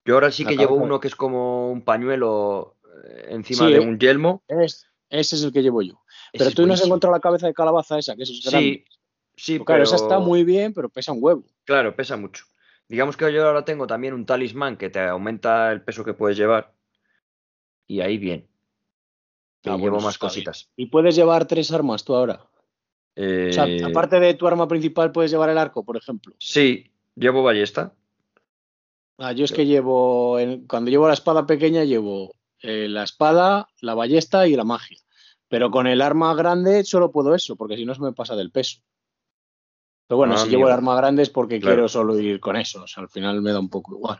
Yo 0.05 0.13
ahora 0.15 0.31
sí 0.31 0.45
que 0.45 0.55
llevo 0.55 0.75
uno 0.75 0.99
que 1.01 1.09
es 1.09 1.15
como 1.17 1.71
un 1.71 1.81
pañuelo 1.81 2.77
eh, 3.05 3.27
encima 3.31 3.67
de 3.67 3.81
un 3.81 3.99
yelmo. 3.99 4.43
ese 4.47 5.35
es 5.35 5.43
el 5.43 5.51
que 5.51 5.61
llevo 5.61 5.81
yo. 5.81 6.01
Pero 6.31 6.51
tú 6.51 6.65
no 6.65 6.73
has 6.73 6.83
encontrado 6.85 7.13
la 7.13 7.19
cabeza 7.19 7.47
de 7.47 7.53
calabaza 7.53 7.99
esa, 7.99 8.15
que 8.15 8.23
eso 8.23 8.31
es 8.31 8.41
grande. 8.49 8.85
Sí, 8.87 8.97
sí, 9.41 9.59
claro, 9.59 9.83
esa 9.83 9.95
está 9.95 10.19
muy 10.19 10.43
bien, 10.43 10.73
pero 10.73 10.89
pesa 10.89 11.11
un 11.11 11.19
huevo. 11.21 11.43
Claro, 11.65 11.95
pesa 11.95 12.17
mucho. 12.17 12.45
Digamos 12.87 13.15
que 13.17 13.31
yo 13.31 13.47
ahora 13.47 13.63
tengo 13.63 13.87
también 13.87 14.13
un 14.13 14.25
talismán 14.25 14.77
que 14.77 14.89
te 14.89 14.99
aumenta 14.99 15.71
el 15.71 15.81
peso 15.81 16.03
que 16.03 16.13
puedes 16.13 16.37
llevar. 16.37 16.73
Y 17.87 18.01
ahí 18.01 18.17
bien. 18.17 18.47
Y 19.63 19.69
ah, 19.69 19.77
llevo 19.77 19.99
más 19.99 20.17
cositas. 20.17 20.69
¿Y 20.75 20.87
puedes 20.87 21.15
llevar 21.15 21.45
tres 21.45 21.71
armas 21.71 22.03
tú 22.03 22.15
ahora? 22.15 22.45
O 23.15 23.53
sea, 23.53 23.67
eh, 23.67 23.83
aparte 23.83 24.19
de 24.19 24.33
tu 24.33 24.47
arma 24.47 24.67
principal, 24.67 25.11
puedes 25.11 25.31
llevar 25.31 25.49
el 25.49 25.57
arco, 25.57 25.83
por 25.83 25.97
ejemplo. 25.97 26.33
Sí, 26.39 26.91
llevo 27.15 27.43
ballesta. 27.43 27.93
Ah, 29.17 29.33
yo 29.33 29.45
es 29.45 29.51
que 29.51 29.65
llevo, 29.65 30.37
cuando 30.67 30.89
llevo 30.89 31.07
la 31.07 31.13
espada 31.13 31.45
pequeña, 31.45 31.83
llevo 31.83 32.33
eh, 32.61 32.87
la 32.89 33.03
espada, 33.03 33.67
la 33.79 33.93
ballesta 33.93 34.47
y 34.47 34.55
la 34.55 34.63
magia. 34.63 34.97
Pero 35.47 35.69
con 35.69 35.85
el 35.85 36.01
arma 36.01 36.33
grande 36.33 36.83
solo 36.83 37.11
puedo 37.11 37.35
eso, 37.35 37.55
porque 37.55 37.75
si 37.75 37.85
no 37.85 37.93
se 37.93 38.01
me 38.01 38.13
pasa 38.13 38.35
del 38.35 38.51
peso. 38.51 38.79
Pero 40.11 40.17
bueno, 40.17 40.33
ah, 40.33 40.39
si 40.39 40.49
llevo 40.49 40.67
el 40.67 40.73
arma 40.73 40.93
grande 40.93 41.23
es 41.23 41.29
porque 41.29 41.61
quiero 41.61 41.87
solo 41.87 42.19
ir 42.19 42.41
con 42.41 42.57
eso. 42.57 42.83
O 42.83 42.87
sea, 42.87 43.01
al 43.01 43.07
final 43.07 43.41
me 43.41 43.53
da 43.53 43.61
un 43.61 43.69
poco 43.69 43.95
igual. 43.95 44.19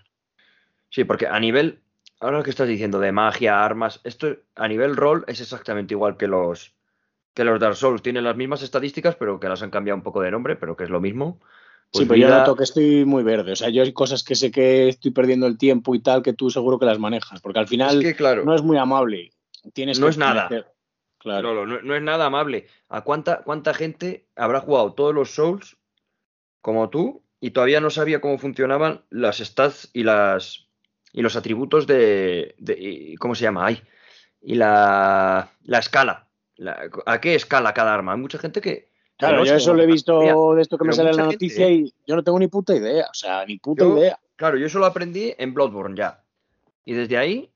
Sí, 0.88 1.04
porque 1.04 1.28
a 1.28 1.38
nivel, 1.38 1.82
ahora 2.22 2.38
lo 2.38 2.44
que 2.46 2.50
estás 2.50 2.70
diciendo 2.70 2.98
de 3.02 3.12
magia, 3.12 3.66
armas, 3.66 4.00
esto 4.06 4.38
a 4.56 4.70
nivel 4.70 4.96
rol 4.96 5.26
es 5.28 5.42
exactamente 5.42 5.94
igual 5.94 6.16
que 6.16 6.28
los 6.28 6.74
que 7.34 7.44
los 7.44 7.60
Dark 7.60 7.76
Souls. 7.76 8.02
Tienen 8.02 8.24
las 8.24 8.38
mismas 8.38 8.62
estadísticas, 8.62 9.18
pero 9.18 9.38
que 9.38 9.50
las 9.50 9.64
han 9.64 9.70
cambiado 9.70 9.98
un 9.98 10.02
poco 10.02 10.22
de 10.22 10.32
nombre, 10.32 10.56
pero 10.56 10.78
que 10.78 10.86
es 10.86 10.90
lo 10.90 11.02
mismo. 11.02 11.42
sí, 11.92 12.06
pues 12.06 12.08
pero 12.08 12.22
yo 12.22 12.30
noto 12.30 12.56
que 12.56 12.64
estoy 12.64 13.04
muy 13.04 13.24
verde. 13.24 13.52
O 13.52 13.56
sea, 13.58 13.68
yo 13.68 13.84
hay 13.84 13.92
cosas 13.92 14.24
que 14.24 14.36
sé 14.36 14.50
que 14.50 14.88
estoy 14.88 15.12
perdiendo 15.12 15.46
el 15.46 15.58
tiempo 15.58 15.94
y 15.94 16.00
tal, 16.00 16.24
que 16.24 16.32
tú 16.32 16.50
seguro 16.50 16.80
que 16.80 16.86
las 16.86 17.00
manejas. 17.00 17.42
Porque 17.42 17.60
al 17.60 17.68
final 17.68 18.02
no 18.46 18.56
es 18.56 18.62
muy 18.62 18.78
amable. 18.78 19.32
Tienes 19.74 20.00
no 20.00 20.08
es 20.08 20.18
nada. 20.18 20.48
Claro. 21.18 21.66
No, 21.66 21.96
es 21.96 22.02
nada 22.02 22.28
amable. 22.28 22.68
¿A 22.88 23.02
cuánta, 23.02 23.42
cuánta 23.44 23.74
gente 23.74 24.30
habrá 24.38 24.62
jugado 24.62 24.94
todos 24.94 25.14
los 25.14 25.32
Souls 25.32 25.76
como 26.62 26.90
tú 26.90 27.24
y 27.40 27.52
todavía 27.52 27.82
no 27.82 27.90
sabía 27.90 28.22
cómo 28.22 28.38
funcionaban 28.38 29.04
las 29.10 29.38
stats 29.38 29.90
y 29.94 30.04
las 30.04 30.68
y 31.14 31.22
los 31.22 31.36
atributos 31.36 31.88
de, 31.88 32.56
¿cómo 33.20 33.36
se 33.36 33.44
llama? 33.44 33.66
Ay, 33.66 33.82
y 34.42 34.56
la, 34.56 35.52
la 35.64 35.80
escala. 35.80 36.30
¿A 37.06 37.20
qué 37.20 37.36
escala 37.36 37.74
cada 37.74 37.94
arma? 37.94 38.14
Hay 38.14 38.20
mucha 38.20 38.38
gente 38.38 38.62
que. 38.62 38.90
Claro, 39.18 39.44
yo 39.44 39.56
eso 39.56 39.74
lo 39.74 39.84
he 39.84 39.88
visto 39.88 40.20
de 40.56 40.62
esto 40.62 40.78
que 40.78 40.86
me 40.86 40.94
sale 40.94 41.12
en 41.12 41.18
la 41.18 41.26
noticia 41.26 41.70
y 41.70 41.94
yo 42.08 42.16
no 42.16 42.24
tengo 42.24 42.40
ni 42.40 42.48
puta 42.48 42.76
idea. 42.76 43.08
O 43.12 43.14
sea, 43.14 43.46
ni 43.46 43.58
puta 43.58 43.86
idea. 43.86 44.20
Claro, 44.36 44.58
yo 44.58 44.66
eso 44.66 44.80
lo 44.80 44.86
aprendí 44.86 45.36
en 45.38 45.54
Bloodborne 45.54 45.96
ya. 45.96 46.24
Y 46.86 46.94
desde 46.94 47.18
ahí 47.18 47.52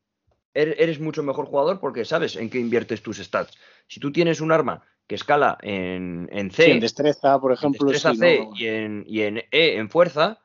Er-, 0.56 0.76
eres 0.80 1.00
mucho 1.00 1.22
mejor 1.22 1.46
jugador 1.46 1.80
porque 1.80 2.06
sabes 2.06 2.38
en 2.38 2.50
qué 2.50 2.60
inviertes 2.60 3.04
tus 3.04 3.18
stats. 3.18 3.54
Si 3.88 4.00
tú 4.00 4.12
tienes 4.12 4.42
un 4.42 4.52
arma 4.52 4.82
que 5.08 5.16
escala 5.16 5.58
en, 5.62 6.30
en 6.32 6.52
C, 6.52 6.72
en 6.72 6.80
destreza, 6.80 7.40
por 7.40 7.52
ejemplo, 7.54 7.88
destreza 7.88 8.16
C 8.16 8.48
y, 8.56 8.68
en, 8.68 9.04
y 9.08 9.22
en 9.22 9.38
E 9.52 9.78
en 9.78 9.90
fuerza, 9.90 10.40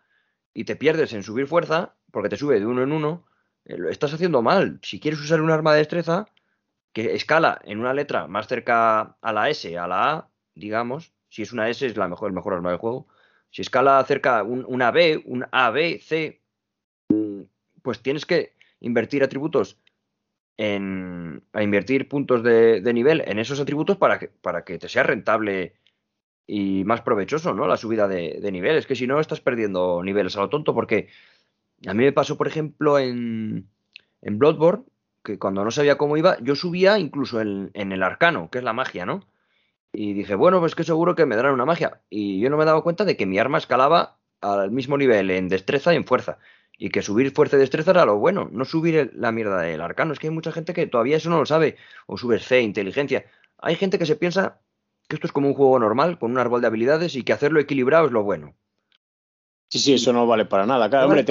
y 0.53 0.65
te 0.65 0.77
pierdes 0.77 1.13
en 1.13 1.23
subir 1.23 1.47
fuerza, 1.47 1.95
porque 2.11 2.29
te 2.29 2.37
sube 2.37 2.61
de 2.61 2.67
uno 2.67 2.83
en 2.83 2.93
uno, 2.93 3.27
eh, 3.65 3.79
lo 3.79 3.89
estás 3.89 4.13
haciendo 4.13 4.43
mal. 4.43 4.79
Si 4.83 5.01
quieres 5.01 5.21
usar 5.21 5.41
un 5.41 5.51
arma 5.51 5.73
de 5.73 5.79
destreza 5.79 6.27
que 6.93 7.15
escala 7.15 7.61
en 7.65 7.79
una 7.79 7.95
letra 7.95 8.27
más 8.27 8.49
cerca 8.49 9.17
a 9.21 9.33
la 9.33 9.49
S, 9.49 9.79
a 9.79 9.87
la 9.87 10.13
A, 10.13 10.29
digamos, 10.55 11.13
si 11.29 11.43
es 11.43 11.53
una 11.53 11.69
S 11.69 11.87
es 11.87 11.97
la 11.97 12.09
mejor, 12.09 12.29
el 12.29 12.35
mejor 12.35 12.55
arma 12.55 12.71
del 12.71 12.79
juego. 12.79 13.07
Si 13.51 13.63
escala 13.63 14.05
cerca 14.05 14.43
una 14.43 14.91
B, 14.91 15.23
un 15.25 15.47
A, 15.51 15.71
B, 15.71 16.01
C, 16.01 16.41
pues 17.83 18.01
tienes 18.01 18.27
que 18.27 18.55
invertir 18.81 19.23
atributos 19.23 19.79
a 20.61 21.63
invertir 21.63 22.09
puntos 22.09 22.43
de, 22.43 22.93
nivel 22.93 23.23
en 23.27 23.39
esos 23.39 23.61
atributos 23.61 23.97
para 23.97 24.19
que, 24.19 24.29
para 24.29 24.65
que 24.65 24.79
te 24.79 24.89
sea 24.89 25.03
rentable 25.03 25.75
y 26.47 26.85
más 26.85 27.01
provechoso, 27.01 27.55
¿no? 27.55 27.67
La 27.67 27.77
subida 27.77 28.09
de, 28.09 28.51
nivel. 28.53 28.77
Es 28.77 28.87
que 28.87 28.97
si 28.97 29.07
no, 29.07 29.21
estás 29.21 29.41
perdiendo 29.41 30.03
niveles 30.03 30.37
a 30.37 30.41
lo 30.41 30.51
tonto, 30.51 30.75
porque 30.75 31.09
a 31.87 31.95
mí 31.95 32.05
me 32.05 32.13
pasó, 32.13 32.37
por 32.37 32.47
ejemplo, 32.47 32.99
en, 32.99 33.71
en 34.21 34.39
Bloodborne, 34.39 34.85
que 35.25 35.39
cuando 35.39 35.65
no 35.65 35.71
sabía 35.71 35.97
cómo 35.97 36.17
iba, 36.17 36.39
yo 36.41 36.55
subía 36.55 36.99
incluso 36.99 37.41
en, 37.41 37.71
en, 37.75 37.93
el 37.93 38.03
arcano, 38.03 38.51
que 38.51 38.59
es 38.59 38.65
la 38.65 38.73
magia, 38.73 39.07
¿no? 39.07 39.27
Y 39.93 40.13
dije, 40.13 40.35
bueno, 40.35 40.61
pues 40.61 40.75
que 40.75 40.85
seguro 40.85 41.15
que 41.15 41.27
me 41.27 41.37
darán 41.37 41.55
una 41.55 41.65
magia. 41.65 42.03
Y 42.11 42.41
yo 42.41 42.51
no 42.51 42.57
me 42.57 42.65
daba 42.65 42.83
cuenta 42.83 43.05
de 43.05 43.17
que 43.17 43.27
mi 43.27 43.39
arma 43.39 43.59
escalaba 43.59 44.19
al 44.41 44.71
mismo 44.71 44.99
nivel 44.99 45.31
en 45.31 45.49
destreza 45.49 45.93
y 45.93 45.97
en 45.97 46.07
fuerza 46.07 46.39
y 46.83 46.89
que 46.89 47.03
subir 47.03 47.31
fuerza 47.31 47.57
y 47.57 47.61
destreza 47.61 47.91
era 47.91 48.07
lo 48.07 48.17
bueno, 48.17 48.49
no 48.51 48.65
subir 48.65 49.13
la 49.15 49.33
mierda 49.33 49.61
del 49.61 49.83
arcano. 49.83 50.15
Es 50.15 50.19
que 50.19 50.29
hay 50.29 50.33
mucha 50.33 50.51
gente 50.51 50.73
que 50.73 50.87
todavía 50.87 51.19
eso 51.19 51.29
no 51.29 51.39
lo 51.39 51.45
sabe, 51.45 51.77
o 52.07 52.17
subes 52.17 52.47
fe, 52.47 52.63
inteligencia. 52.63 53.27
Hay 53.59 53.77
gente 53.77 53.99
que 53.99 54.07
se 54.07 54.17
piensa 54.17 54.63
que 55.07 55.17
esto 55.17 55.27
es 55.27 55.33
como 55.33 55.49
un 55.49 55.55
juego 55.55 55.79
normal, 55.79 56.19
con 56.19 56.31
un 56.31 56.39
árbol 56.39 56.63
de 56.63 56.69
habilidades 56.69 57.17
y 57.17 57.23
que 57.23 57.35
hacerlo 57.35 57.61
equilibrado 57.61 58.07
es 58.07 58.13
lo 58.13 58.23
bueno. 58.23 58.55
Sí, 59.69 59.79
sí, 59.79 59.93
eso 59.93 60.15
no 60.15 60.27
vale 60.27 60.47
para 60.47 60.65
nada. 60.65 60.89
Claro, 60.89 61.09
hombre, 61.09 61.23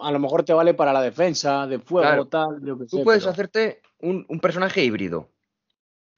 a 0.00 0.10
lo 0.10 0.18
mejor 0.18 0.42
te 0.42 0.52
vale 0.52 0.74
para 0.74 0.92
la 0.92 1.00
defensa, 1.00 1.68
de 1.68 1.78
fuego, 1.78 2.26
tal. 2.26 2.60
Tú 2.90 3.04
puedes 3.04 3.24
hacerte 3.24 3.82
un, 4.00 4.26
personaje 4.40 4.82
híbrido, 4.82 5.28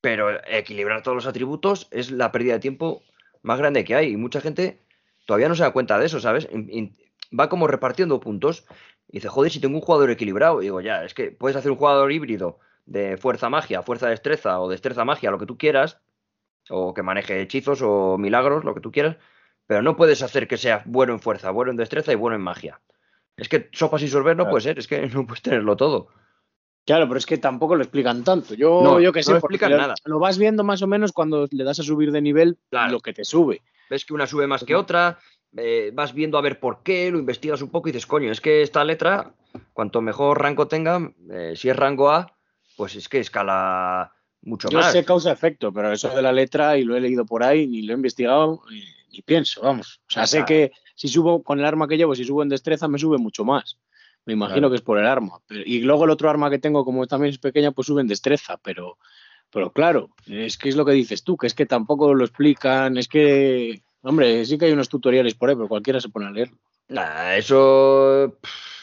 pero 0.01 0.43
equilibrar 0.47 1.03
todos 1.03 1.17
los 1.17 1.27
atributos 1.27 1.87
es 1.91 2.11
la 2.11 2.33
pérdida 2.33 2.55
de 2.55 2.61
tiempo 2.61 3.03
más 3.43 3.59
grande 3.59 3.85
que 3.85 3.95
hay. 3.95 4.13
Y 4.13 4.17
mucha 4.17 4.41
gente 4.41 4.81
todavía 5.27 5.51
no 5.51 5.55
se 5.55 5.65
da 5.65 5.73
cuenta 5.73 5.99
de 5.99 6.07
eso, 6.07 6.19
¿sabes? 6.19 6.49
Va 7.39 7.49
como 7.49 7.67
repartiendo 7.67 8.21
puntos. 8.21 8.65
Y 9.09 9.19
dice, 9.19 9.29
joder, 9.29 9.51
si 9.51 9.61
tengo 9.61 9.77
un 9.77 9.83
jugador 9.83 10.11
equilibrado. 10.11 10.61
Y 10.61 10.67
digo, 10.67 10.81
ya, 10.81 11.05
es 11.05 11.15
que 11.15 11.31
puedes 11.31 11.57
hacer 11.57 11.71
un 11.71 11.77
jugador 11.77 12.11
híbrido 12.13 12.59
de 12.87 13.17
fuerza 13.17 13.49
magia, 13.49 13.83
fuerza 13.83 14.09
destreza 14.09 14.61
o 14.61 14.69
destreza 14.69 15.05
magia, 15.05 15.31
lo 15.31 15.39
que 15.39 15.47
tú 15.47 15.59
quieras. 15.59 16.01
O 16.71 16.95
que 16.95 17.03
maneje 17.03 17.43
hechizos 17.43 17.83
o 17.83 18.17
milagros, 18.19 18.65
lo 18.65 18.75
que 18.75 18.81
tú 18.81 18.91
quieras. 18.91 19.17
Pero 19.67 19.83
no 19.83 19.97
puedes 19.97 20.23
hacer 20.23 20.49
que 20.49 20.57
sea 20.57 20.83
bueno 20.87 21.13
en 21.13 21.21
fuerza, 21.21 21.51
bueno 21.51 21.71
en 21.71 21.77
destreza 21.77 22.13
y 22.13 22.17
bueno 22.17 22.37
en 22.37 22.43
magia. 22.43 22.81
Es 23.37 23.49
que 23.49 23.69
sopas 23.73 24.03
y 24.03 24.09
sorber 24.09 24.37
no 24.37 24.49
puede 24.49 24.63
ser, 24.63 24.79
es 24.79 24.87
que 24.87 25.07
no 25.09 25.27
puedes 25.27 25.43
tenerlo 25.43 25.77
todo. 25.77 26.09
Claro, 26.87 27.09
pero 27.09 27.19
es 27.19 27.25
que 27.25 27.39
tampoco 27.39 27.77
lo 27.77 27.83
explican 27.83 28.25
tanto. 28.25 28.55
Yo, 28.55 28.83
no, 28.83 29.01
yo 29.01 29.13
que 29.13 29.23
sé, 29.23 29.31
no 29.31 29.39
explican 29.39 29.73
nada. 29.73 29.95
Lo 30.05 30.19
vas 30.19 30.37
viendo 30.37 30.65
más 30.65 30.83
o 30.83 30.87
menos 30.87 31.13
cuando 31.13 31.49
le 31.51 31.65
das 31.65 31.81
a 31.81 31.83
subir 31.83 32.13
de 32.13 32.21
nivel 32.21 32.59
lo 32.91 33.01
que 33.01 33.15
te 33.15 33.25
sube. 33.25 33.63
Ves 33.89 34.05
que 34.05 34.15
una 34.15 34.27
sube 34.27 34.47
más 34.47 34.65
que 34.65 34.75
otra, 34.75 35.19
eh, 35.57 35.91
vas 35.95 36.15
viendo 36.15 36.39
a 36.39 36.43
ver 36.43 36.59
por 36.59 36.83
qué, 36.83 37.11
lo 37.11 37.19
investigas 37.19 37.63
un 37.63 37.71
poco 37.71 37.89
y 37.89 37.93
dices, 37.93 38.07
coño, 38.07 38.33
es 38.33 38.41
que 38.41 38.63
esta 38.63 38.85
letra, 38.85 39.35
cuanto 39.73 40.01
mejor 40.01 40.41
rango 40.41 40.67
tenga, 40.67 41.13
eh, 41.31 41.55
si 41.57 41.69
es 41.69 41.77
rango 41.77 42.11
A, 42.11 42.37
pues 42.77 42.97
es 42.97 43.09
que 43.09 43.21
escala 43.21 44.13
mucho 44.43 44.69
más. 44.71 44.87
Yo 44.87 44.93
sé 44.93 45.05
causa-efecto, 45.05 45.73
pero 45.73 45.93
eso 45.93 46.09
de 46.09 46.23
la 46.23 46.33
letra, 46.33 46.77
y 46.77 46.85
lo 46.85 46.97
he 46.97 47.01
leído 47.01 47.25
por 47.25 47.45
ahí, 47.45 47.67
ni 47.67 47.83
lo 47.83 47.93
he 47.93 47.97
investigado, 47.97 48.63
ni, 48.71 49.23
pienso, 49.23 49.63
vamos. 49.63 50.01
O 50.09 50.13
sea, 50.13 50.27
sé 50.27 50.45
que 50.45 50.73
si 50.97 51.07
subo 51.09 51.43
con 51.43 51.61
el 51.61 51.65
arma 51.65 51.87
que 51.87 51.97
llevo, 51.97 52.17
si 52.17 52.25
subo 52.25 52.43
en 52.43 52.49
destreza, 52.49 52.89
me 52.89 52.99
sube 52.99 53.19
mucho 53.19 53.45
más. 53.45 53.79
Me 54.27 54.33
imagino 54.33 54.71
que 54.71 54.77
es 54.77 54.83
por 54.83 54.99
el 54.99 55.07
arma. 55.07 55.41
y 55.51 55.81
luego 55.81 56.05
el 56.05 56.11
otro 56.11 56.31
arma 56.31 56.51
que 56.51 56.59
tengo, 56.59 56.85
como 56.85 57.07
también 57.07 57.31
es 57.31 57.39
pequeña, 57.39 57.73
pues 57.73 57.87
sube 57.87 58.01
en 58.01 58.09
destreza, 58.09 58.57
pero, 58.57 58.99
pero 59.51 59.71
claro, 59.71 60.11
es 60.27 60.59
que 60.59 60.69
es 60.69 60.77
lo 60.77 60.85
que 60.85 60.93
dices 60.93 61.23
tú, 61.23 61.37
que 61.37 61.47
es 61.47 61.55
que 61.55 61.67
tampoco 61.67 62.13
lo 62.15 62.25
explican, 62.25 62.97
es 62.97 63.07
que 63.07 63.84
Hombre, 64.05 64.45
sí 64.45 64.59
que 64.59 64.67
hay 64.67 64.73
unos 64.73 64.91
tutoriales 64.91 65.35
por 65.35 65.49
ahí, 65.49 65.57
pero 65.57 65.67
cualquiera 65.67 65.99
se 65.99 66.11
pone 66.11 66.27
a 66.27 66.31
leer. 66.31 66.51
eso 67.39 68.39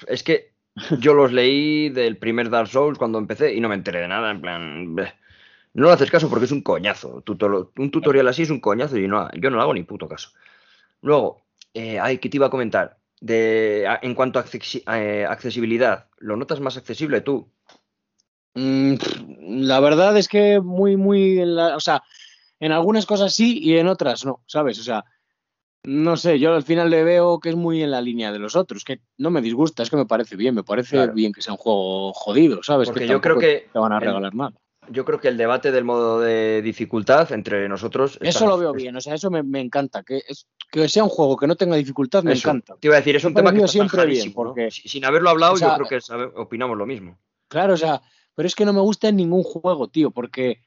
es 0.08 0.24
que 0.24 0.54
yo 1.00 1.14
los 1.14 1.32
leí 1.32 1.90
del 1.90 2.18
primer 2.18 2.50
Dark 2.50 2.68
Souls 2.68 2.98
cuando 2.98 3.20
empecé 3.20 3.54
y 3.54 3.60
no 3.60 3.70
me 3.70 3.76
enteré 3.76 4.00
de 4.02 4.08
nada. 4.08 4.32
En 4.32 4.42
plan, 4.42 4.96
no 4.96 5.04
lo 5.74 5.92
haces 5.92 6.10
caso 6.10 6.28
porque 6.28 6.46
es 6.46 6.52
un 6.52 6.64
coñazo. 6.64 7.24
Un 7.78 7.92
tutorial 7.92 8.28
así 8.28 8.42
es 8.42 8.50
un 8.50 8.60
coñazo 8.60 8.98
y 8.98 9.08
no, 9.08 9.30
yo 9.34 9.52
no 9.52 9.58
lo 9.58 9.62
hago 9.62 9.76
ni 9.76 9.84
puto 9.84 10.08
caso. 10.08 10.32
Luego, 11.02 11.44
eh, 11.76 12.00
ay, 12.00 12.18
que 12.18 12.30
te 12.30 12.38
iba 12.38 12.48
a 12.48 12.52
comentar. 12.52 12.98
De, 13.20 13.86
en 14.02 14.16
cuanto 14.16 14.40
a 14.40 14.46
eh, 14.98 15.28
accesibilidad, 15.30 16.08
¿lo 16.18 16.36
notas 16.36 16.60
más 16.60 16.78
accesible 16.78 17.22
tú? 17.22 17.48
Mm, 18.56 18.96
la 19.66 19.80
verdad 19.80 20.18
es 20.18 20.28
que 20.28 20.60
muy, 20.60 20.98
muy. 20.98 21.40
o 21.40 21.80
sea, 21.80 22.02
en 22.62 22.72
algunas 22.72 23.06
cosas 23.06 23.34
sí 23.34 23.60
y 23.60 23.78
en 23.78 23.88
otras 23.88 24.24
no, 24.24 24.42
¿sabes? 24.46 24.80
O 24.80 24.84
sea, 24.84 25.04
no 25.84 26.16
sé, 26.16 26.40
yo 26.40 26.54
al 26.54 26.64
final 26.64 26.92
le 26.92 27.04
veo 27.04 27.40
que 27.40 27.50
es 27.50 27.56
muy 27.56 27.82
en 27.82 27.90
la 27.90 28.02
línea 28.02 28.32
de 28.32 28.38
los 28.38 28.56
otros, 28.56 28.86
que 28.86 29.02
no 29.18 29.32
me 29.32 29.42
disgusta, 29.42 29.82
es 29.82 29.90
que 29.90 29.98
me 29.98 30.06
parece 30.06 30.36
bien, 30.36 30.54
me 30.54 30.64
parece 30.64 31.08
bien 31.08 31.34
que 31.34 31.42
sea 31.42 31.54
un 31.54 31.58
juego 31.58 32.14
jodido, 32.14 32.62
¿sabes? 32.62 32.90
Porque 32.90 33.08
yo 33.08 33.20
creo 33.20 33.38
que 33.40 33.68
te 33.74 33.80
van 33.80 33.92
a 33.92 34.00
regalar 34.00 34.34
nada. 34.36 34.54
Yo 34.90 35.06
creo 35.06 35.20
que 35.20 35.28
el 35.28 35.38
debate 35.38 35.72
del 35.72 35.84
modo 35.84 36.20
de 36.20 36.62
dificultad 36.62 37.32
entre 37.32 37.68
nosotros. 37.68 38.18
Eso 38.22 38.46
lo 38.46 38.58
veo 38.58 38.74
bien, 38.74 38.96
o 38.96 39.02
sea, 39.02 39.16
eso 39.16 39.32
me, 39.32 39.60
encanta. 39.60 40.04
Que, 40.04 40.22
es, 40.28 40.48
que 40.72 40.88
sea 40.88 41.04
un 41.04 41.10
juego 41.10 41.38
que 41.38 41.48
no 41.48 41.56
tenga 41.56 41.76
dificultad, 41.76 42.24
me 42.24 42.34
encanta. 42.34 42.76
Te 42.80 42.88
iba 42.88 42.96
a 42.96 43.00
decir, 43.00 43.16
es 43.16 43.24
un 43.24 43.34
tema 43.34 43.52
que 43.52 43.68
siempre 43.68 44.06
bien, 44.06 44.34
porque 44.34 44.70
sin 44.70 45.04
haberlo 45.06 45.32
hablado, 45.32 45.56
yo 45.58 45.76
creo 45.78 45.88
que 45.88 46.40
opinamos 46.40 46.78
lo 46.78 46.86
mismo. 46.86 47.18
Claro, 47.48 47.74
o 47.74 47.78
sea, 47.78 48.02
pero 48.36 48.46
es 48.48 48.54
que 48.54 48.66
no 48.66 48.74
me 48.74 48.82
gusta 48.82 49.08
en 49.08 49.16
ningún 49.16 49.44
juego, 49.44 49.90
tío, 49.90 50.12
porque 50.12 50.62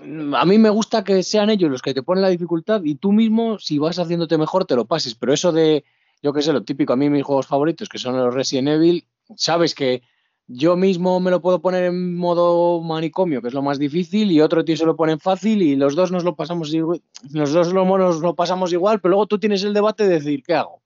a 0.00 0.44
mí 0.44 0.58
me 0.58 0.70
gusta 0.70 1.04
que 1.04 1.22
sean 1.22 1.50
ellos 1.50 1.70
los 1.70 1.82
que 1.82 1.94
te 1.94 2.02
ponen 2.02 2.22
la 2.22 2.28
dificultad 2.28 2.82
y 2.84 2.94
tú 2.94 3.12
mismo, 3.12 3.58
si 3.58 3.78
vas 3.78 3.98
haciéndote 3.98 4.38
mejor, 4.38 4.64
te 4.64 4.76
lo 4.76 4.84
pases. 4.84 5.14
Pero 5.14 5.32
eso 5.32 5.52
de, 5.52 5.84
yo 6.22 6.32
qué 6.32 6.42
sé, 6.42 6.52
lo 6.52 6.62
típico, 6.62 6.92
a 6.92 6.96
mí 6.96 7.10
mis 7.10 7.24
juegos 7.24 7.46
favoritos, 7.46 7.88
que 7.88 7.98
son 7.98 8.16
los 8.16 8.34
Resident 8.34 8.68
Evil, 8.68 9.04
sabes 9.36 9.74
que 9.74 10.02
yo 10.46 10.76
mismo 10.76 11.20
me 11.20 11.30
lo 11.30 11.42
puedo 11.42 11.60
poner 11.60 11.84
en 11.84 12.16
modo 12.16 12.80
manicomio, 12.80 13.42
que 13.42 13.48
es 13.48 13.54
lo 13.54 13.62
más 13.62 13.78
difícil, 13.78 14.32
y 14.32 14.40
otro 14.40 14.64
tío 14.64 14.76
se 14.76 14.86
lo 14.86 14.96
pone 14.96 15.12
en 15.12 15.20
fácil 15.20 15.60
y 15.62 15.76
los 15.76 15.94
dos 15.94 16.10
nos 16.10 16.24
lo 16.24 16.36
pasamos 16.36 16.72
igual, 16.72 17.02
los 17.32 17.52
dos 17.52 17.74
nos 17.74 18.20
lo 18.20 18.34
pasamos 18.34 18.72
igual, 18.72 19.00
pero 19.00 19.10
luego 19.10 19.26
tú 19.26 19.38
tienes 19.38 19.62
el 19.62 19.74
debate 19.74 20.04
de 20.04 20.14
decir, 20.14 20.42
¿qué 20.42 20.54
hago? 20.54 20.80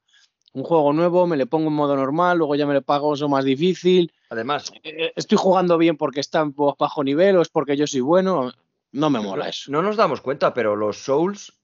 Un 0.55 0.65
juego 0.65 0.93
nuevo, 0.93 1.27
me 1.27 1.37
le 1.37 1.47
pongo 1.47 1.69
en 1.69 1.75
modo 1.75 1.97
normal, 1.97 2.39
luego 2.39 2.57
ya 2.57 2.67
me 2.67 2.75
le 2.75 2.83
pago 2.83 3.15
eso 3.15 3.29
más 3.29 3.45
difícil. 3.45 4.13
Además, 4.31 4.73
eh, 4.83 5.13
estoy 5.17 5.39
jugando 5.39 5.79
bien 5.79 5.97
porque 5.97 6.21
está 6.21 6.41
en 6.41 6.55
bajo 6.55 7.05
nivel 7.05 7.37
o 7.37 7.43
es 7.43 7.49
porque 7.49 7.77
yo 7.77 7.87
soy 7.87 8.01
bueno. 8.01 8.53
No 8.93 9.09
me 9.09 9.21
mola 9.21 9.49
eso. 9.49 9.73
No 9.73 9.83
nos 9.83 9.97
damos 9.97 10.21
cuenta, 10.21 10.53
pero 10.53 10.77
los 10.77 10.99
Souls, 10.99 11.59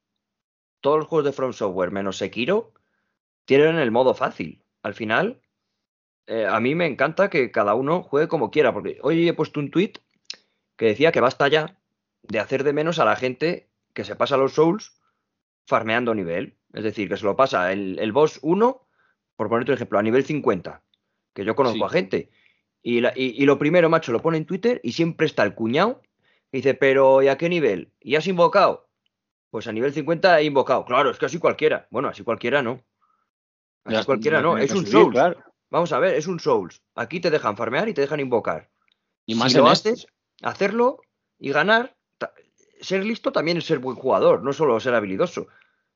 todos 0.80 0.98
los 0.98 1.06
juegos 1.06 1.26
de 1.26 1.32
From 1.32 1.52
Software 1.52 1.90
menos 1.90 2.16
Sekiro, 2.16 2.72
tienen 3.44 3.76
el 3.76 3.90
modo 3.90 4.14
fácil. 4.14 4.64
Al 4.82 4.94
final, 4.94 5.42
eh, 6.26 6.46
a 6.46 6.58
mí 6.60 6.74
me 6.74 6.86
encanta 6.86 7.28
que 7.28 7.50
cada 7.50 7.74
uno 7.74 8.02
juegue 8.02 8.28
como 8.28 8.50
quiera, 8.50 8.72
porque 8.72 8.98
hoy 9.02 9.28
he 9.28 9.34
puesto 9.34 9.60
un 9.60 9.70
tweet 9.70 9.92
que 10.76 10.86
decía 10.86 11.12
que 11.12 11.20
basta 11.20 11.48
ya 11.48 11.78
de 12.22 12.38
hacer 12.38 12.64
de 12.64 12.72
menos 12.72 12.98
a 12.98 13.04
la 13.04 13.16
gente 13.16 13.68
que 13.92 14.04
se 14.04 14.16
pasa 14.16 14.36
los 14.36 14.54
Souls 14.54 14.98
farmeando 15.66 16.14
nivel. 16.14 16.56
Es 16.72 16.84
decir, 16.84 17.08
que 17.08 17.16
se 17.16 17.24
lo 17.24 17.36
pasa 17.36 17.72
el, 17.72 17.98
el 17.98 18.12
boss 18.12 18.38
1, 18.42 18.86
por 19.36 19.48
ponerte 19.48 19.72
un 19.72 19.76
ejemplo, 19.76 19.98
a 19.98 20.02
nivel 20.02 20.24
50, 20.24 20.82
que 21.34 21.44
yo 21.44 21.54
conozco 21.54 21.84
a 21.84 21.90
gente. 21.90 22.30
Y, 22.82 23.04
y, 23.16 23.44
lo 23.44 23.58
primero, 23.58 23.90
macho, 23.90 24.12
lo 24.12 24.22
pone 24.22 24.38
en 24.38 24.46
Twitter 24.46 24.80
y 24.82 24.92
siempre 24.92 25.26
está 25.26 25.42
el 25.42 25.54
cuñado 25.54 26.00
y 26.52 26.58
dice, 26.58 26.74
pero 26.74 27.22
¿y 27.22 27.28
a 27.28 27.36
qué 27.36 27.48
nivel? 27.48 27.92
¿Y 28.00 28.16
has 28.16 28.26
invocado? 28.26 28.88
Pues 29.50 29.66
a 29.66 29.72
nivel 29.72 29.92
50 29.92 30.40
he 30.40 30.44
invocado. 30.44 30.84
Claro, 30.84 31.10
es 31.10 31.18
que 31.18 31.26
así 31.26 31.38
cualquiera. 31.38 31.88
Bueno, 31.90 32.08
así 32.08 32.22
cualquiera 32.22 32.62
no. 32.62 32.82
Así 33.84 34.04
cualquiera 34.04 34.40
no. 34.40 34.58
Es 34.58 34.72
un 34.72 34.86
Souls. 34.86 35.12
Claro. 35.12 35.38
Vamos 35.70 35.92
a 35.92 35.98
ver, 35.98 36.14
es 36.14 36.26
un 36.26 36.40
Souls. 36.40 36.82
Aquí 36.94 37.20
te 37.20 37.30
dejan 37.30 37.56
farmear 37.56 37.88
y 37.88 37.94
te 37.94 38.00
dejan 38.00 38.20
invocar. 38.20 38.70
Y 39.26 39.34
más 39.34 39.52
si 39.52 39.58
lo 39.58 39.70
este. 39.70 39.90
haces, 39.90 40.06
hacerlo 40.42 41.00
y 41.38 41.52
ganar, 41.52 41.96
ser 42.80 43.04
listo 43.04 43.32
también 43.32 43.58
es 43.58 43.64
ser 43.64 43.78
buen 43.78 43.96
jugador, 43.96 44.42
no 44.42 44.52
solo 44.52 44.80
ser 44.80 44.94
habilidoso. 44.94 45.48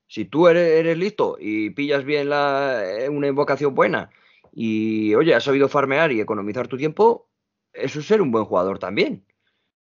Si 0.07 0.25
tú 0.25 0.47
eres, 0.47 0.97
listo 0.97 1.37
y 1.39 1.71
pillas 1.71 2.03
bien 2.03 2.29
la, 2.29 2.83
eh, 2.85 3.09
una 3.09 3.27
invocación 3.27 3.73
buena 3.73 4.11
y, 4.51 5.15
oye, 5.15 5.33
has 5.33 5.43
sabido 5.43 5.69
farmear 5.69 6.11
y 6.11 6.21
economizar 6.21 6.67
tu 6.67 6.77
tiempo, 6.77 7.29
eso 7.71 7.99
es 7.99 8.05
ser 8.05 8.21
un 8.21 8.31
buen 8.31 8.45
jugador 8.45 8.77
también. 8.77 9.25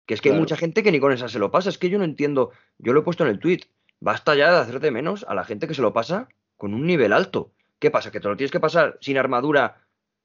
Que 0.06 0.14
es 0.14 0.20
que 0.20 0.30
hay 0.30 0.38
mucha 0.38 0.56
gente 0.56 0.82
que 0.82 0.90
ni 0.90 1.00
con 1.00 1.12
esa 1.12 1.28
se 1.28 1.38
lo 1.38 1.50
pasa. 1.50 1.68
Es 1.68 1.78
que 1.78 1.88
yo 1.88 1.98
no 1.98 2.04
entiendo, 2.04 2.50
yo 2.78 2.92
lo 2.92 3.00
he 3.00 3.04
puesto 3.04 3.24
en 3.24 3.30
el 3.30 3.38
tweet, 3.38 3.60
basta 4.00 4.34
ya 4.34 4.50
de 4.52 4.58
hacer 4.58 4.80
de 4.80 4.90
menos 4.90 5.24
a 5.28 5.34
la 5.34 5.44
gente 5.44 5.68
que 5.68 5.74
se 5.74 5.82
lo 5.82 5.92
pasa 5.92 6.28
con 6.56 6.74
un 6.74 6.86
nivel 6.86 7.12
alto. 7.12 7.52
¿Qué 7.78 7.90
pasa? 7.90 8.10
¿Que 8.10 8.20
te 8.20 8.28
lo 8.28 8.36
tienes 8.36 8.52
que 8.52 8.60
pasar 8.60 8.98
sin 9.00 9.18
armadura, 9.18 9.84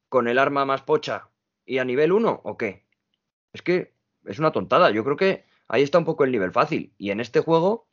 con 0.10 0.28
el 0.28 0.40
arma 0.40 0.66
más 0.66 0.82
pocha 0.84 1.30
y 1.66 1.80
a 1.80 1.86
nivel 1.86 2.12
1 2.12 2.42
o 2.44 2.58
qué? 2.58 2.86
Es 3.54 3.62
que 3.62 3.94
es 4.26 4.40
una 4.40 4.52
tontada. 4.52 4.92
Yo 4.92 5.04
creo 5.04 5.18
que 5.18 5.46
ahí 5.68 5.84
está 5.84 5.98
un 5.98 6.06
poco 6.06 6.24
el 6.24 6.32
nivel 6.32 6.52
fácil. 6.52 6.94
Y 6.98 7.12
en 7.12 7.20
este 7.20 7.40
juego, 7.40 7.88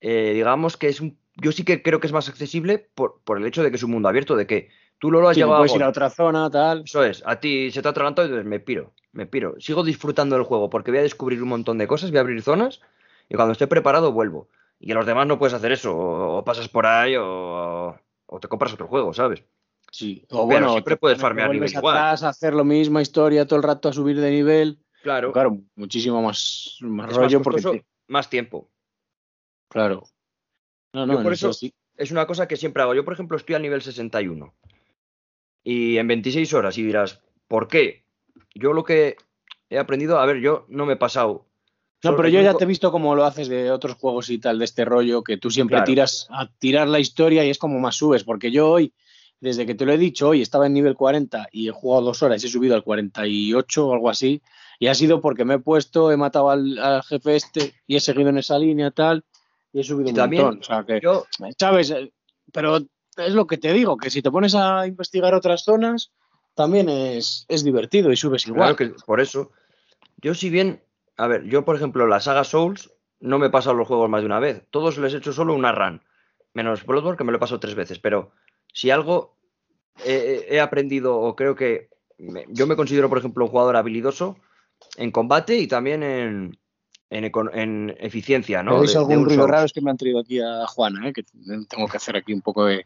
eh, 0.00 0.32
digamos 0.34 0.76
que 0.76 0.88
es 0.88 1.00
un. 1.00 1.18
Yo 1.36 1.52
sí 1.52 1.64
que 1.64 1.82
creo 1.82 2.00
que 2.00 2.06
es 2.06 2.12
más 2.12 2.28
accesible 2.28 2.78
por, 2.94 3.20
el 3.36 3.46
hecho 3.46 3.62
de 3.62 3.70
que 3.70 3.76
es 3.76 3.82
un 3.82 3.90
mundo 3.90 4.08
abierto, 4.08 4.36
de 4.36 4.46
que 4.46 4.68
tú 4.98 5.10
lo, 5.10 5.20
lo 5.20 5.28
has 5.28 5.36
llevado. 5.36 5.58
Puedes 5.58 5.74
ir 5.74 5.82
a 5.82 5.88
otra 5.88 6.10
zona, 6.10 6.50
tal. 6.50 6.82
Eso 6.84 7.04
es. 7.04 7.22
A 7.24 7.40
ti 7.40 7.70
se 7.70 7.80
te 7.80 7.88
ha 7.88 7.92
atragantado 7.92 8.40
y 8.40 8.44
me 8.44 8.60
piro, 8.60 8.92
me 9.12 9.26
piro. 9.26 9.54
Sigo 9.60 9.84
disfrutando 9.84 10.36
del 10.36 10.44
juego 10.44 10.70
porque 10.70 10.90
voy 10.90 11.00
a 11.00 11.04
descubrir 11.04 11.42
un 11.42 11.50
montón 11.50 11.78
de 11.78 11.86
cosas, 11.86 12.10
voy 12.10 12.18
a 12.18 12.22
abrir 12.22 12.42
zonas 12.42 12.80
y 13.28 13.36
cuando 13.36 13.52
esté 13.52 13.66
preparado 13.66 14.12
vuelvo. 14.12 14.48
Y 14.80 14.90
a 14.92 14.94
los 14.94 15.06
demás 15.06 15.26
no 15.26 15.38
puedes 15.38 15.54
hacer 15.54 15.72
eso. 15.72 15.96
o 15.96 16.44
pasas 16.44 16.68
por 16.68 16.86
ahí 16.86 17.14
o, 17.16 17.96
o 18.26 18.40
te 18.40 18.48
compras 18.48 18.72
otro 18.72 18.88
juego, 18.88 19.12
¿sabes? 19.12 19.44
Sí, 19.90 20.24
o 20.30 20.46
bueno, 20.46 20.72
siempre 20.72 20.96
puedes 20.96 21.18
farmear 21.18 21.50
nivel 21.50 21.70
igual. 21.70 21.96
Atrás, 21.96 22.22
hacer 22.22 22.54
lo 22.54 22.64
misma 22.64 23.02
historia 23.02 23.46
todo 23.46 23.58
el 23.58 23.62
rato 23.62 23.90
a 23.90 23.92
subir 23.92 24.18
de 24.18 24.30
nivel. 24.30 24.78
Claro. 25.02 25.32
Claro, 25.32 25.58
muchísimo 25.76 26.22
más, 26.22 26.78
más 26.80 27.12
rollo 27.12 27.42
porque 27.42 27.84
más 28.08 28.30
tiempo. 28.30 28.70
Claro. 29.68 30.04
No, 30.94 31.06
no, 31.06 31.22
por 31.22 31.32
eso, 31.32 31.52
sí. 31.52 31.74
es 31.96 32.10
una 32.10 32.26
cosa 32.26 32.48
que 32.48 32.56
siempre 32.56 32.82
hago. 32.82 32.94
Yo, 32.94 33.04
por 33.04 33.12
ejemplo, 33.14 33.36
estoy 33.36 33.54
al 33.54 33.62
nivel 33.62 33.82
61 33.82 34.54
y 35.64 35.98
en 35.98 36.06
26 36.06 36.52
horas 36.54 36.78
y 36.78 36.82
dirás, 36.82 37.22
¿por 37.48 37.68
qué? 37.68 38.04
Yo 38.54 38.72
lo 38.72 38.84
que 38.84 39.16
he 39.70 39.78
aprendido, 39.78 40.18
a 40.18 40.26
ver, 40.26 40.40
yo 40.40 40.66
no 40.68 40.86
me 40.86 40.94
he 40.94 40.96
pasado 40.96 41.46
no, 42.02 42.16
pero 42.16 42.28
yo 42.28 42.40
ya 42.40 42.54
te 42.54 42.64
he 42.64 42.66
visto 42.66 42.90
cómo 42.90 43.14
lo 43.14 43.24
haces 43.24 43.48
de 43.48 43.70
otros 43.70 43.96
juegos 43.96 44.28
y 44.30 44.38
tal, 44.38 44.58
de 44.58 44.64
este 44.64 44.84
rollo, 44.84 45.22
que 45.22 45.36
tú 45.36 45.50
siempre 45.50 45.80
tiras 45.82 46.26
a 46.30 46.48
tirar 46.58 46.88
la 46.88 46.98
historia 46.98 47.44
y 47.44 47.50
es 47.50 47.58
como 47.58 47.78
más 47.78 47.96
subes, 47.96 48.24
porque 48.24 48.50
yo 48.50 48.70
hoy, 48.70 48.92
desde 49.40 49.66
que 49.66 49.76
te 49.76 49.86
lo 49.86 49.92
he 49.92 49.98
dicho, 49.98 50.30
hoy 50.30 50.42
estaba 50.42 50.66
en 50.66 50.72
nivel 50.72 50.96
40 50.96 51.48
y 51.52 51.68
he 51.68 51.70
jugado 51.70 52.06
dos 52.06 52.22
horas 52.22 52.42
y 52.42 52.48
he 52.48 52.50
subido 52.50 52.74
al 52.74 52.82
48 52.82 53.86
o 53.86 53.92
algo 53.94 54.10
así, 54.10 54.42
y 54.80 54.88
ha 54.88 54.94
sido 54.94 55.20
porque 55.20 55.44
me 55.44 55.54
he 55.54 55.58
puesto, 55.60 56.10
he 56.10 56.16
matado 56.16 56.50
al, 56.50 57.02
jefe 57.04 57.36
este 57.36 57.74
y 57.86 57.94
he 57.94 58.00
seguido 58.00 58.30
en 58.30 58.38
esa 58.38 58.58
línea 58.58 58.90
tal, 58.90 59.24
y 59.72 59.80
he 59.80 59.84
subido 59.84 60.10
un 60.10 60.16
también, 60.16 60.42
montón. 60.42 60.60
O 60.60 60.64
sea 60.64 60.84
que, 60.84 61.00
yo... 61.00 61.26
¿sabes? 61.56 61.94
Pero 62.52 62.78
es 62.78 63.34
lo 63.34 63.46
que 63.46 63.58
te 63.58 63.72
digo, 63.72 63.96
que 63.96 64.10
si 64.10 64.22
te 64.22 64.30
pones 64.30 64.56
a 64.56 64.88
investigar 64.88 65.34
otras 65.34 65.62
zonas, 65.62 66.10
también 66.54 66.88
es, 66.88 67.46
es 67.48 67.64
divertido 67.64 68.12
y 68.12 68.16
subes 68.16 68.46
igual. 68.46 68.76
Claro 68.76 68.94
que 68.94 69.04
por 69.04 69.20
eso. 69.20 69.50
Yo 70.20 70.34
si 70.34 70.50
bien 70.50 70.82
a 71.16 71.26
ver, 71.26 71.44
yo 71.44 71.64
por 71.64 71.76
ejemplo, 71.76 72.06
la 72.06 72.20
saga 72.20 72.44
Souls 72.44 72.90
no 73.20 73.38
me 73.38 73.46
he 73.46 73.50
pasado 73.50 73.76
los 73.76 73.86
juegos 73.86 74.10
más 74.10 74.22
de 74.22 74.26
una 74.26 74.40
vez. 74.40 74.64
Todos 74.70 74.98
les 74.98 75.14
he 75.14 75.18
hecho 75.18 75.32
solo 75.32 75.54
una 75.54 75.72
run. 75.72 76.02
Menos 76.54 76.84
Bloodborne, 76.84 77.16
que 77.16 77.24
me 77.24 77.32
lo 77.32 77.36
he 77.36 77.40
pasado 77.40 77.60
tres 77.60 77.74
veces. 77.74 77.98
Pero 77.98 78.32
si 78.72 78.90
algo 78.90 79.36
he, 80.04 80.60
aprendido, 80.60 81.16
o 81.16 81.36
creo 81.36 81.54
que 81.54 81.88
yo 82.48 82.66
me 82.66 82.76
considero, 82.76 83.08
por 83.08 83.18
ejemplo, 83.18 83.44
un 83.44 83.50
jugador 83.50 83.76
habilidoso 83.76 84.36
en 84.96 85.12
combate 85.12 85.56
y 85.56 85.66
también 85.68 86.02
en, 86.02 86.58
en, 87.10 87.96
eficiencia, 88.00 88.62
¿no? 88.62 88.82
De, 88.82 88.92
algún 88.96 89.24
ruido 89.24 89.46
raro 89.46 89.66
es 89.66 89.72
que 89.72 89.80
me 89.80 89.90
han 89.90 89.96
traído 89.96 90.20
aquí 90.20 90.40
a 90.40 90.66
Juana, 90.66 91.08
¿eh? 91.08 91.12
que 91.12 91.22
tengo 91.68 91.86
que 91.86 91.96
hacer 91.96 92.16
aquí 92.16 92.32
un 92.32 92.42
poco 92.42 92.64
de, 92.64 92.84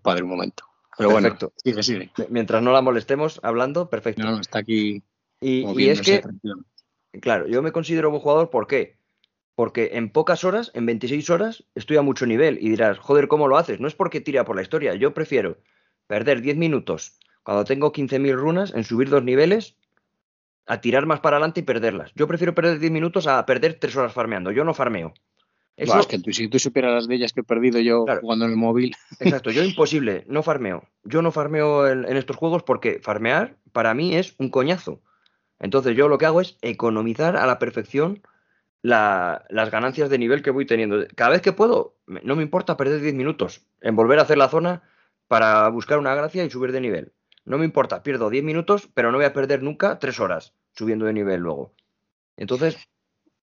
padre 0.00 0.22
un 0.22 0.30
momento. 0.30 0.64
Pero 0.96 1.10
perfecto. 1.10 1.52
bueno, 1.64 1.82
sigue, 1.82 1.82
sigue. 1.82 2.10
Mientras 2.30 2.62
no 2.62 2.72
la 2.72 2.82
molestemos 2.82 3.40
hablando, 3.42 3.90
perfecto. 3.90 4.22
No, 4.22 4.40
está 4.40 4.60
aquí. 4.60 5.02
Y, 5.40 5.88
es 5.88 6.00
que 6.00 6.22
Claro, 7.20 7.46
yo 7.46 7.62
me 7.62 7.72
considero 7.72 8.10
buen 8.10 8.22
jugador, 8.22 8.50
¿por 8.50 8.66
qué? 8.66 8.98
Porque 9.54 9.90
en 9.94 10.10
pocas 10.10 10.44
horas, 10.44 10.70
en 10.74 10.86
26 10.86 11.30
horas, 11.30 11.64
estoy 11.74 11.96
a 11.96 12.02
mucho 12.02 12.26
nivel 12.26 12.58
y 12.60 12.68
dirás, 12.68 12.98
joder, 12.98 13.28
¿cómo 13.28 13.48
lo 13.48 13.56
haces? 13.56 13.80
No 13.80 13.88
es 13.88 13.94
porque 13.94 14.20
tira 14.20 14.44
por 14.44 14.56
la 14.56 14.62
historia, 14.62 14.94
yo 14.94 15.14
prefiero 15.14 15.58
perder 16.06 16.42
10 16.42 16.56
minutos 16.56 17.18
cuando 17.42 17.64
tengo 17.64 17.92
15.000 17.92 18.34
runas 18.34 18.74
en 18.74 18.84
subir 18.84 19.08
dos 19.08 19.22
niveles 19.22 19.76
a 20.66 20.80
tirar 20.80 21.06
más 21.06 21.20
para 21.20 21.36
adelante 21.36 21.60
y 21.60 21.62
perderlas. 21.62 22.12
Yo 22.14 22.26
prefiero 22.26 22.54
perder 22.54 22.78
10 22.78 22.92
minutos 22.92 23.26
a 23.26 23.46
perder 23.46 23.78
3 23.78 23.96
horas 23.96 24.12
farmeando. 24.12 24.50
Yo 24.50 24.64
no 24.64 24.74
farmeo. 24.74 25.14
Eso... 25.76 25.98
es 25.98 26.06
que 26.06 26.18
tú, 26.18 26.32
si 26.32 26.48
tú 26.48 26.58
supieras 26.58 26.92
las 26.92 27.08
de 27.08 27.16
ellas 27.16 27.32
que 27.32 27.40
he 27.40 27.44
perdido 27.44 27.78
yo 27.80 28.06
jugando 28.20 28.46
en 28.46 28.52
el 28.52 28.56
móvil. 28.56 28.96
Exacto, 29.20 29.50
yo 29.50 29.62
imposible, 29.62 30.24
no 30.26 30.42
farmeo. 30.42 30.88
Yo 31.04 31.20
no 31.22 31.32
farmeo 31.32 31.86
en 31.86 32.16
estos 32.16 32.36
juegos 32.36 32.62
porque 32.62 33.00
farmear 33.02 33.56
para 33.72 33.92
mí 33.94 34.16
es 34.16 34.34
un 34.38 34.48
coñazo. 34.50 35.00
Entonces 35.58 35.96
yo 35.96 36.08
lo 36.08 36.18
que 36.18 36.26
hago 36.26 36.40
es 36.40 36.56
economizar 36.62 37.36
a 37.36 37.46
la 37.46 37.58
perfección 37.58 38.22
las 38.82 39.70
ganancias 39.70 40.10
de 40.10 40.18
nivel 40.18 40.42
que 40.42 40.50
voy 40.50 40.64
teniendo. 40.64 41.06
Cada 41.14 41.30
vez 41.30 41.42
que 41.42 41.52
puedo, 41.52 41.96
no 42.06 42.36
me 42.36 42.42
importa 42.42 42.76
perder 42.76 43.00
10 43.00 43.14
minutos 43.14 43.62
en 43.80 43.96
volver 43.96 44.18
a 44.18 44.22
hacer 44.22 44.38
la 44.38 44.48
zona 44.48 44.82
para 45.28 45.68
buscar 45.70 45.98
una 45.98 46.14
gracia 46.14 46.44
y 46.44 46.50
subir 46.50 46.72
de 46.72 46.80
nivel. 46.80 47.12
No 47.44 47.58
me 47.58 47.64
importa, 47.64 48.02
pierdo 48.02 48.30
10 48.30 48.44
minutos, 48.44 48.88
pero 48.94 49.10
no 49.10 49.18
voy 49.18 49.26
a 49.26 49.32
perder 49.32 49.62
nunca 49.62 49.98
3 49.98 50.20
horas 50.20 50.54
subiendo 50.72 51.06
de 51.06 51.12
nivel 51.12 51.40
luego. 51.40 51.72
Entonces, 52.36 52.76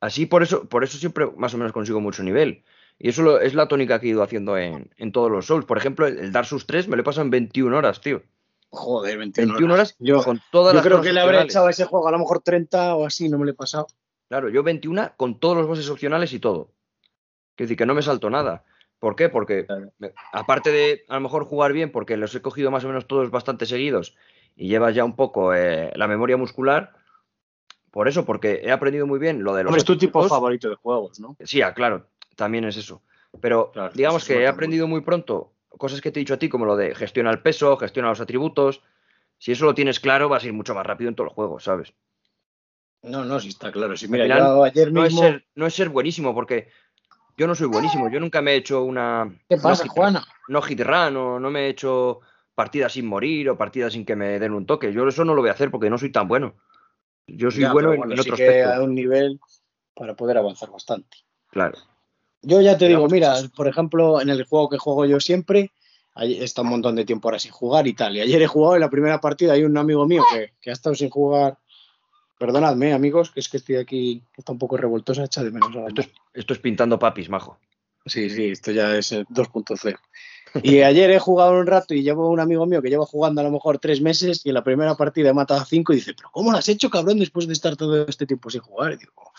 así 0.01 0.27
por 0.27 0.43
eso, 0.43 0.69
por 0.69 0.85
eso 0.85 0.99
siempre 0.99 1.27
más 1.37 1.55
o 1.55 1.59
menos 1.59 1.73
consigo 1.73 2.01
mucho 2.01 2.23
nivel. 2.23 2.65
Y 2.99 3.11
eso 3.11 3.41
es 3.41 3.55
la 3.55 3.69
tónica 3.69 4.01
que 4.01 4.07
he 4.07 4.11
ido 4.11 4.23
haciendo 4.23 4.57
en, 4.57 5.13
todos 5.13 5.31
los 5.31 5.47
Souls. 5.47 5.67
Por 5.67 5.77
ejemplo, 5.77 6.07
el 6.07 6.33
Dark 6.33 6.47
Souls 6.47 6.67
3 6.67 6.89
me 6.89 6.97
lo 6.97 7.03
he 7.03 7.05
pasado 7.05 7.25
en 7.25 7.31
21 7.31 7.77
horas, 7.77 8.01
tío. 8.01 8.23
Joder, 8.71 9.19
21, 9.19 9.73
horas. 9.73 9.97
Yo, 9.99 10.23
con 10.23 10.41
todas 10.51 10.75
yo 10.75 10.83
creo 10.83 11.01
que 11.01 11.13
le 11.13 11.21
habré 11.21 11.43
echado 11.43 11.67
a 11.67 11.71
ese 11.71 11.85
juego 11.85 12.09
a 12.09 12.13
lo 12.13 12.19
mejor 12.19 12.41
30 12.41 12.97
o 12.97 13.07
así, 13.07 13.29
no 13.29 13.39
me 13.39 13.45
lo 13.45 13.51
he 13.51 13.55
pasado. 13.55 13.87
Claro, 14.29 14.49
yo 14.49 14.63
21 14.63 15.13
con 15.17 15.39
todos 15.39 15.57
los 15.57 15.67
bosses 15.67 15.89
opcionales 15.89 16.33
y 16.33 16.41
todo. 16.41 16.73
Quiero 17.55 17.69
decir 17.69 17.77
que 17.77 17.87
no 17.87 17.95
me 17.95 18.03
salto 18.03 18.29
nada. 18.29 18.65
¿Por 18.99 19.15
qué? 19.15 19.29
Porque 19.29 19.67
aparte 20.33 20.71
de 20.71 21.05
a 21.09 21.15
lo 21.15 21.21
mejor 21.21 21.45
jugar 21.45 21.73
bien, 21.73 21.93
porque 21.93 22.17
los 22.17 22.35
he 22.35 22.41
cogido 22.41 22.71
más 22.71 22.85
o 22.85 22.89
menos 22.89 23.07
todos 23.07 23.31
bastante 23.31 23.67
seguidos 23.67 24.17
y 24.57 24.69
llevas 24.69 24.95
ya 24.95 25.05
un 25.05 25.17
poco 25.17 25.55
eh, 25.55 25.93
la 25.95 26.09
memoria 26.09 26.37
muscular, 26.37 26.95
por 27.97 28.09
eso, 28.09 28.27
porque 28.27 28.61
he 28.63 28.71
aprendido 28.71 29.07
muy 29.07 29.19
bien 29.19 29.43
lo 29.43 29.55
de 29.55 29.65
los. 29.65 29.75
es 29.75 29.83
tu 29.83 29.97
tipo 29.97 30.23
favorito 30.29 30.69
de 30.69 30.75
juegos, 30.75 31.19
¿no? 31.19 31.35
Sí, 31.43 31.63
ah, 31.63 31.73
claro, 31.73 32.09
también 32.35 32.67
es 32.67 32.77
eso. 32.77 33.01
Pero 33.41 33.73
digamos 33.95 34.23
que 34.27 34.43
he 34.43 34.47
aprendido 34.47 34.87
muy 34.87 35.01
pronto 35.01 35.55
cosas 35.79 36.03
que 36.03 36.13
te 36.13 36.21
he 36.21 36.23
dicho 36.23 36.35
a 36.35 36.37
ti, 36.37 36.51
como 36.51 36.67
lo 36.67 36.77
de 36.77 36.95
gestiona 36.95 37.31
el 37.31 37.41
peso, 37.41 37.75
gestiona 37.79 38.11
los 38.11 38.21
atributos. 38.21 38.83
Si 39.39 39.53
eso 39.53 39.65
lo 39.65 39.75
tienes 39.75 39.99
claro, 39.99 40.29
vas 40.29 40.45
a 40.45 40.47
ir 40.47 40.53
mucho 40.53 40.75
más 40.75 40.85
rápido 40.85 41.09
en 41.09 41.15
todos 41.15 41.29
los 41.29 41.35
juegos, 41.35 41.65
¿sabes? 41.65 41.95
No, 43.01 43.25
no, 43.25 43.41
sí 43.41 43.49
está 43.49 43.73
claro. 43.73 43.97
Sí, 43.97 44.09
mira, 44.09 44.27
yo 44.27 44.65
ayer 44.65 44.93
no 44.93 45.01
mismo... 45.01 45.23
Es 45.23 45.31
ser, 45.31 45.47
no 45.55 45.67
es 45.67 45.73
ser 45.73 45.89
buenísimo, 45.89 46.35
porque 46.35 46.69
yo 47.39 47.47
no 47.47 47.55
soy 47.55 47.69
buenísimo. 47.69 48.11
Yo 48.11 48.21
nunca 48.21 48.43
me 48.43 48.53
he 48.53 48.57
hecho 48.57 48.83
una... 48.83 49.35
¿Qué 49.49 49.57
pasa, 49.57 49.89
Juana? 49.89 50.23
No 50.49 50.61
hit 50.61 50.83
run, 50.83 51.17
o 51.17 51.41
no 51.41 51.51
me 51.51 51.61
he 51.61 51.69
hecho 51.71 52.21
partidas 52.55 52.93
sin 52.93 53.07
morir 53.07 53.49
o 53.49 53.57
partidas 53.57 53.95
sin 53.95 54.05
que 54.05 54.17
me 54.17 54.39
den 54.39 54.53
un 54.53 54.67
toque. 54.67 54.93
Yo 54.93 55.09
eso 55.09 55.25
no 55.25 55.35
lo 55.35 55.41
voy 55.41 55.49
a 55.49 55.55
hacer 55.55 55.71
porque 55.71 55.89
no 55.89 55.97
soy 55.97 56.13
tan 56.13 56.29
bueno. 56.29 56.57
Yo 57.27 57.51
soy 57.51 57.65
bueno, 57.65 57.93
en, 57.93 58.03
otro 58.03 58.21
otros 58.21 58.37
que 58.39 58.63
a 58.63 58.81
un 58.81 58.95
nivel 58.95 59.41
para 59.95 60.15
poder 60.15 60.39
avanzar 60.39 60.71
bastante. 60.71 61.19
Claro. 61.51 61.79
Yo 62.43 62.61
ya 62.61 62.79
te 62.79 62.87
digo, 62.87 63.09
mira, 63.09 63.35
por 63.57 63.67
ejemplo, 63.67 64.21
en 64.21 64.29
el 64.29 64.45
juego 64.45 64.69
que 64.69 64.79
juego 64.79 65.05
yo 65.07 65.19
siempre, 65.19 65.73
está 66.15 66.63
un 66.63 66.69
montón 66.69 66.95
de 66.95 67.05
tiempo 67.05 67.29
ahora 67.29 67.39
sin 67.39 67.51
jugar 67.51 67.87
y 67.87 67.95
tal. 67.95 68.17
Y 68.17 68.21
ayer 68.21 68.41
he 68.43 68.47
jugado 68.47 68.77
en 68.77 68.83
la 68.83 68.91
primera 68.91 69.21
partida, 69.21 69.55
hay 69.55 69.65
un 69.65 69.77
amigo 69.77 70.07
mío 70.07 70.23
que, 70.61 70.71
ha 70.71 70.73
estado 70.73 70.95
sin 70.95 71.11
jugar. 71.11 71.59
Perdonadme, 72.39 72.93
amigos, 72.93 73.31
que 73.31 73.41
es 73.41 73.49
que 73.49 73.57
estoy 73.57 73.77
aquí, 73.77 74.23
que 74.33 74.43
está 74.43 74.53
un 74.53 74.59
poco 74.59 74.77
revoltosa, 74.77 75.25
hecha 75.25 75.43
de 75.43 75.51
menos. 75.51 75.75
Esto 75.89 76.03
es, 76.03 76.11
esto 76.35 76.53
es 76.53 76.59
pintando 76.61 76.99
papis, 76.99 77.31
majo. 77.31 77.59
Sí, 78.05 78.31
sí, 78.31 78.51
esto 78.51 78.71
ya 78.71 78.95
es 78.95 79.13
2.0. 79.13 79.99
Y 80.63 80.81
ayer 80.81 81.11
he 81.11 81.19
jugado 81.19 81.53
un 81.53 81.67
rato 81.67 81.95
y 81.95 82.03
llevo 82.03 82.31
un 82.31 82.41
amigo 82.41 82.67
mío 82.67 82.81
que 82.83 82.89
lleva 82.89 83.05
jugando 83.05 83.41
a 83.41 83.45
lo 83.45 83.51
mejor 83.51 83.79
tres 83.79 84.01
meses 84.01 84.41
y 84.45 84.51
en 84.51 84.55
la 84.55 84.65
primera 84.65 84.95
partida 84.95 85.31
he 85.31 85.35
matado 85.35 85.61
a 85.61 85.65
cinco 85.65 85.93
y 85.93 85.97
dice, 85.97 86.15
pero 86.15 86.31
¿cómo 86.31 86.53
lo 86.53 86.59
has 86.59 86.69
hecho, 86.69 86.91
cabrón, 86.91 87.19
después 87.19 87.47
de 87.47 87.53
estar 87.53 87.77
todo 87.77 88.07
este 88.07 88.27
tiempo 88.27 88.51
sin 88.51 88.61
jugar? 88.61 88.93
Y 88.93 88.97
digo, 88.97 89.33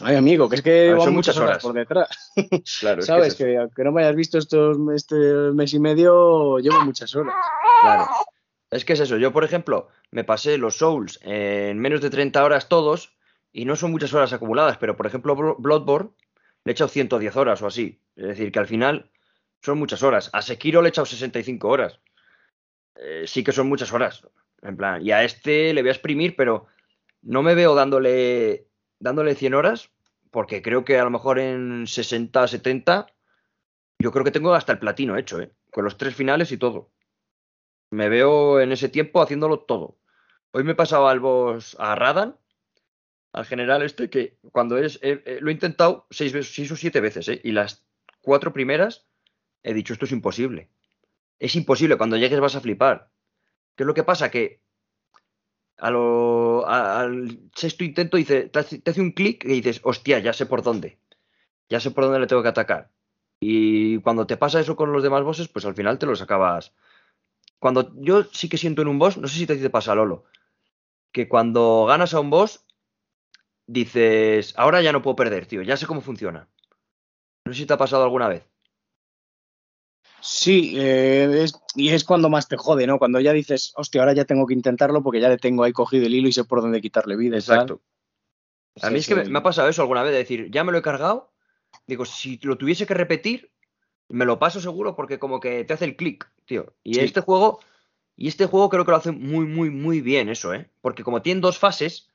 ay, 0.00 0.16
amigo, 0.16 0.48
que 0.48 0.56
es 0.56 0.62
que 0.62 0.94
son 0.98 1.14
muchas 1.14 1.36
horas. 1.36 1.62
por 1.62 1.74
detrás. 1.74 2.32
Claro, 2.80 3.02
Sabes 3.02 3.34
que, 3.34 3.58
aunque 3.58 3.84
no 3.84 3.92
me 3.92 4.02
hayas 4.02 4.16
visto 4.16 4.38
estos, 4.38 4.78
este 4.94 5.16
mes 5.52 5.74
y 5.74 5.78
medio, 5.78 6.58
llevo 6.58 6.84
muchas 6.84 7.14
horas. 7.14 7.34
Claro. 7.82 8.06
Es 8.70 8.84
que 8.86 8.94
es 8.94 9.00
eso. 9.00 9.18
Yo, 9.18 9.32
por 9.32 9.44
ejemplo, 9.44 9.88
me 10.10 10.24
pasé 10.24 10.56
los 10.56 10.78
Souls 10.78 11.20
en 11.22 11.78
menos 11.78 12.00
de 12.00 12.08
30 12.08 12.42
horas 12.42 12.68
todos 12.68 13.12
y 13.52 13.66
no 13.66 13.76
son 13.76 13.90
muchas 13.90 14.14
horas 14.14 14.32
acumuladas, 14.32 14.78
pero 14.78 14.96
por 14.96 15.06
ejemplo, 15.06 15.56
Bloodborne 15.58 16.10
le 16.64 16.70
he 16.70 16.72
echado 16.72 16.88
110 16.88 17.36
horas 17.36 17.60
o 17.60 17.66
así. 17.66 18.00
Es 18.16 18.28
decir, 18.28 18.50
que 18.50 18.58
al 18.58 18.66
final 18.66 19.10
son 19.62 19.78
muchas 19.78 20.02
horas. 20.02 20.30
A 20.32 20.42
Sekiro 20.42 20.82
le 20.82 20.88
he 20.88 20.90
echado 20.90 21.06
65 21.06 21.68
horas. 21.68 22.00
Eh, 22.96 23.24
sí 23.26 23.44
que 23.44 23.52
son 23.52 23.68
muchas 23.68 23.92
horas. 23.92 24.26
En 24.60 24.76
plan, 24.76 25.04
y 25.04 25.10
a 25.12 25.24
este 25.24 25.72
le 25.72 25.82
voy 25.82 25.88
a 25.88 25.92
exprimir, 25.92 26.36
pero 26.36 26.66
no 27.22 27.42
me 27.42 27.54
veo 27.54 27.74
dándole, 27.74 28.66
dándole 28.98 29.34
100 29.34 29.54
horas, 29.54 29.90
porque 30.30 30.62
creo 30.62 30.84
que 30.84 30.98
a 30.98 31.04
lo 31.04 31.10
mejor 31.10 31.38
en 31.38 31.86
60, 31.86 32.46
70, 32.46 33.06
yo 33.98 34.12
creo 34.12 34.24
que 34.24 34.30
tengo 34.30 34.54
hasta 34.54 34.72
el 34.72 34.78
platino 34.78 35.16
hecho, 35.16 35.40
¿eh? 35.40 35.52
con 35.70 35.84
los 35.84 35.96
tres 35.96 36.14
finales 36.14 36.52
y 36.52 36.58
todo. 36.58 36.90
Me 37.90 38.08
veo 38.08 38.60
en 38.60 38.72
ese 38.72 38.88
tiempo 38.88 39.20
haciéndolo 39.20 39.60
todo. 39.60 39.98
Hoy 40.52 40.64
me 40.64 40.72
he 40.72 40.76
pasado 40.76 41.08
al 41.08 41.20
boss, 41.20 41.76
a 41.78 41.94
Radan, 41.94 42.36
al 43.32 43.46
general 43.46 43.82
este, 43.82 44.10
que 44.10 44.38
cuando 44.52 44.78
es, 44.78 45.00
lo 45.02 45.50
he 45.50 45.52
intentado 45.52 46.06
seis, 46.10 46.32
seis 46.46 46.70
o 46.70 46.76
siete 46.76 47.00
veces, 47.00 47.28
¿eh? 47.28 47.40
y 47.42 47.52
las 47.52 47.84
cuatro 48.20 48.52
primeras 48.52 49.06
he 49.62 49.74
dicho, 49.74 49.92
esto 49.92 50.04
es 50.04 50.12
imposible. 50.12 50.68
Es 51.38 51.56
imposible, 51.56 51.96
cuando 51.96 52.16
llegues 52.16 52.40
vas 52.40 52.56
a 52.56 52.60
flipar. 52.60 53.10
¿Qué 53.76 53.82
es 53.82 53.86
lo 53.86 53.94
que 53.94 54.04
pasa? 54.04 54.30
Que 54.30 54.60
a 55.78 55.90
lo, 55.90 56.66
al 56.66 57.40
sexto 57.54 57.82
intento 57.84 58.16
dice, 58.16 58.48
te 58.48 58.58
hace, 58.58 59.00
un 59.00 59.12
clic 59.12 59.44
y 59.44 59.60
dices, 59.60 59.80
hostia, 59.82 60.20
ya 60.20 60.32
sé 60.32 60.46
por 60.46 60.62
dónde. 60.62 60.98
Ya 61.68 61.80
sé 61.80 61.90
por 61.90 62.04
dónde 62.04 62.20
le 62.20 62.26
tengo 62.26 62.42
que 62.42 62.48
atacar. 62.48 62.90
Y 63.40 63.98
cuando 63.98 64.26
te 64.26 64.36
pasa 64.36 64.60
eso 64.60 64.76
con 64.76 64.92
los 64.92 65.02
demás 65.02 65.24
bosses, 65.24 65.48
pues 65.48 65.64
al 65.64 65.74
final 65.74 65.98
te 65.98 66.06
los 66.06 66.22
acabas. 66.22 66.72
Cuando 67.58 67.92
yo 67.96 68.24
sí 68.24 68.48
que 68.48 68.58
siento 68.58 68.82
en 68.82 68.88
un 68.88 68.98
boss, 68.98 69.18
no 69.18 69.26
sé 69.26 69.38
si 69.38 69.46
te, 69.46 69.70
pasa, 69.70 69.94
Lolo, 69.94 70.24
que 71.10 71.28
cuando 71.28 71.86
ganas 71.88 72.14
a 72.14 72.20
un 72.20 72.30
boss, 72.30 72.64
dices, 73.66 74.54
ahora 74.56 74.82
ya 74.82 74.92
no 74.92 75.02
puedo 75.02 75.16
perder, 75.16 75.46
tío, 75.46 75.62
ya 75.62 75.76
sé 75.76 75.86
cómo 75.86 76.00
funciona. 76.00 76.48
No 77.44 77.52
sé 77.52 77.60
si 77.60 77.66
te 77.66 77.72
ha 77.72 77.78
pasado 77.78 78.04
alguna 78.04 78.28
vez. 78.28 78.51
Sí, 80.24 80.74
eh, 80.76 81.46
y 81.74 81.88
es 81.88 82.04
cuando 82.04 82.30
más 82.30 82.46
te 82.46 82.56
jode, 82.56 82.86
¿no? 82.86 83.00
Cuando 83.00 83.18
ya 83.18 83.32
dices, 83.32 83.72
hostia, 83.74 84.02
ahora 84.02 84.12
ya 84.12 84.24
tengo 84.24 84.46
que 84.46 84.54
intentarlo 84.54 85.02
porque 85.02 85.20
ya 85.20 85.28
le 85.28 85.36
tengo 85.36 85.64
ahí 85.64 85.72
cogido 85.72 86.06
el 86.06 86.14
hilo 86.14 86.28
y 86.28 86.32
sé 86.32 86.44
por 86.44 86.62
dónde 86.62 86.80
quitarle 86.80 87.16
vida. 87.16 87.36
Exacto. 87.36 87.82
A 88.80 88.90
mí 88.90 89.00
es 89.00 89.08
que 89.08 89.16
me, 89.16 89.38
ha 89.38 89.42
pasado 89.42 89.68
eso 89.68 89.82
alguna 89.82 90.04
vez, 90.04 90.12
de 90.12 90.18
decir, 90.18 90.48
ya 90.52 90.62
me 90.62 90.70
lo 90.70 90.78
he 90.78 90.82
cargado, 90.82 91.32
digo, 91.88 92.04
si 92.04 92.38
lo 92.44 92.56
tuviese 92.56 92.86
que 92.86 92.94
repetir, 92.94 93.50
me 94.08 94.24
lo 94.24 94.38
paso 94.38 94.60
seguro 94.60 94.94
porque 94.94 95.18
como 95.18 95.40
que 95.40 95.64
te 95.64 95.74
hace 95.74 95.86
el 95.86 95.96
clic, 95.96 96.30
tío. 96.44 96.72
Y 96.84 97.00
este 97.00 97.20
juego, 97.20 97.58
y 98.16 98.28
este 98.28 98.46
juego 98.46 98.68
creo 98.68 98.84
que 98.84 98.92
lo 98.92 98.98
hace 98.98 99.10
muy, 99.10 99.44
muy, 99.44 99.70
muy 99.70 100.00
bien 100.00 100.28
eso, 100.28 100.54
¿eh? 100.54 100.70
Porque 100.80 101.02
como 101.02 101.20
tiene 101.22 101.40
dos 101.40 101.58
fases, 101.58 102.10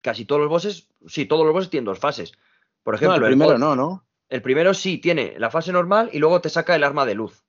casi 0.00 0.24
todos 0.24 0.40
los 0.40 0.48
bosses, 0.48 0.88
sí, 1.06 1.26
todos 1.26 1.44
los 1.44 1.52
bosses 1.52 1.68
tienen 1.68 1.84
dos 1.84 1.98
fases. 1.98 2.32
Por 2.82 2.94
ejemplo, 2.94 3.16
el 3.16 3.34
primero 3.34 3.58
no, 3.58 3.76
¿no? 3.76 4.06
El 4.30 4.42
primero 4.42 4.72
sí 4.74 4.98
tiene 4.98 5.34
la 5.38 5.50
fase 5.50 5.72
normal 5.72 6.08
y 6.12 6.18
luego 6.18 6.40
te 6.40 6.48
saca 6.48 6.76
el 6.76 6.84
arma 6.84 7.04
de 7.04 7.14
luz. 7.14 7.44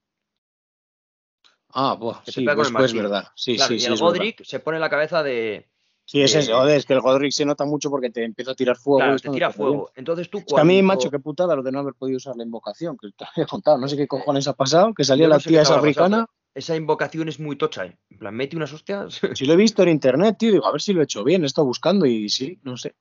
Ah, 1.74 1.96
pues 1.98 2.18
sí, 2.26 2.44
pues, 2.44 2.72
pues, 2.72 2.86
es 2.86 2.94
verdad. 2.94 3.28
Sí, 3.36 3.58
sí, 3.58 3.78
y 3.80 3.86
el 3.86 3.98
Godric 3.98 4.44
se 4.44 4.60
pone 4.60 4.80
la 4.80 4.90
cabeza 4.90 5.24
de. 5.24 5.70
Sí, 6.04 6.22
es 6.22 6.36
eso. 6.36 6.68
es 6.68 6.86
que 6.86 6.94
el 6.94 7.00
Godric 7.00 7.32
se 7.32 7.46
nota 7.46 7.64
mucho 7.66 7.90
porque 7.90 8.10
te 8.10 8.26
empieza 8.26 8.52
a 8.52 8.56
tirar 8.56 8.76
fuego. 8.76 9.00
Claro, 9.00 9.20
te 9.20 9.30
tira 9.30 9.52
fuego. 9.52 9.92
Entonces 9.96 10.30
tú. 10.30 10.44
Cuando... 10.44 10.62
a 10.62 10.66
mí, 10.66 10.82
macho, 10.82 11.10
qué 11.12 11.20
putada 11.20 11.56
lo 11.56 11.64
de 11.64 11.72
no 11.72 11.80
haber 11.80 11.94
podido 11.94 12.18
usar 12.18 12.36
la 12.36 12.44
invocación, 12.44 12.98
que 12.98 13.12
te 13.12 13.26
había 13.26 13.46
contado. 13.46 13.78
No 13.78 13.88
sé 13.88 13.96
qué 13.96 14.08
cojones 14.08 14.48
ha 14.48 14.54
pasado, 14.54 14.94
que 14.94 15.06
salía 15.06 15.28
la 15.28 15.40
tía 15.40 15.62
esa 15.62 15.76
africana. 15.76 16.26
Esa 16.54 16.76
invocación 16.76 17.30
es 17.30 17.40
muy 17.40 17.56
tocha, 17.56 17.86
¿eh? 17.86 17.98
En 18.10 18.18
plan, 18.18 18.36
mete 18.36 18.58
unas 18.58 18.74
hostias. 18.74 19.22
Sí, 19.34 19.46
lo 19.46 19.54
he 19.54 19.58
visto 19.58 19.84
en 19.84 19.90
internet, 19.90 20.36
tío. 20.38 20.52
Digo, 20.52 20.66
a 20.66 20.72
ver 20.72 20.82
si 20.82 20.92
lo 20.92 21.00
he 21.00 21.06
hecho 21.06 21.24
bien. 21.24 21.44
He 21.44 21.46
estado 21.46 21.66
buscando 21.66 22.06
y 22.06 22.28
sí, 22.28 22.60
no 22.64 22.76
sé. 22.76 22.96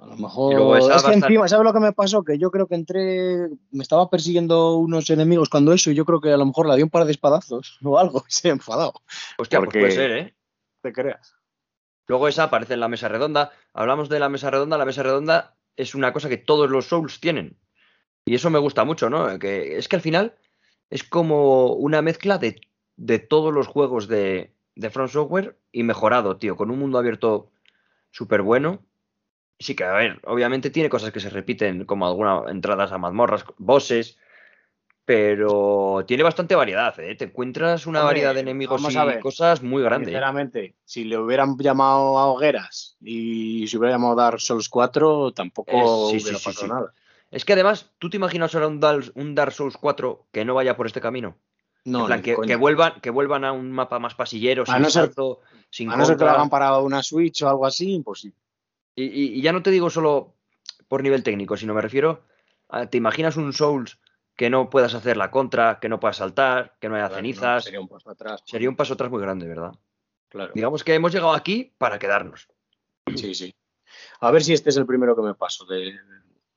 A 0.00 0.06
lo 0.06 0.16
mejor. 0.16 0.78
Es 0.78 1.02
que 1.02 1.12
encima, 1.12 1.48
¿sabes 1.48 1.64
lo 1.64 1.72
que 1.72 1.80
me 1.80 1.92
pasó? 1.92 2.22
Que 2.22 2.38
yo 2.38 2.50
creo 2.50 2.66
que 2.66 2.76
entré. 2.76 3.48
Me 3.70 3.82
estaba 3.82 4.08
persiguiendo 4.08 4.76
unos 4.76 5.10
enemigos 5.10 5.48
cuando 5.48 5.72
eso, 5.72 5.90
y 5.90 5.94
yo 5.94 6.04
creo 6.04 6.20
que 6.20 6.32
a 6.32 6.36
lo 6.36 6.46
mejor 6.46 6.66
la 6.66 6.76
di 6.76 6.82
un 6.82 6.90
par 6.90 7.04
de 7.04 7.12
espadazos 7.12 7.78
o 7.84 7.98
algo, 7.98 8.24
y 8.28 8.32
se 8.32 8.48
ha 8.48 8.52
enfadado. 8.52 8.94
Hostia, 9.38 9.58
pues 9.60 9.70
puede 9.72 9.90
ser, 9.90 10.10
¿eh? 10.12 10.34
Te 10.82 10.92
creas. 10.92 11.34
Luego 12.06 12.28
esa 12.28 12.44
aparece 12.44 12.74
en 12.74 12.80
la 12.80 12.88
mesa 12.88 13.08
redonda. 13.08 13.50
Hablamos 13.74 14.08
de 14.08 14.20
la 14.20 14.28
mesa 14.28 14.50
redonda. 14.50 14.78
La 14.78 14.86
mesa 14.86 15.02
redonda 15.02 15.56
es 15.76 15.94
una 15.94 16.12
cosa 16.12 16.28
que 16.28 16.38
todos 16.38 16.70
los 16.70 16.86
Souls 16.86 17.20
tienen. 17.20 17.58
Y 18.24 18.34
eso 18.34 18.50
me 18.50 18.58
gusta 18.58 18.84
mucho, 18.84 19.10
¿no? 19.10 19.38
Que 19.38 19.76
es 19.76 19.88
que 19.88 19.96
al 19.96 20.02
final 20.02 20.36
es 20.90 21.02
como 21.02 21.72
una 21.72 22.02
mezcla 22.02 22.38
de, 22.38 22.60
de 22.96 23.18
todos 23.18 23.52
los 23.52 23.66
juegos 23.66 24.08
de, 24.08 24.54
de 24.74 24.90
Front 24.90 25.10
Software 25.10 25.58
y 25.72 25.82
mejorado, 25.82 26.36
tío, 26.38 26.56
con 26.56 26.70
un 26.70 26.78
mundo 26.78 26.98
abierto 26.98 27.50
súper 28.10 28.42
bueno 28.42 28.87
sí 29.58 29.74
que, 29.74 29.84
a 29.84 29.92
ver, 29.92 30.20
obviamente 30.24 30.70
tiene 30.70 30.88
cosas 30.88 31.12
que 31.12 31.20
se 31.20 31.30
repiten, 31.30 31.84
como 31.84 32.06
algunas 32.06 32.50
entradas 32.50 32.92
a 32.92 32.98
mazmorras, 32.98 33.44
bosses, 33.58 34.18
pero 35.04 36.04
tiene 36.06 36.22
bastante 36.22 36.54
variedad, 36.54 36.98
¿eh? 37.00 37.14
Te 37.14 37.24
encuentras 37.24 37.86
una 37.86 38.02
variedad 38.02 38.34
de 38.34 38.40
enemigos 38.40 38.82
y 38.90 39.20
cosas 39.20 39.62
muy 39.62 39.82
grandes. 39.82 40.08
Sinceramente, 40.08 40.74
si 40.84 41.04
le 41.04 41.16
hubieran 41.16 41.56
llamado 41.56 42.18
a 42.18 42.26
Hogueras 42.26 42.98
y 43.00 43.66
se 43.68 43.78
hubiera 43.78 43.94
llamado 43.94 44.14
Dark 44.16 44.38
Souls 44.38 44.68
4, 44.68 45.32
tampoco 45.32 46.08
hubiera 46.10 46.38
pasado 46.38 46.66
nada. 46.66 46.92
Es 47.30 47.46
que 47.46 47.54
además, 47.54 47.90
¿tú 47.98 48.10
te 48.10 48.18
imaginas 48.18 48.54
ahora 48.54 48.68
un 48.68 48.80
Dark, 48.80 49.10
un 49.14 49.34
Dark 49.34 49.52
Souls 49.52 49.78
4 49.78 50.26
que 50.30 50.44
no 50.44 50.54
vaya 50.54 50.76
por 50.76 50.86
este 50.86 51.00
camino? 51.00 51.38
No, 51.84 52.00
en 52.00 52.06
plan, 52.06 52.22
que, 52.22 52.56
vuelvan, 52.56 53.00
que 53.00 53.08
vuelvan 53.08 53.46
a 53.46 53.52
un 53.52 53.72
mapa 53.72 53.98
más 53.98 54.14
pasillero, 54.14 54.66
sin 54.66 54.82
no 54.82 54.90
ser, 54.90 55.10
sin 55.70 55.90
a 55.90 55.96
no 55.96 56.04
ser 56.04 56.18
que 56.18 56.24
lo 56.24 56.30
hagan 56.32 56.50
para 56.50 56.76
una 56.80 57.02
Switch 57.02 57.42
o 57.42 57.48
algo 57.48 57.64
así, 57.64 57.94
imposible. 57.94 58.36
Y, 59.00 59.40
ya 59.40 59.52
no 59.52 59.62
te 59.62 59.70
digo 59.70 59.90
solo 59.90 60.34
por 60.88 61.02
nivel 61.02 61.22
técnico, 61.22 61.56
sino 61.56 61.74
me 61.74 61.82
refiero 61.82 62.24
a, 62.68 62.86
¿te 62.86 62.98
imaginas 62.98 63.36
un 63.36 63.52
Souls 63.52 63.98
que 64.36 64.50
no 64.50 64.70
puedas 64.70 64.94
hacer 64.94 65.16
la 65.16 65.30
contra, 65.30 65.78
que 65.80 65.88
no 65.88 66.00
puedas 66.00 66.16
saltar, 66.16 66.76
que 66.80 66.88
no 66.88 66.96
haya 66.96 67.08
cenizas? 67.08 67.64
sería 67.64 67.80
un 67.80 67.88
paso 67.88 68.10
atrás. 68.10 68.42
Sería 68.44 68.68
un 68.68 68.76
paso 68.76 68.94
atrás 68.94 69.10
muy 69.10 69.20
grande, 69.20 69.46
¿verdad? 69.46 69.72
Claro. 70.28 70.52
Digamos 70.54 70.84
que 70.84 70.94
hemos 70.94 71.12
llegado 71.12 71.32
aquí 71.32 71.72
para 71.78 71.98
quedarnos. 71.98 72.48
Sí, 73.14 73.34
sí. 73.34 73.54
A 74.20 74.30
ver 74.30 74.42
si 74.42 74.52
este 74.52 74.70
es 74.70 74.76
el 74.76 74.86
primero 74.86 75.16
que 75.16 75.22
me 75.22 75.34
paso 75.34 75.64
de, 75.64 75.94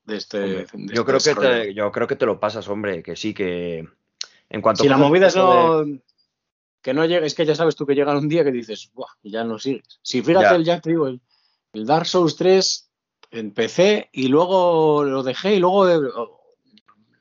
este. 0.08 0.66
yo, 0.74 1.06
creo 1.06 1.20
que 1.20 1.36
te, 1.36 1.74
yo 1.74 1.92
creo 1.92 2.08
que 2.08 2.16
te 2.16 2.26
lo 2.26 2.40
pasas, 2.40 2.68
hombre, 2.68 3.02
que 3.04 3.16
sí, 3.16 3.34
que 3.34 3.88
en 4.50 4.62
cuanto 4.62 4.84
si 4.84 4.90
la 4.90 4.98
movida 4.98 5.28
es 5.28 5.36
no, 5.36 5.86
que 6.82 6.94
no 6.94 7.06
llegue, 7.06 7.26
es 7.26 7.36
que 7.36 7.46
ya 7.46 7.56
sabes 7.56 7.76
tú 7.76 7.86
que 7.86 7.96
llega 7.96 8.18
un 8.18 8.28
día 8.28 8.44
que 8.44 8.52
dices, 8.52 8.92
Buah, 8.94 9.14
ya 9.24 9.44
no 9.44 9.60
sigues. 9.60 10.00
Si 10.02 10.22
fíjate 10.22 10.56
el 10.56 10.66
ya 10.66 10.82
te 10.82 10.90
digo, 10.90 11.08
el, 11.08 11.22
el 11.74 11.86
Dark 11.86 12.06
Souls 12.06 12.36
3 12.36 12.92
empecé 13.32 14.10
y 14.12 14.28
luego 14.28 15.04
lo 15.04 15.24
dejé 15.24 15.56
y 15.56 15.60
luego, 15.60 15.90
eh, 15.90 16.00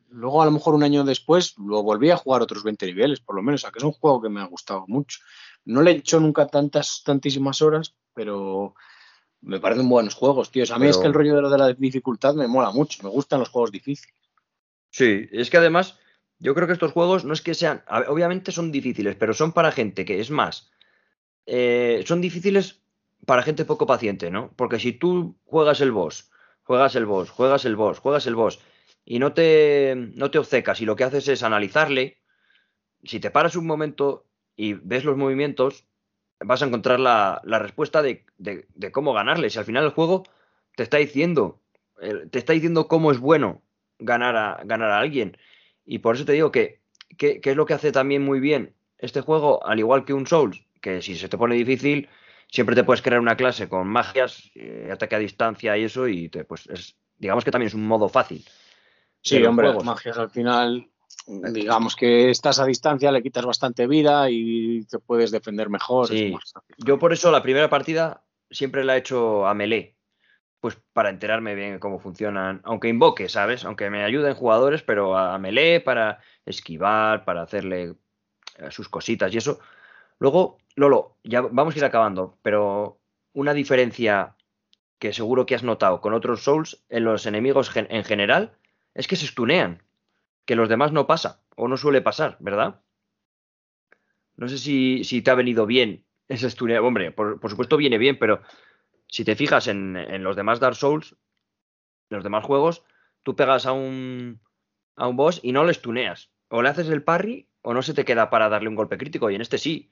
luego 0.08 0.42
a 0.42 0.44
lo 0.44 0.50
mejor 0.50 0.74
un 0.74 0.82
año 0.82 1.04
después 1.04 1.54
lo 1.58 1.82
volví 1.82 2.10
a 2.10 2.16
jugar 2.16 2.42
otros 2.42 2.64
20 2.64 2.86
niveles, 2.86 3.20
por 3.20 3.36
lo 3.36 3.42
menos, 3.42 3.60
o 3.60 3.62
sea, 3.62 3.70
que 3.70 3.78
es 3.78 3.84
un 3.84 3.92
juego 3.92 4.20
que 4.20 4.28
me 4.28 4.40
ha 4.40 4.46
gustado 4.46 4.84
mucho. 4.88 5.20
No 5.64 5.82
le 5.82 5.92
he 5.92 5.96
hecho 5.96 6.18
nunca 6.20 6.46
tantas, 6.46 7.02
tantísimas 7.04 7.62
horas, 7.62 7.94
pero 8.14 8.74
me 9.40 9.60
parecen 9.60 9.88
buenos 9.88 10.14
juegos, 10.14 10.50
tío. 10.50 10.64
a 10.70 10.78
mí 10.78 10.88
es 10.88 10.98
que 10.98 11.06
el 11.06 11.14
rollo 11.14 11.36
de 11.36 11.42
lo 11.42 11.50
de 11.50 11.58
la 11.58 11.72
dificultad 11.72 12.34
me 12.34 12.48
mola 12.48 12.70
mucho, 12.70 13.02
me 13.02 13.08
gustan 13.08 13.40
los 13.40 13.48
juegos 13.48 13.70
difíciles. 13.70 14.14
Sí, 14.90 15.28
es 15.30 15.50
que 15.50 15.58
además 15.58 15.98
yo 16.38 16.54
creo 16.54 16.66
que 16.66 16.72
estos 16.72 16.92
juegos 16.92 17.24
no 17.24 17.32
es 17.32 17.42
que 17.42 17.54
sean, 17.54 17.84
obviamente 18.08 18.50
son 18.50 18.72
difíciles, 18.72 19.14
pero 19.16 19.34
son 19.34 19.52
para 19.52 19.70
gente 19.70 20.04
que 20.04 20.20
es 20.20 20.30
más, 20.30 20.70
eh, 21.46 22.02
son 22.06 22.20
difíciles 22.20 22.82
para 23.26 23.42
gente 23.42 23.64
poco 23.64 23.86
paciente, 23.86 24.30
¿no? 24.30 24.52
Porque 24.56 24.78
si 24.78 24.92
tú 24.92 25.36
juegas 25.44 25.80
el 25.80 25.92
boss, 25.92 26.30
juegas 26.62 26.94
el 26.96 27.06
boss, 27.06 27.30
juegas 27.30 27.64
el 27.64 27.76
boss, 27.76 27.98
juegas 27.98 28.26
el 28.26 28.34
boss 28.34 28.60
y 29.04 29.18
no 29.18 29.32
te, 29.32 29.94
no 30.14 30.30
te 30.30 30.38
obcecas 30.38 30.80
y 30.80 30.84
lo 30.84 30.96
que 30.96 31.04
haces 31.04 31.28
es 31.28 31.42
analizarle, 31.42 32.18
si 33.04 33.20
te 33.20 33.30
paras 33.30 33.56
un 33.56 33.66
momento 33.66 34.26
y 34.56 34.74
ves 34.74 35.04
los 35.04 35.16
movimientos, 35.16 35.86
vas 36.40 36.62
a 36.62 36.66
encontrar 36.66 37.00
la, 37.00 37.40
respuesta 37.44 38.02
de, 38.02 38.24
cómo 38.92 39.12
ganarle. 39.12 39.50
Si 39.50 39.58
al 39.58 39.64
final 39.64 39.84
el 39.84 39.90
juego 39.90 40.24
te 40.76 40.82
está 40.82 40.98
diciendo, 40.98 41.60
te 42.30 42.38
está 42.38 42.52
diciendo 42.52 42.88
cómo 42.88 43.10
es 43.10 43.18
bueno 43.18 43.62
ganar 43.98 44.36
a, 44.36 44.62
ganar 44.64 44.90
a 44.90 44.98
alguien. 44.98 45.36
Y 45.84 45.98
por 45.98 46.14
eso 46.14 46.24
te 46.24 46.32
digo 46.32 46.50
que, 46.50 46.80
que, 47.16 47.40
es 47.42 47.56
lo 47.56 47.66
que 47.66 47.74
hace 47.74 47.92
también 47.92 48.22
muy 48.22 48.40
bien 48.40 48.74
este 48.98 49.20
juego, 49.20 49.64
al 49.66 49.78
igual 49.78 50.04
que 50.04 50.12
un 50.12 50.26
Souls, 50.26 50.62
que 50.80 51.00
si 51.02 51.16
se 51.16 51.28
te 51.28 51.38
pone 51.38 51.54
difícil, 51.54 52.08
siempre 52.50 52.74
te 52.74 52.84
puedes 52.84 53.02
crear 53.02 53.20
una 53.20 53.36
clase 53.36 53.68
con 53.68 53.88
magias, 53.88 54.50
eh, 54.54 54.90
ataque 54.92 55.14
a 55.14 55.20
distancia 55.20 55.76
y 55.76 55.84
eso, 55.84 56.08
y 56.08 56.28
te, 56.28 56.44
pues 56.44 56.66
es, 56.66 56.96
digamos 57.16 57.44
que 57.44 57.50
también 57.50 57.68
es 57.68 57.74
un 57.74 57.86
modo 57.86 58.08
fácil. 58.08 58.44
Sí, 59.22 59.42
hombre, 59.44 59.72
magias 59.84 60.18
al 60.18 60.30
final, 60.30 60.88
digamos 61.26 61.94
que 61.94 62.30
estás 62.30 62.58
a 62.58 62.64
distancia, 62.64 63.12
le 63.12 63.22
quitas 63.22 63.44
bastante 63.44 63.86
vida 63.86 64.30
y 64.30 64.84
te 64.84 64.98
puedes 64.98 65.30
defender 65.30 65.68
mejor. 65.68 66.08
Sí. 66.08 66.34
Yo 66.78 66.98
por 66.98 67.12
eso 67.12 67.30
la 67.30 67.42
primera 67.42 67.68
partida 67.68 68.24
siempre 68.50 68.84
la 68.84 68.96
he 68.96 69.00
hecho 69.00 69.46
a 69.46 69.54
melee, 69.54 69.96
pues 70.60 70.78
para 70.92 71.10
enterarme 71.10 71.54
bien 71.54 71.78
cómo 71.78 72.00
funcionan, 72.00 72.62
aunque 72.64 72.88
invoque, 72.88 73.28
¿sabes? 73.28 73.64
Aunque 73.64 73.90
me 73.90 74.02
ayuden 74.02 74.34
jugadores, 74.34 74.82
pero 74.82 75.16
a 75.16 75.38
melee 75.38 75.80
para 75.80 76.20
esquivar, 76.46 77.24
para 77.24 77.42
hacerle 77.42 77.94
eh, 78.56 78.70
sus 78.70 78.88
cositas 78.88 79.32
y 79.34 79.38
eso. 79.38 79.60
Luego, 80.20 80.58
Lolo, 80.76 81.16
ya 81.24 81.40
vamos 81.40 81.74
a 81.74 81.78
ir 81.78 81.84
acabando, 81.84 82.38
pero 82.42 83.00
una 83.32 83.54
diferencia 83.54 84.36
que 85.00 85.12
seguro 85.12 85.46
que 85.46 85.56
has 85.56 85.64
notado 85.64 86.00
con 86.00 86.14
otros 86.14 86.44
Souls 86.44 86.84
en 86.88 87.04
los 87.04 87.26
enemigos 87.26 87.72
en 87.74 88.04
general 88.04 88.52
es 88.94 89.08
que 89.08 89.16
se 89.16 89.26
stunean, 89.26 89.82
que 90.44 90.54
los 90.54 90.68
demás 90.68 90.92
no 90.92 91.06
pasa 91.06 91.42
o 91.56 91.66
no 91.68 91.76
suele 91.76 92.02
pasar, 92.02 92.36
¿verdad? 92.38 92.82
No 94.36 94.48
sé 94.48 94.58
si, 94.58 95.22
te 95.22 95.30
ha 95.30 95.34
venido 95.34 95.66
bien 95.66 96.04
ese 96.28 96.48
stuneo. 96.48 96.86
Hombre, 96.86 97.12
por, 97.12 97.38
supuesto 97.48 97.76
viene 97.76 97.98
bien, 97.98 98.18
pero 98.18 98.40
si 99.06 99.24
te 99.24 99.36
fijas 99.36 99.68
en, 99.68 99.96
en, 99.96 100.22
los 100.22 100.36
demás 100.36 100.60
Dark 100.60 100.76
Souls, 100.76 101.12
en 102.10 102.16
los 102.16 102.24
demás 102.24 102.44
juegos, 102.44 102.82
tú 103.22 103.36
pegas 103.36 103.66
a 103.66 103.72
un, 103.72 104.40
a 104.96 105.08
un 105.08 105.16
boss 105.16 105.40
y 105.42 105.52
no 105.52 105.64
le 105.64 105.74
stuneas. 105.74 106.30
O 106.48 106.62
le 106.62 106.68
haces 106.68 106.88
el 106.88 107.02
parry 107.02 107.48
o 107.62 107.74
no 107.74 107.82
se 107.82 107.94
te 107.94 108.04
queda 108.04 108.30
para 108.30 108.48
darle 108.48 108.68
un 108.68 108.76
golpe 108.76 108.98
crítico. 108.98 109.30
Y 109.30 109.34
en 109.34 109.42
este 109.42 109.58
sí. 109.58 109.90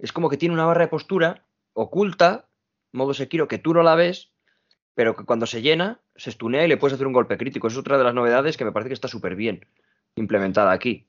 Es 0.00 0.12
como 0.12 0.28
que 0.28 0.36
tiene 0.36 0.54
una 0.54 0.66
barra 0.66 0.82
de 0.82 0.88
postura 0.88 1.44
oculta, 1.72 2.48
modo 2.92 3.14
Sekiro, 3.14 3.48
que 3.48 3.58
tú 3.58 3.74
no 3.74 3.82
la 3.82 3.94
ves, 3.94 4.32
pero 4.94 5.16
que 5.16 5.24
cuando 5.24 5.46
se 5.46 5.62
llena, 5.62 6.00
se 6.16 6.30
estunea 6.30 6.64
y 6.64 6.68
le 6.68 6.76
puedes 6.76 6.94
hacer 6.94 7.06
un 7.06 7.12
golpe 7.12 7.38
crítico. 7.38 7.68
Es 7.68 7.76
otra 7.76 7.98
de 7.98 8.04
las 8.04 8.14
novedades 8.14 8.56
que 8.56 8.64
me 8.64 8.72
parece 8.72 8.88
que 8.88 8.94
está 8.94 9.08
súper 9.08 9.36
bien 9.36 9.66
implementada 10.16 10.72
aquí. 10.72 11.06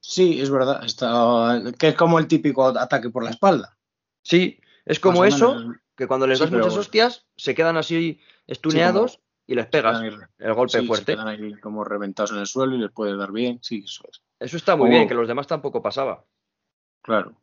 Sí, 0.00 0.40
es 0.40 0.50
verdad. 0.50 0.84
Está, 0.84 1.60
que 1.78 1.88
es 1.88 1.94
como 1.94 2.18
el 2.18 2.28
típico 2.28 2.66
ataque 2.66 3.10
por 3.10 3.24
la 3.24 3.30
espalda. 3.30 3.76
Sí, 4.22 4.60
es 4.84 5.00
como 5.00 5.24
eso, 5.24 5.74
que 5.96 6.06
cuando 6.06 6.26
les 6.26 6.38
das 6.38 6.50
muchas 6.50 6.76
hostias, 6.76 7.26
se 7.36 7.54
quedan 7.54 7.76
así 7.76 8.20
estuneados 8.46 9.20
y 9.46 9.54
les 9.54 9.66
pegas 9.66 10.00
el 10.38 10.54
golpe 10.54 10.82
fuerte. 10.82 11.12
Se 11.12 11.16
quedan 11.16 11.28
ahí 11.28 11.54
como 11.60 11.84
reventados 11.84 12.32
en 12.32 12.38
el 12.38 12.46
suelo 12.46 12.76
y 12.76 12.78
les 12.78 12.92
puedes 12.92 13.18
dar 13.18 13.32
bien. 13.32 13.58
Sí, 13.62 13.82
eso 13.84 14.04
es. 14.10 14.22
Eso 14.38 14.56
está 14.56 14.76
muy 14.76 14.90
bien, 14.90 15.08
que 15.08 15.14
los 15.14 15.26
demás 15.26 15.46
tampoco 15.46 15.82
pasaba. 15.82 16.24
Claro. 17.02 17.34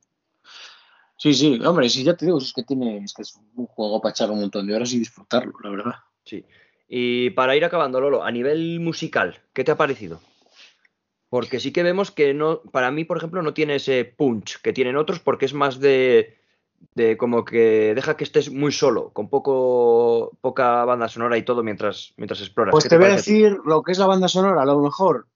Sí, 1.17 1.33
sí, 1.33 1.59
hombre, 1.63 1.89
sí, 1.89 2.03
ya 2.03 2.15
te 2.15 2.25
digo, 2.25 2.37
es 2.37 2.53
que 2.53 2.63
tiene, 2.63 2.97
es 2.97 3.13
que 3.13 3.21
es 3.21 3.39
un 3.55 3.65
juego 3.67 4.01
para 4.01 4.11
echar 4.11 4.31
un 4.31 4.41
montón 4.41 4.67
de 4.67 4.75
horas 4.75 4.91
y 4.93 4.99
disfrutarlo, 4.99 5.53
la 5.63 5.69
verdad. 5.69 5.93
Sí. 6.25 6.45
Y 6.87 7.29
para 7.31 7.55
ir 7.55 7.65
acabando, 7.65 8.01
Lolo, 8.01 8.23
a 8.23 8.31
nivel 8.31 8.79
musical, 8.79 9.41
¿qué 9.53 9.63
te 9.63 9.71
ha 9.71 9.77
parecido? 9.77 10.19
Porque 11.29 11.59
sí 11.59 11.71
que 11.71 11.81
vemos 11.81 12.11
que 12.11 12.33
no, 12.33 12.61
para 12.71 12.91
mí, 12.91 13.05
por 13.05 13.17
ejemplo, 13.17 13.41
no 13.41 13.53
tiene 13.53 13.75
ese 13.75 14.05
punch 14.05 14.61
que 14.61 14.73
tienen 14.73 14.97
otros, 14.97 15.19
porque 15.19 15.45
es 15.45 15.53
más 15.53 15.79
de, 15.79 16.37
de 16.93 17.17
como 17.17 17.45
que 17.45 17.93
deja 17.95 18.15
que 18.17 18.23
estés 18.23 18.51
muy 18.51 18.71
solo, 18.71 19.09
con 19.11 19.29
poco, 19.29 20.37
poca 20.41 20.85
banda 20.85 21.07
sonora 21.07 21.37
y 21.37 21.43
todo 21.43 21.63
mientras, 21.63 22.13
mientras 22.17 22.41
exploras. 22.41 22.71
Pues 22.71 22.87
te, 22.87 22.97
voy 22.97 23.07
a 23.07 23.15
decir 23.15 23.57
lo 23.65 23.81
que 23.81 23.93
es 23.93 23.97
la 23.97 24.05
banda 24.05 24.27
sonora, 24.27 24.61
a 24.61 24.65
lo 24.65 24.79
mejor 24.79 25.27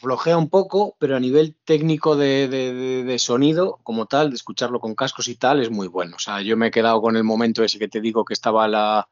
flojea 0.00 0.36
un 0.36 0.48
poco, 0.48 0.96
pero 0.98 1.16
a 1.16 1.20
nivel 1.20 1.56
técnico 1.64 2.16
de, 2.16 3.16
sonido, 3.18 3.78
como 3.82 4.06
tal, 4.06 4.30
de 4.30 4.36
escucharlo 4.36 4.80
con 4.80 4.94
cascos 4.94 5.28
y 5.28 5.36
tal, 5.36 5.60
es 5.60 5.70
muy 5.70 5.88
bueno. 5.88 6.16
O 6.16 6.18
sea, 6.18 6.42
yo 6.42 6.56
me 6.56 6.68
he 6.68 6.70
quedado 6.70 7.00
con 7.00 7.16
el 7.16 7.24
momento 7.24 7.62
ese 7.62 7.78
que 7.78 7.88
te 7.88 8.00
digo 8.00 8.24
que 8.24 8.34
estaba 8.34 8.68
la. 8.68 9.08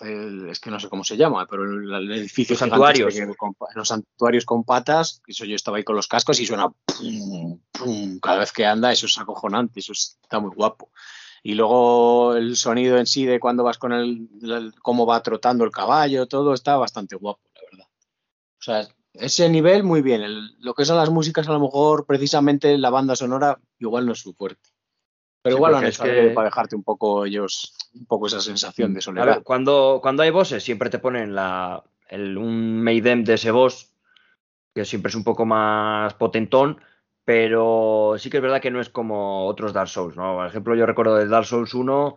es 0.00 0.60
que 0.60 0.70
no 0.70 0.80
sé 0.80 0.88
cómo 0.88 1.04
se 1.04 1.16
llama, 1.16 1.46
pero 1.48 1.64
el, 1.64 2.12
edificio. 2.12 2.54
Los 2.54 2.60
santuarios. 2.60 3.14
los 3.74 3.88
santuarios 3.88 4.44
con 4.44 4.64
patas, 4.64 5.22
eso 5.26 5.44
yo 5.44 5.56
estaba 5.56 5.78
ahí 5.78 5.84
con 5.84 5.96
los 5.96 6.08
cascos 6.08 6.40
y 6.40 6.46
suena. 6.46 6.70
cada 8.20 8.38
vez 8.38 8.52
que 8.52 8.66
anda, 8.66 8.92
eso 8.92 9.06
es 9.06 9.18
acojonante, 9.18 9.80
eso 9.80 9.92
está 9.92 10.38
muy 10.40 10.54
guapo. 10.54 10.90
Y 11.42 11.54
luego 11.54 12.34
el 12.34 12.56
sonido 12.56 12.98
en 12.98 13.06
sí 13.06 13.24
de 13.24 13.38
cuando 13.38 13.62
vas 13.62 13.78
con 13.78 13.92
el, 13.92 14.28
el 14.42 14.74
cómo 14.82 15.06
va 15.06 15.22
trotando 15.22 15.64
el 15.64 15.70
caballo, 15.70 16.26
todo 16.26 16.54
está 16.54 16.76
bastante 16.76 17.14
guapo, 17.14 17.40
la 17.54 17.60
verdad. 17.70 17.88
O 18.58 18.62
sea, 18.62 18.95
ese 19.20 19.48
nivel, 19.48 19.82
muy 19.82 20.02
bien. 20.02 20.22
lo 20.60 20.74
que 20.74 20.84
son 20.84 20.96
las 20.96 21.10
músicas, 21.10 21.48
a 21.48 21.52
lo 21.52 21.60
mejor, 21.60 22.06
precisamente 22.06 22.76
la 22.78 22.90
banda 22.90 23.16
sonora, 23.16 23.58
igual 23.78 24.06
no 24.06 24.12
es 24.12 24.20
su 24.20 24.34
fuerte. 24.34 24.70
Pero 25.42 25.56
igual 25.56 25.84
es 25.84 25.98
que... 25.98 26.32
para 26.34 26.46
dejarte 26.46 26.74
un 26.74 26.82
poco 26.82 27.24
ellos, 27.24 27.74
un 27.94 28.06
poco 28.06 28.26
esa 28.26 28.40
sensación 28.40 28.94
de 28.94 29.00
soledad. 29.00 29.42
cuando, 29.44 30.00
cuando 30.02 30.22
hay 30.22 30.30
bosses, 30.30 30.64
siempre 30.64 30.90
te 30.90 30.98
ponen 30.98 31.34
la, 31.34 31.84
el, 32.08 32.36
un 32.36 32.82
Maidem 32.82 33.24
de 33.24 33.34
ese 33.34 33.50
boss, 33.50 33.92
que 34.74 34.84
siempre 34.84 35.10
es 35.10 35.14
un 35.14 35.24
poco 35.24 35.46
más 35.46 36.14
potentón, 36.14 36.80
pero 37.24 38.14
sí 38.18 38.28
que 38.28 38.38
es 38.38 38.42
verdad 38.42 38.60
que 38.60 38.70
no 38.70 38.80
es 38.80 38.88
como 38.88 39.46
otros 39.46 39.72
Dark 39.72 39.88
Souls, 39.88 40.16
¿no? 40.16 40.34
Por 40.34 40.46
ejemplo, 40.46 40.74
yo 40.74 40.86
recuerdo 40.86 41.16
de 41.16 41.28
Dark 41.28 41.46
Souls 41.46 41.74
1 41.74 42.16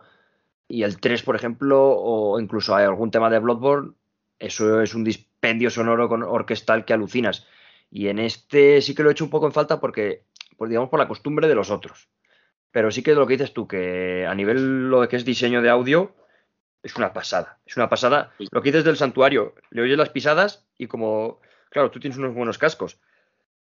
y 0.68 0.84
el 0.84 1.00
3, 1.00 1.24
por 1.24 1.36
ejemplo, 1.36 1.91
o 1.97 2.39
incluso 2.39 2.76
hay 2.76 2.86
algún 2.86 3.12
tema 3.12 3.30
de 3.30 3.39
Bloodborne, 3.39 3.93
eso 4.40 4.82
es 4.82 4.96
un 4.96 5.04
dispendio 5.04 5.70
sonoro 5.70 6.08
con 6.08 6.24
orquestal 6.24 6.86
que 6.86 6.94
alucinas. 6.94 7.46
Y 7.92 8.08
en 8.08 8.20
este 8.20 8.82
sí 8.82 8.96
que 8.96 9.04
lo 9.04 9.10
he 9.10 9.12
hecho 9.12 9.26
un 9.26 9.30
poco 9.30 9.46
en 9.46 9.52
falta 9.52 9.80
porque, 9.80 10.24
pues 10.58 10.70
digamos, 10.70 10.90
por 10.90 11.00
la 11.00 11.08
costumbre 11.08 11.48
de 11.48 11.56
los 11.56 11.70
otros. 11.70 12.08
Pero 12.72 12.92
sí 12.92 13.04
que 13.04 13.16
lo 13.16 13.28
que 13.28 13.34
dices 13.34 13.54
tú, 13.54 13.68
que 13.68 14.26
a 14.28 14.36
nivel 14.36 14.90
lo 14.90 15.08
que 15.08 15.16
es 15.16 15.26
diseño 15.26 15.62
de 15.62 15.70
audio, 15.70 16.16
es 16.84 16.96
una 16.96 17.14
pasada. 17.14 17.60
Es 17.66 17.76
una 17.78 17.90
pasada. 17.90 18.32
Lo 18.52 18.62
que 18.62 18.72
dices 18.72 18.86
del 18.86 18.98
santuario, 18.98 19.56
le 19.72 19.82
oyes 19.82 19.98
las 19.98 20.10
pisadas 20.10 20.66
y 20.78 20.88
como, 20.88 21.42
claro, 21.70 21.92
tú 21.92 22.00
tienes 22.00 22.18
unos 22.18 22.34
buenos 22.34 22.58
cascos. 22.58 23.00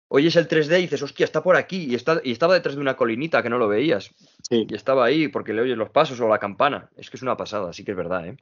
Oyes 0.08 0.36
el 0.36 0.48
3D 0.48 0.80
y 0.80 0.82
dices, 0.84 1.02
hostia, 1.02 1.24
está 1.24 1.42
por 1.42 1.56
aquí. 1.56 1.86
Y, 1.90 1.96
está, 1.96 2.22
y 2.24 2.32
estaba 2.32 2.54
detrás 2.54 2.76
de 2.76 2.82
una 2.82 2.96
colinita 2.96 3.42
que 3.42 3.50
no 3.50 3.58
lo 3.58 3.68
veías. 3.68 4.12
Y 4.50 4.74
estaba 4.76 5.06
ahí 5.06 5.30
porque 5.30 5.54
le 5.54 5.62
oyes 5.62 5.78
los 5.78 5.90
pasos 5.90 6.20
o 6.20 6.28
la 6.28 6.38
campana. 6.38 6.90
Es 6.98 7.10
que 7.10 7.18
es 7.18 7.24
una 7.24 7.38
pasada, 7.38 7.74
sí 7.74 7.84
que 7.84 7.92
es 7.92 7.98
verdad, 7.98 8.28
¿eh? 8.28 8.38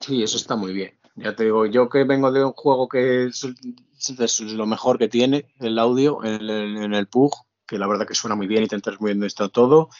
Sí, 0.00 0.22
eso 0.22 0.36
está 0.36 0.56
muy 0.56 0.72
bien. 0.72 0.94
Ya 1.16 1.36
te 1.36 1.44
digo, 1.44 1.66
yo 1.66 1.88
que 1.88 2.04
vengo 2.04 2.32
de 2.32 2.44
un 2.44 2.52
juego 2.52 2.88
que 2.88 3.26
es, 3.26 3.46
lo 4.40 4.66
mejor 4.66 4.98
que 4.98 5.08
tiene, 5.08 5.46
el 5.60 5.78
audio 5.78 6.24
en 6.24 6.92
el, 6.92 7.06
PUG, 7.06 7.32
que 7.66 7.78
la 7.78 7.86
verdad 7.86 8.06
que 8.06 8.14
suena 8.14 8.34
muy 8.34 8.46
bien 8.46 8.64
y 8.64 8.68
te 8.68 8.74
entras 8.74 9.00
muy 9.00 9.12
bien 9.12 9.22
esto 9.22 9.48
todo, 9.48 9.90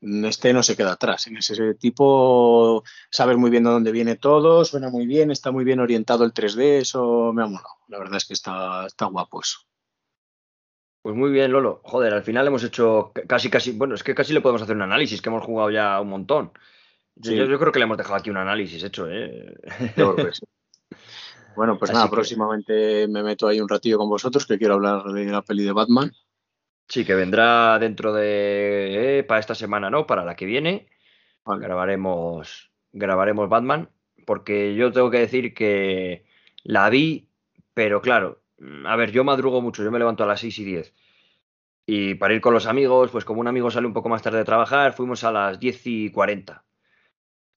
este 0.00 0.52
no 0.52 0.62
se 0.62 0.76
queda 0.76 0.92
atrás. 0.92 1.26
En 1.26 1.36
ese 1.38 1.74
tipo 1.74 2.84
sabes 3.10 3.36
muy 3.36 3.50
bien 3.50 3.64
de 3.64 3.70
dónde 3.70 3.90
viene 3.90 4.16
todo, 4.16 4.64
suena 4.64 4.90
muy 4.90 5.06
bien, 5.06 5.30
está 5.30 5.50
muy 5.50 5.64
bien 5.64 5.80
orientado 5.80 6.24
el 6.24 6.32
3D, 6.32 6.80
eso 6.80 7.32
me 7.32 7.42
ha 7.42 7.46
molado. 7.46 7.74
La 7.88 7.98
verdad 7.98 8.16
es 8.16 8.24
que 8.24 8.34
está, 8.34 8.86
está 8.86 9.06
guapo 9.06 9.40
eso. 9.40 9.58
Pues 11.02 11.16
muy 11.16 11.30
bien, 11.30 11.52
Lolo. 11.52 11.80
Joder, 11.84 12.14
al 12.14 12.22
final 12.22 12.46
hemos 12.46 12.64
hecho 12.64 13.12
casi, 13.26 13.50
casi, 13.50 13.72
bueno, 13.72 13.94
es 13.94 14.02
que 14.02 14.14
casi 14.14 14.32
le 14.32 14.40
podemos 14.40 14.62
hacer 14.62 14.76
un 14.76 14.82
análisis, 14.82 15.20
que 15.20 15.28
hemos 15.28 15.44
jugado 15.44 15.70
ya 15.70 16.00
un 16.00 16.08
montón. 16.08 16.52
Yo, 17.16 17.58
creo 17.58 17.72
que 17.72 17.78
le 17.78 17.84
hemos 17.84 17.96
dejado 17.96 18.16
aquí 18.16 18.30
un 18.30 18.36
análisis 18.36 18.82
hecho, 18.82 19.08
¿eh? 19.10 19.54
Bueno, 21.56 21.78
pues 21.78 21.92
nada, 21.92 22.10
próximamente 22.10 23.06
me 23.06 23.22
meto 23.22 23.46
ahí 23.46 23.60
un 23.60 23.68
ratillo 23.68 23.96
con 23.96 24.08
vosotros 24.08 24.44
que 24.44 24.58
quiero 24.58 24.74
hablar 24.74 25.04
de 25.04 25.26
la 25.26 25.42
peli 25.42 25.62
de 25.62 25.70
Batman. 25.70 26.12
Sí, 26.88 27.04
que 27.04 27.14
vendrá 27.14 27.78
dentro 27.78 28.12
de. 28.12 29.18
Eh, 29.18 29.22
para 29.22 29.38
esta 29.38 29.54
semana, 29.54 29.88
¿no? 29.88 30.06
Para 30.06 30.24
la 30.24 30.34
que 30.34 30.46
viene. 30.46 30.88
Grabaremos, 31.46 32.72
grabaremos 32.92 33.48
Batman. 33.48 33.88
Porque 34.26 34.74
yo 34.74 34.90
tengo 34.90 35.10
que 35.10 35.18
decir 35.18 35.54
que 35.54 36.24
la 36.62 36.88
vi, 36.90 37.28
pero 37.74 38.00
claro, 38.00 38.42
a 38.86 38.96
ver, 38.96 39.12
yo 39.12 39.22
madrugo 39.24 39.60
mucho, 39.60 39.84
yo 39.84 39.90
me 39.90 39.98
levanto 39.98 40.24
a 40.24 40.26
las 40.26 40.40
6 40.40 40.58
y 40.58 40.64
10. 40.64 40.94
Y 41.86 42.14
para 42.14 42.34
ir 42.34 42.40
con 42.40 42.54
los 42.54 42.66
amigos, 42.66 43.10
pues 43.10 43.24
como 43.24 43.40
un 43.40 43.48
amigo 43.48 43.70
sale 43.70 43.86
un 43.86 43.92
poco 43.92 44.08
más 44.08 44.22
tarde 44.22 44.38
de 44.38 44.44
trabajar, 44.44 44.94
fuimos 44.94 45.22
a 45.24 45.32
las 45.32 45.60
10 45.60 45.86
y 45.86 46.10
40. 46.10 46.64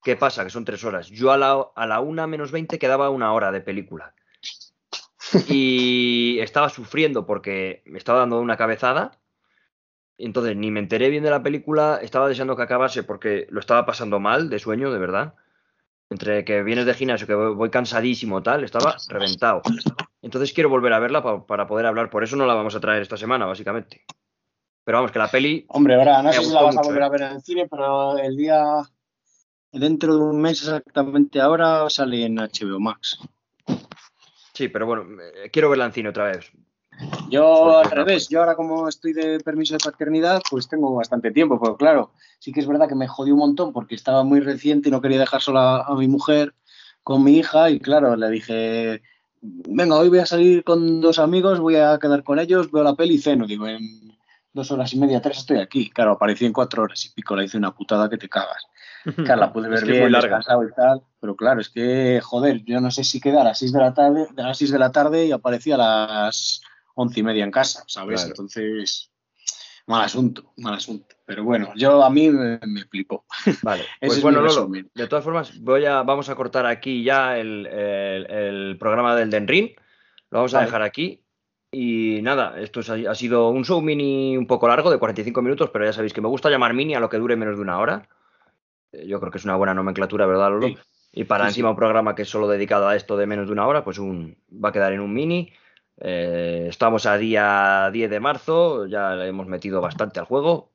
¿Qué 0.04 0.16
pasa? 0.16 0.44
Que 0.44 0.50
son 0.50 0.66
tres 0.66 0.84
horas. 0.84 1.08
Yo 1.08 1.32
a 1.32 1.38
la, 1.38 1.68
a 1.76 1.88
la 1.88 2.00
una 2.00 2.28
menos 2.28 2.52
veinte 2.52 2.80
quedaba 2.80 3.10
una 3.10 3.34
hora 3.34 3.52
de 3.52 3.62
película. 3.62 4.14
Y 5.50 6.40
estaba 6.40 6.70
sufriendo 6.70 7.26
porque 7.26 7.84
me 7.86 7.98
estaba 7.98 8.20
dando 8.20 8.40
una 8.40 8.56
cabezada. 8.58 9.20
entonces 10.18 10.56
ni 10.56 10.72
me 10.72 10.80
enteré 10.80 11.10
bien 11.10 11.24
de 11.24 11.30
la 11.30 11.44
película, 11.44 12.00
estaba 12.02 12.30
deseando 12.30 12.56
que 12.56 12.64
acabase 12.64 13.04
porque 13.04 13.48
lo 13.50 13.60
estaba 13.60 13.86
pasando 13.86 14.20
mal 14.20 14.50
de 14.50 14.60
sueño, 14.60 14.92
de 14.92 15.00
verdad. 15.00 15.36
Entre 16.10 16.46
que 16.46 16.64
vienes 16.64 16.86
de 16.86 16.94
gimnasio, 16.94 17.28
que 17.28 17.36
voy 17.36 17.70
cansadísimo, 17.70 18.42
tal, 18.42 18.64
estaba 18.64 18.96
reventado. 19.10 19.62
Entonces 20.22 20.54
quiero 20.54 20.70
volver 20.70 20.94
a 20.94 21.00
verla 21.00 21.46
para 21.46 21.68
poder 21.68 21.86
hablar, 21.86 22.10
por 22.10 22.24
eso 22.24 22.38
no 22.38 22.46
la 22.46 22.54
vamos 22.54 22.76
a 22.76 22.80
traer 22.80 23.02
esta 23.02 23.18
semana, 23.18 23.46
básicamente. 23.46 24.06
Pero 24.86 25.00
vamos, 25.00 25.12
que 25.12 25.20
la 25.20 25.30
peli. 25.30 25.66
Hombre, 25.68 25.96
ahora 25.96 26.24
no 26.24 26.32
sé 26.32 26.46
si 26.46 26.54
la 26.54 26.62
vas 26.62 26.78
a 26.78 26.82
volver 26.82 27.04
a 27.04 27.10
ver 27.10 27.22
en 27.24 27.32
el 27.34 27.42
cine, 27.42 27.68
pero 27.70 28.18
el 28.18 28.38
día. 28.38 28.84
Dentro 29.78 30.16
de 30.16 30.24
un 30.24 30.42
mes 30.42 30.62
exactamente 30.62 31.40
ahora 31.40 31.90
sale 31.90 32.26
en 32.26 32.36
HBO 32.36 32.80
Max. 32.80 33.20
Sí, 34.54 34.70
pero 34.70 34.86
bueno, 34.86 35.06
quiero 35.52 35.70
verla 35.70 35.86
en 35.86 35.94
cine 35.94 36.10
otra 36.10 36.26
vez. 36.26 36.52
Yo 37.30 37.78
al 37.78 37.92
revés, 37.92 38.28
yo 38.28 38.40
ahora 38.40 38.56
como 38.56 38.88
estoy 38.88 39.14
de 39.14 39.40
permiso 39.40 39.76
de 39.76 39.84
paternidad, 39.84 40.42
pues 40.50 40.68
tengo 40.68 40.96
bastante 40.96 41.32
tiempo, 41.32 41.60
pero 41.62 41.78
claro, 41.78 42.12
sí 42.40 42.52
que 42.52 42.60
es 42.60 42.68
verdad 42.68 42.88
que 42.88 42.96
me 42.96 43.08
jodió 43.08 43.34
un 43.36 43.40
montón 43.40 43.72
porque 43.72 43.94
estaba 43.94 44.24
muy 44.24 44.40
reciente 44.40 44.90
y 44.90 44.92
no 44.92 45.02
quería 45.02 45.20
dejar 45.20 45.42
sola 45.42 45.82
a 45.82 45.94
mi 45.94 46.08
mujer 46.08 46.56
con 47.04 47.24
mi 47.24 47.38
hija 47.38 47.70
y 47.70 47.80
claro, 47.80 48.16
le 48.16 48.30
dije, 48.32 49.04
venga, 49.42 49.96
hoy 49.96 50.10
voy 50.10 50.20
a 50.20 50.26
salir 50.26 50.64
con 50.64 51.00
dos 51.02 51.20
amigos, 51.20 51.60
voy 51.60 51.76
a 51.76 52.00
quedar 52.00 52.24
con 52.24 52.40
ellos, 52.40 52.72
veo 52.72 52.84
la 52.84 52.96
peli 52.96 53.16
y 53.16 53.20
ceno, 53.20 53.46
digo, 53.46 53.68
en 53.68 54.18
dos 54.54 54.72
horas 54.72 54.92
y 54.94 55.00
media, 55.00 55.22
tres 55.22 55.38
estoy 55.38 55.60
aquí. 55.60 55.90
Claro, 55.92 56.14
aparecí 56.14 56.46
en 56.46 56.54
cuatro 56.54 56.84
horas 56.84 57.06
y 57.06 57.10
pico, 57.12 57.36
la 57.36 57.44
hice 57.44 57.58
una 57.58 57.76
putada 57.76 58.10
que 58.10 58.18
te 58.18 58.28
cagas. 58.28 58.66
Claro, 59.16 59.42
la 59.42 59.54
pude 59.54 59.70
ver 59.70 59.86
bien, 59.86 60.12
descansado 60.12 60.64
y 60.64 60.72
tal, 60.74 61.02
pero 61.20 61.36
claro, 61.36 61.62
es 61.62 61.70
que, 61.70 62.20
joder, 62.22 62.64
yo 62.64 62.82
no 62.82 62.92
sé 62.92 63.04
si 63.04 63.20
queda 63.20 63.42
a 63.42 63.44
las 63.44 63.60
seis 63.60 63.72
de 63.72 63.80
la 63.80 63.94
tarde, 63.94 64.28
a 64.38 64.42
las 64.42 64.60
de 64.60 64.80
la 64.80 64.92
tarde 64.92 65.26
y 65.26 65.32
aparecía 65.32 65.76
a 65.76 65.78
las 65.78 66.62
once 66.96 67.20
y 67.20 67.24
media 67.24 67.44
en 67.44 67.52
casa, 67.52 67.84
¿sabes? 67.88 68.26
Entonces, 68.26 69.12
mal 69.86 70.04
asunto, 70.04 70.54
mal 70.58 70.76
asunto. 70.76 71.16
Pero 71.26 71.44
bueno, 71.44 71.72
yo 71.76 72.04
a 72.04 72.10
mí 72.10 72.30
me, 72.30 72.60
flipó. 72.90 73.26
Vale, 73.64 73.86
pues 74.00 74.22
bueno, 74.22 74.42
Lolo, 74.42 74.70
de 74.94 75.08
todas 75.08 75.24
formas, 75.24 75.60
voy 75.60 75.86
a, 75.86 76.04
vamos 76.04 76.30
a 76.30 76.36
cortar 76.36 76.66
aquí 76.66 77.04
ya 77.04 77.38
el, 77.38 78.78
programa 78.80 79.16
del 79.16 79.30
Denrin. 79.30 79.74
Lo 80.30 80.40
vamos 80.40 80.54
a 80.54 80.62
dejar 80.62 80.82
aquí. 80.82 81.24
Y 81.72 82.22
nada, 82.22 82.60
esto 82.60 82.80
ha 82.80 83.16
sido 83.16 83.50
un 83.50 83.66
show 83.66 83.82
mini 83.82 84.38
un 84.38 84.48
poco 84.48 84.68
largo, 84.68 84.90
de 84.90 85.00
45 85.00 85.42
minutos, 85.42 85.70
pero 85.72 85.86
ya 85.86 85.94
sabéis 85.94 86.14
que 86.14 86.22
me 86.22 86.30
gusta 86.30 86.50
llamar 86.50 86.74
mini 86.74 86.96
a 86.96 87.00
lo 87.00 87.10
que 87.10 87.18
dure 87.18 87.36
menos 87.36 87.58
de 87.58 87.62
una 87.62 87.80
hora. 87.80 88.08
Eh, 88.98 89.08
yo 89.08 89.20
creo 89.20 89.32
que 89.32 89.38
es 89.38 89.46
una 89.46 89.56
buena 89.56 89.74
nomenclatura, 89.74 90.26
¿verdad, 90.26 90.50
Lolo? 90.50 90.76
Y 91.14 91.24
para 91.24 91.48
encima 91.48 91.70
un 91.70 91.76
programa 91.76 92.16
que 92.16 92.24
es 92.24 92.30
solo 92.30 92.48
dedicado 92.48 92.88
a 92.88 92.96
esto 92.96 93.18
de 93.18 93.26
menos 93.26 93.48
de 93.48 93.54
una 93.54 93.68
hora, 93.68 93.84
pues 93.84 93.98
un, 93.98 94.38
va 94.52 94.70
a 94.70 94.72
quedar 94.72 94.94
en 94.94 95.00
un 95.00 95.14
mini. 95.14 95.52
Eh, 96.00 96.68
estamos 96.70 97.06
a 97.06 97.18
día 97.18 97.90
10 97.92 98.10
de 98.10 98.20
marzo, 98.20 98.86
ya 98.86 99.16
le 99.16 99.28
hemos 99.28 99.48
metido 99.48 99.82
bastante 99.82 100.20
al 100.20 100.26
juego, 100.26 100.72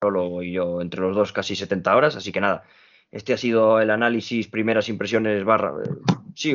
solo 0.00 0.42
y 0.42 0.52
yo 0.52 0.82
entre 0.82 1.00
los 1.00 1.16
dos 1.16 1.32
casi 1.32 1.56
70 1.56 1.96
horas, 1.96 2.16
así 2.16 2.30
que 2.30 2.40
nada, 2.40 2.64
este 3.10 3.32
ha 3.32 3.38
sido 3.38 3.80
el 3.80 3.90
análisis, 3.90 4.48
primeras 4.48 4.88
impresiones 4.90 5.44
barra... 5.44 5.72
Sí, 6.34 6.54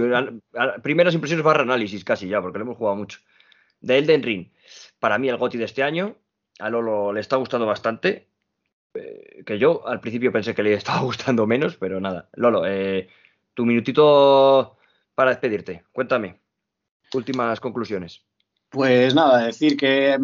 primeras 0.84 1.16
impresiones 1.16 1.44
barra 1.44 1.64
análisis 1.64 2.04
casi 2.04 2.28
ya, 2.28 2.42
porque 2.42 2.60
lo 2.60 2.66
hemos 2.66 2.78
jugado 2.78 2.96
mucho. 2.96 3.20
De 3.82 3.98
Elden 3.98 4.22
Ring, 4.22 4.52
para 5.00 5.18
mí 5.18 5.30
el 5.30 5.38
GOTI 5.38 5.58
de 5.58 5.66
este 5.66 5.82
año, 5.82 6.16
a 6.60 6.70
Lolo 6.70 7.12
le 7.12 7.22
está 7.22 7.38
gustando 7.38 7.66
bastante, 7.66 8.30
eh, 8.94 9.44
que 9.46 9.58
yo 9.58 9.88
al 9.88 10.00
principio 10.00 10.32
pensé 10.32 10.54
que 10.54 10.64
le 10.64 10.74
estaba 10.74 11.02
gustando 11.04 11.48
menos, 11.48 11.76
pero 11.78 12.00
nada. 12.00 12.30
Lolo, 12.34 12.66
eh, 12.66 13.08
tu 13.54 13.66
minutito 13.66 14.78
para 15.16 15.32
despedirte, 15.32 15.84
cuéntame 15.92 16.40
últimas 17.14 17.60
conclusiones. 17.60 18.24
Pues 18.70 19.14
nada, 19.14 19.46
decir 19.46 19.78
que, 19.78 20.18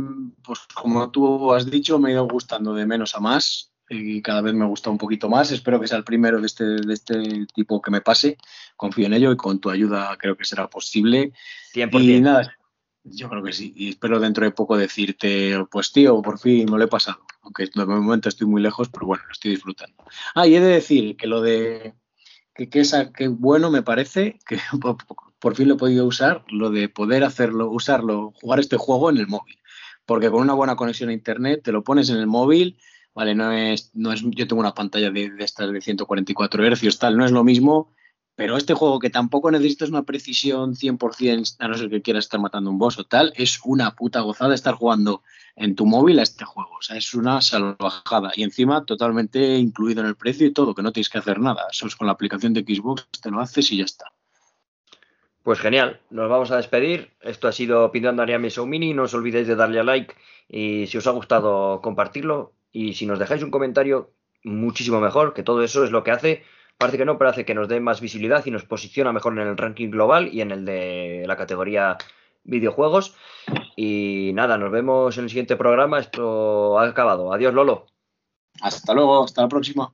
pues 0.43 0.61
como 0.73 1.11
tú 1.11 1.53
has 1.53 1.69
dicho, 1.69 1.99
me 1.99 2.09
ha 2.09 2.13
ido 2.13 2.27
gustando 2.27 2.73
de 2.73 2.85
menos 2.85 3.13
a 3.13 3.19
más 3.19 3.71
y 3.89 4.21
cada 4.21 4.41
vez 4.41 4.53
me 4.53 4.65
gusta 4.65 4.89
un 4.89 4.97
poquito 4.97 5.29
más. 5.29 5.51
Espero 5.51 5.79
que 5.79 5.87
sea 5.87 5.99
el 5.99 6.03
primero 6.03 6.39
de 6.39 6.47
este, 6.47 6.63
de 6.63 6.93
este 6.93 7.45
tipo 7.53 7.81
que 7.81 7.91
me 7.91 8.01
pase. 8.01 8.37
Confío 8.75 9.05
en 9.05 9.13
ello 9.13 9.31
y 9.31 9.37
con 9.37 9.59
tu 9.59 9.69
ayuda 9.69 10.15
creo 10.17 10.35
que 10.35 10.45
será 10.45 10.67
posible. 10.67 11.31
100%. 11.73 12.01
Y 12.01 12.21
nada, 12.21 12.55
yo 13.03 13.29
creo 13.29 13.43
que 13.43 13.53
sí. 13.53 13.73
Y 13.75 13.89
espero 13.89 14.19
dentro 14.19 14.45
de 14.45 14.51
poco 14.51 14.77
decirte, 14.77 15.55
pues 15.71 15.91
tío, 15.91 16.21
por 16.21 16.39
fin 16.39 16.69
me 16.69 16.77
lo 16.77 16.83
he 16.83 16.87
pasado. 16.87 17.25
Aunque 17.41 17.69
de 17.73 17.85
momento 17.85 18.29
estoy 18.29 18.47
muy 18.47 18.61
lejos, 18.61 18.89
pero 18.89 19.07
bueno, 19.07 19.23
lo 19.25 19.31
estoy 19.31 19.51
disfrutando. 19.51 19.95
Ah, 20.35 20.47
y 20.47 20.55
he 20.55 20.59
de 20.59 20.67
decir 20.67 21.15
que 21.15 21.27
lo 21.27 21.41
de 21.41 21.95
que, 22.53 22.69
que, 22.69 22.81
esa, 22.81 23.11
que 23.11 23.27
bueno 23.27 23.71
me 23.71 23.81
parece 23.81 24.39
que 24.45 24.59
por 25.39 25.55
fin 25.55 25.67
lo 25.67 25.75
he 25.75 25.77
podido 25.77 26.05
usar, 26.05 26.43
lo 26.49 26.69
de 26.69 26.89
poder 26.89 27.23
hacerlo, 27.23 27.69
usarlo, 27.71 28.33
jugar 28.41 28.59
este 28.59 28.77
juego 28.77 29.09
en 29.09 29.17
el 29.17 29.27
móvil. 29.27 29.57
Porque 30.05 30.29
con 30.29 30.41
una 30.41 30.53
buena 30.53 30.75
conexión 30.75 31.09
a 31.09 31.13
internet 31.13 31.61
te 31.63 31.71
lo 31.71 31.83
pones 31.83 32.09
en 32.09 32.17
el 32.17 32.27
móvil, 32.27 32.79
vale, 33.13 33.35
no 33.35 33.51
es, 33.51 33.91
no 33.93 34.11
es 34.11 34.21
yo 34.23 34.47
tengo 34.47 34.59
una 34.59 34.73
pantalla 34.73 35.11
de, 35.11 35.29
de 35.29 35.43
estas 35.43 35.71
de 35.71 35.81
144 35.81 36.75
Hz, 36.75 36.99
tal, 36.99 37.17
no 37.17 37.25
es 37.25 37.31
lo 37.31 37.43
mismo, 37.43 37.93
pero 38.39 38.55
este 38.55 38.73
juego 38.73 38.99
que 38.99 39.09
tampoco 39.09 39.51
necesitas 39.51 39.89
una 39.89 40.03
precisión 40.03 40.73
100%, 40.73 41.57
a 41.59 41.67
no 41.67 41.73
ser 41.73 41.89
que 41.89 42.01
quieras 42.01 42.23
estar 42.23 42.39
matando 42.39 42.69
un 42.69 42.77
boss 42.77 42.97
o 42.97 43.03
tal, 43.03 43.33
es 43.35 43.59
una 43.65 43.97
puta 43.97 44.21
gozada 44.21 44.55
estar 44.55 44.75
jugando 44.75 45.23
en 45.57 45.75
tu 45.75 45.85
móvil 45.85 46.19
a 46.19 46.21
este 46.21 46.45
juego. 46.45 46.77
O 46.79 46.81
sea, 46.81 46.95
es 46.95 47.13
una 47.13 47.41
salvajada. 47.41 48.31
Y 48.37 48.43
encima 48.43 48.85
totalmente 48.85 49.57
incluido 49.57 49.99
en 49.99 50.07
el 50.07 50.15
precio 50.15 50.47
y 50.47 50.53
todo, 50.53 50.73
que 50.73 50.81
no 50.81 50.93
tienes 50.93 51.09
que 51.09 51.17
hacer 51.17 51.41
nada. 51.41 51.67
Eso 51.69 51.85
es 51.85 51.97
con 51.97 52.07
la 52.07 52.13
aplicación 52.13 52.53
de 52.53 52.61
Xbox, 52.61 53.09
te 53.21 53.29
lo 53.29 53.41
haces 53.41 53.73
y 53.73 53.79
ya 53.79 53.83
está. 53.83 54.05
Pues 55.43 55.59
genial, 55.59 55.99
nos 56.09 56.29
vamos 56.29 56.49
a 56.51 56.55
despedir. 56.55 57.11
Esto 57.19 57.49
ha 57.49 57.51
sido 57.51 57.91
Pintando 57.91 58.23
Ariami 58.23 58.47
Show 58.47 58.65
Mini. 58.65 58.93
No 58.93 59.03
os 59.03 59.13
olvidéis 59.13 59.49
de 59.49 59.57
darle 59.57 59.81
a 59.81 59.83
like 59.83 60.15
y 60.47 60.87
si 60.87 60.97
os 60.97 61.07
ha 61.07 61.11
gustado 61.11 61.81
compartirlo. 61.81 62.53
Y 62.71 62.93
si 62.93 63.05
nos 63.05 63.19
dejáis 63.19 63.43
un 63.43 63.51
comentario, 63.51 64.13
muchísimo 64.45 65.01
mejor, 65.01 65.33
que 65.33 65.43
todo 65.43 65.61
eso 65.61 65.83
es 65.83 65.91
lo 65.91 66.05
que 66.05 66.11
hace. 66.11 66.45
Parece 66.79 66.97
que 66.97 67.03
no, 67.03 67.17
pero 67.17 67.31
hace 67.31 67.43
que 67.43 67.53
nos 67.53 67.67
dé 67.67 67.81
más 67.81 67.99
visibilidad 67.99 68.45
y 68.45 68.51
nos 68.51 68.63
posiciona 68.63 69.11
mejor 69.11 69.33
en 69.33 69.45
el 69.45 69.57
ranking 69.57 69.89
global 69.89 70.29
y 70.31 70.39
en 70.39 70.51
el 70.51 70.63
de 70.63 71.25
la 71.27 71.35
categoría 71.35 71.97
videojuegos. 72.45 73.17
Y 73.75 74.31
nada, 74.33 74.57
nos 74.57 74.71
vemos 74.71 75.17
en 75.17 75.25
el 75.25 75.29
siguiente 75.29 75.57
programa. 75.57 75.99
Esto 75.99 76.79
ha 76.79 76.87
acabado. 76.87 77.33
Adiós, 77.33 77.53
Lolo. 77.53 77.87
Hasta 78.61 78.93
luego, 78.93 79.25
hasta 79.25 79.41
la 79.41 79.49
próxima. 79.49 79.91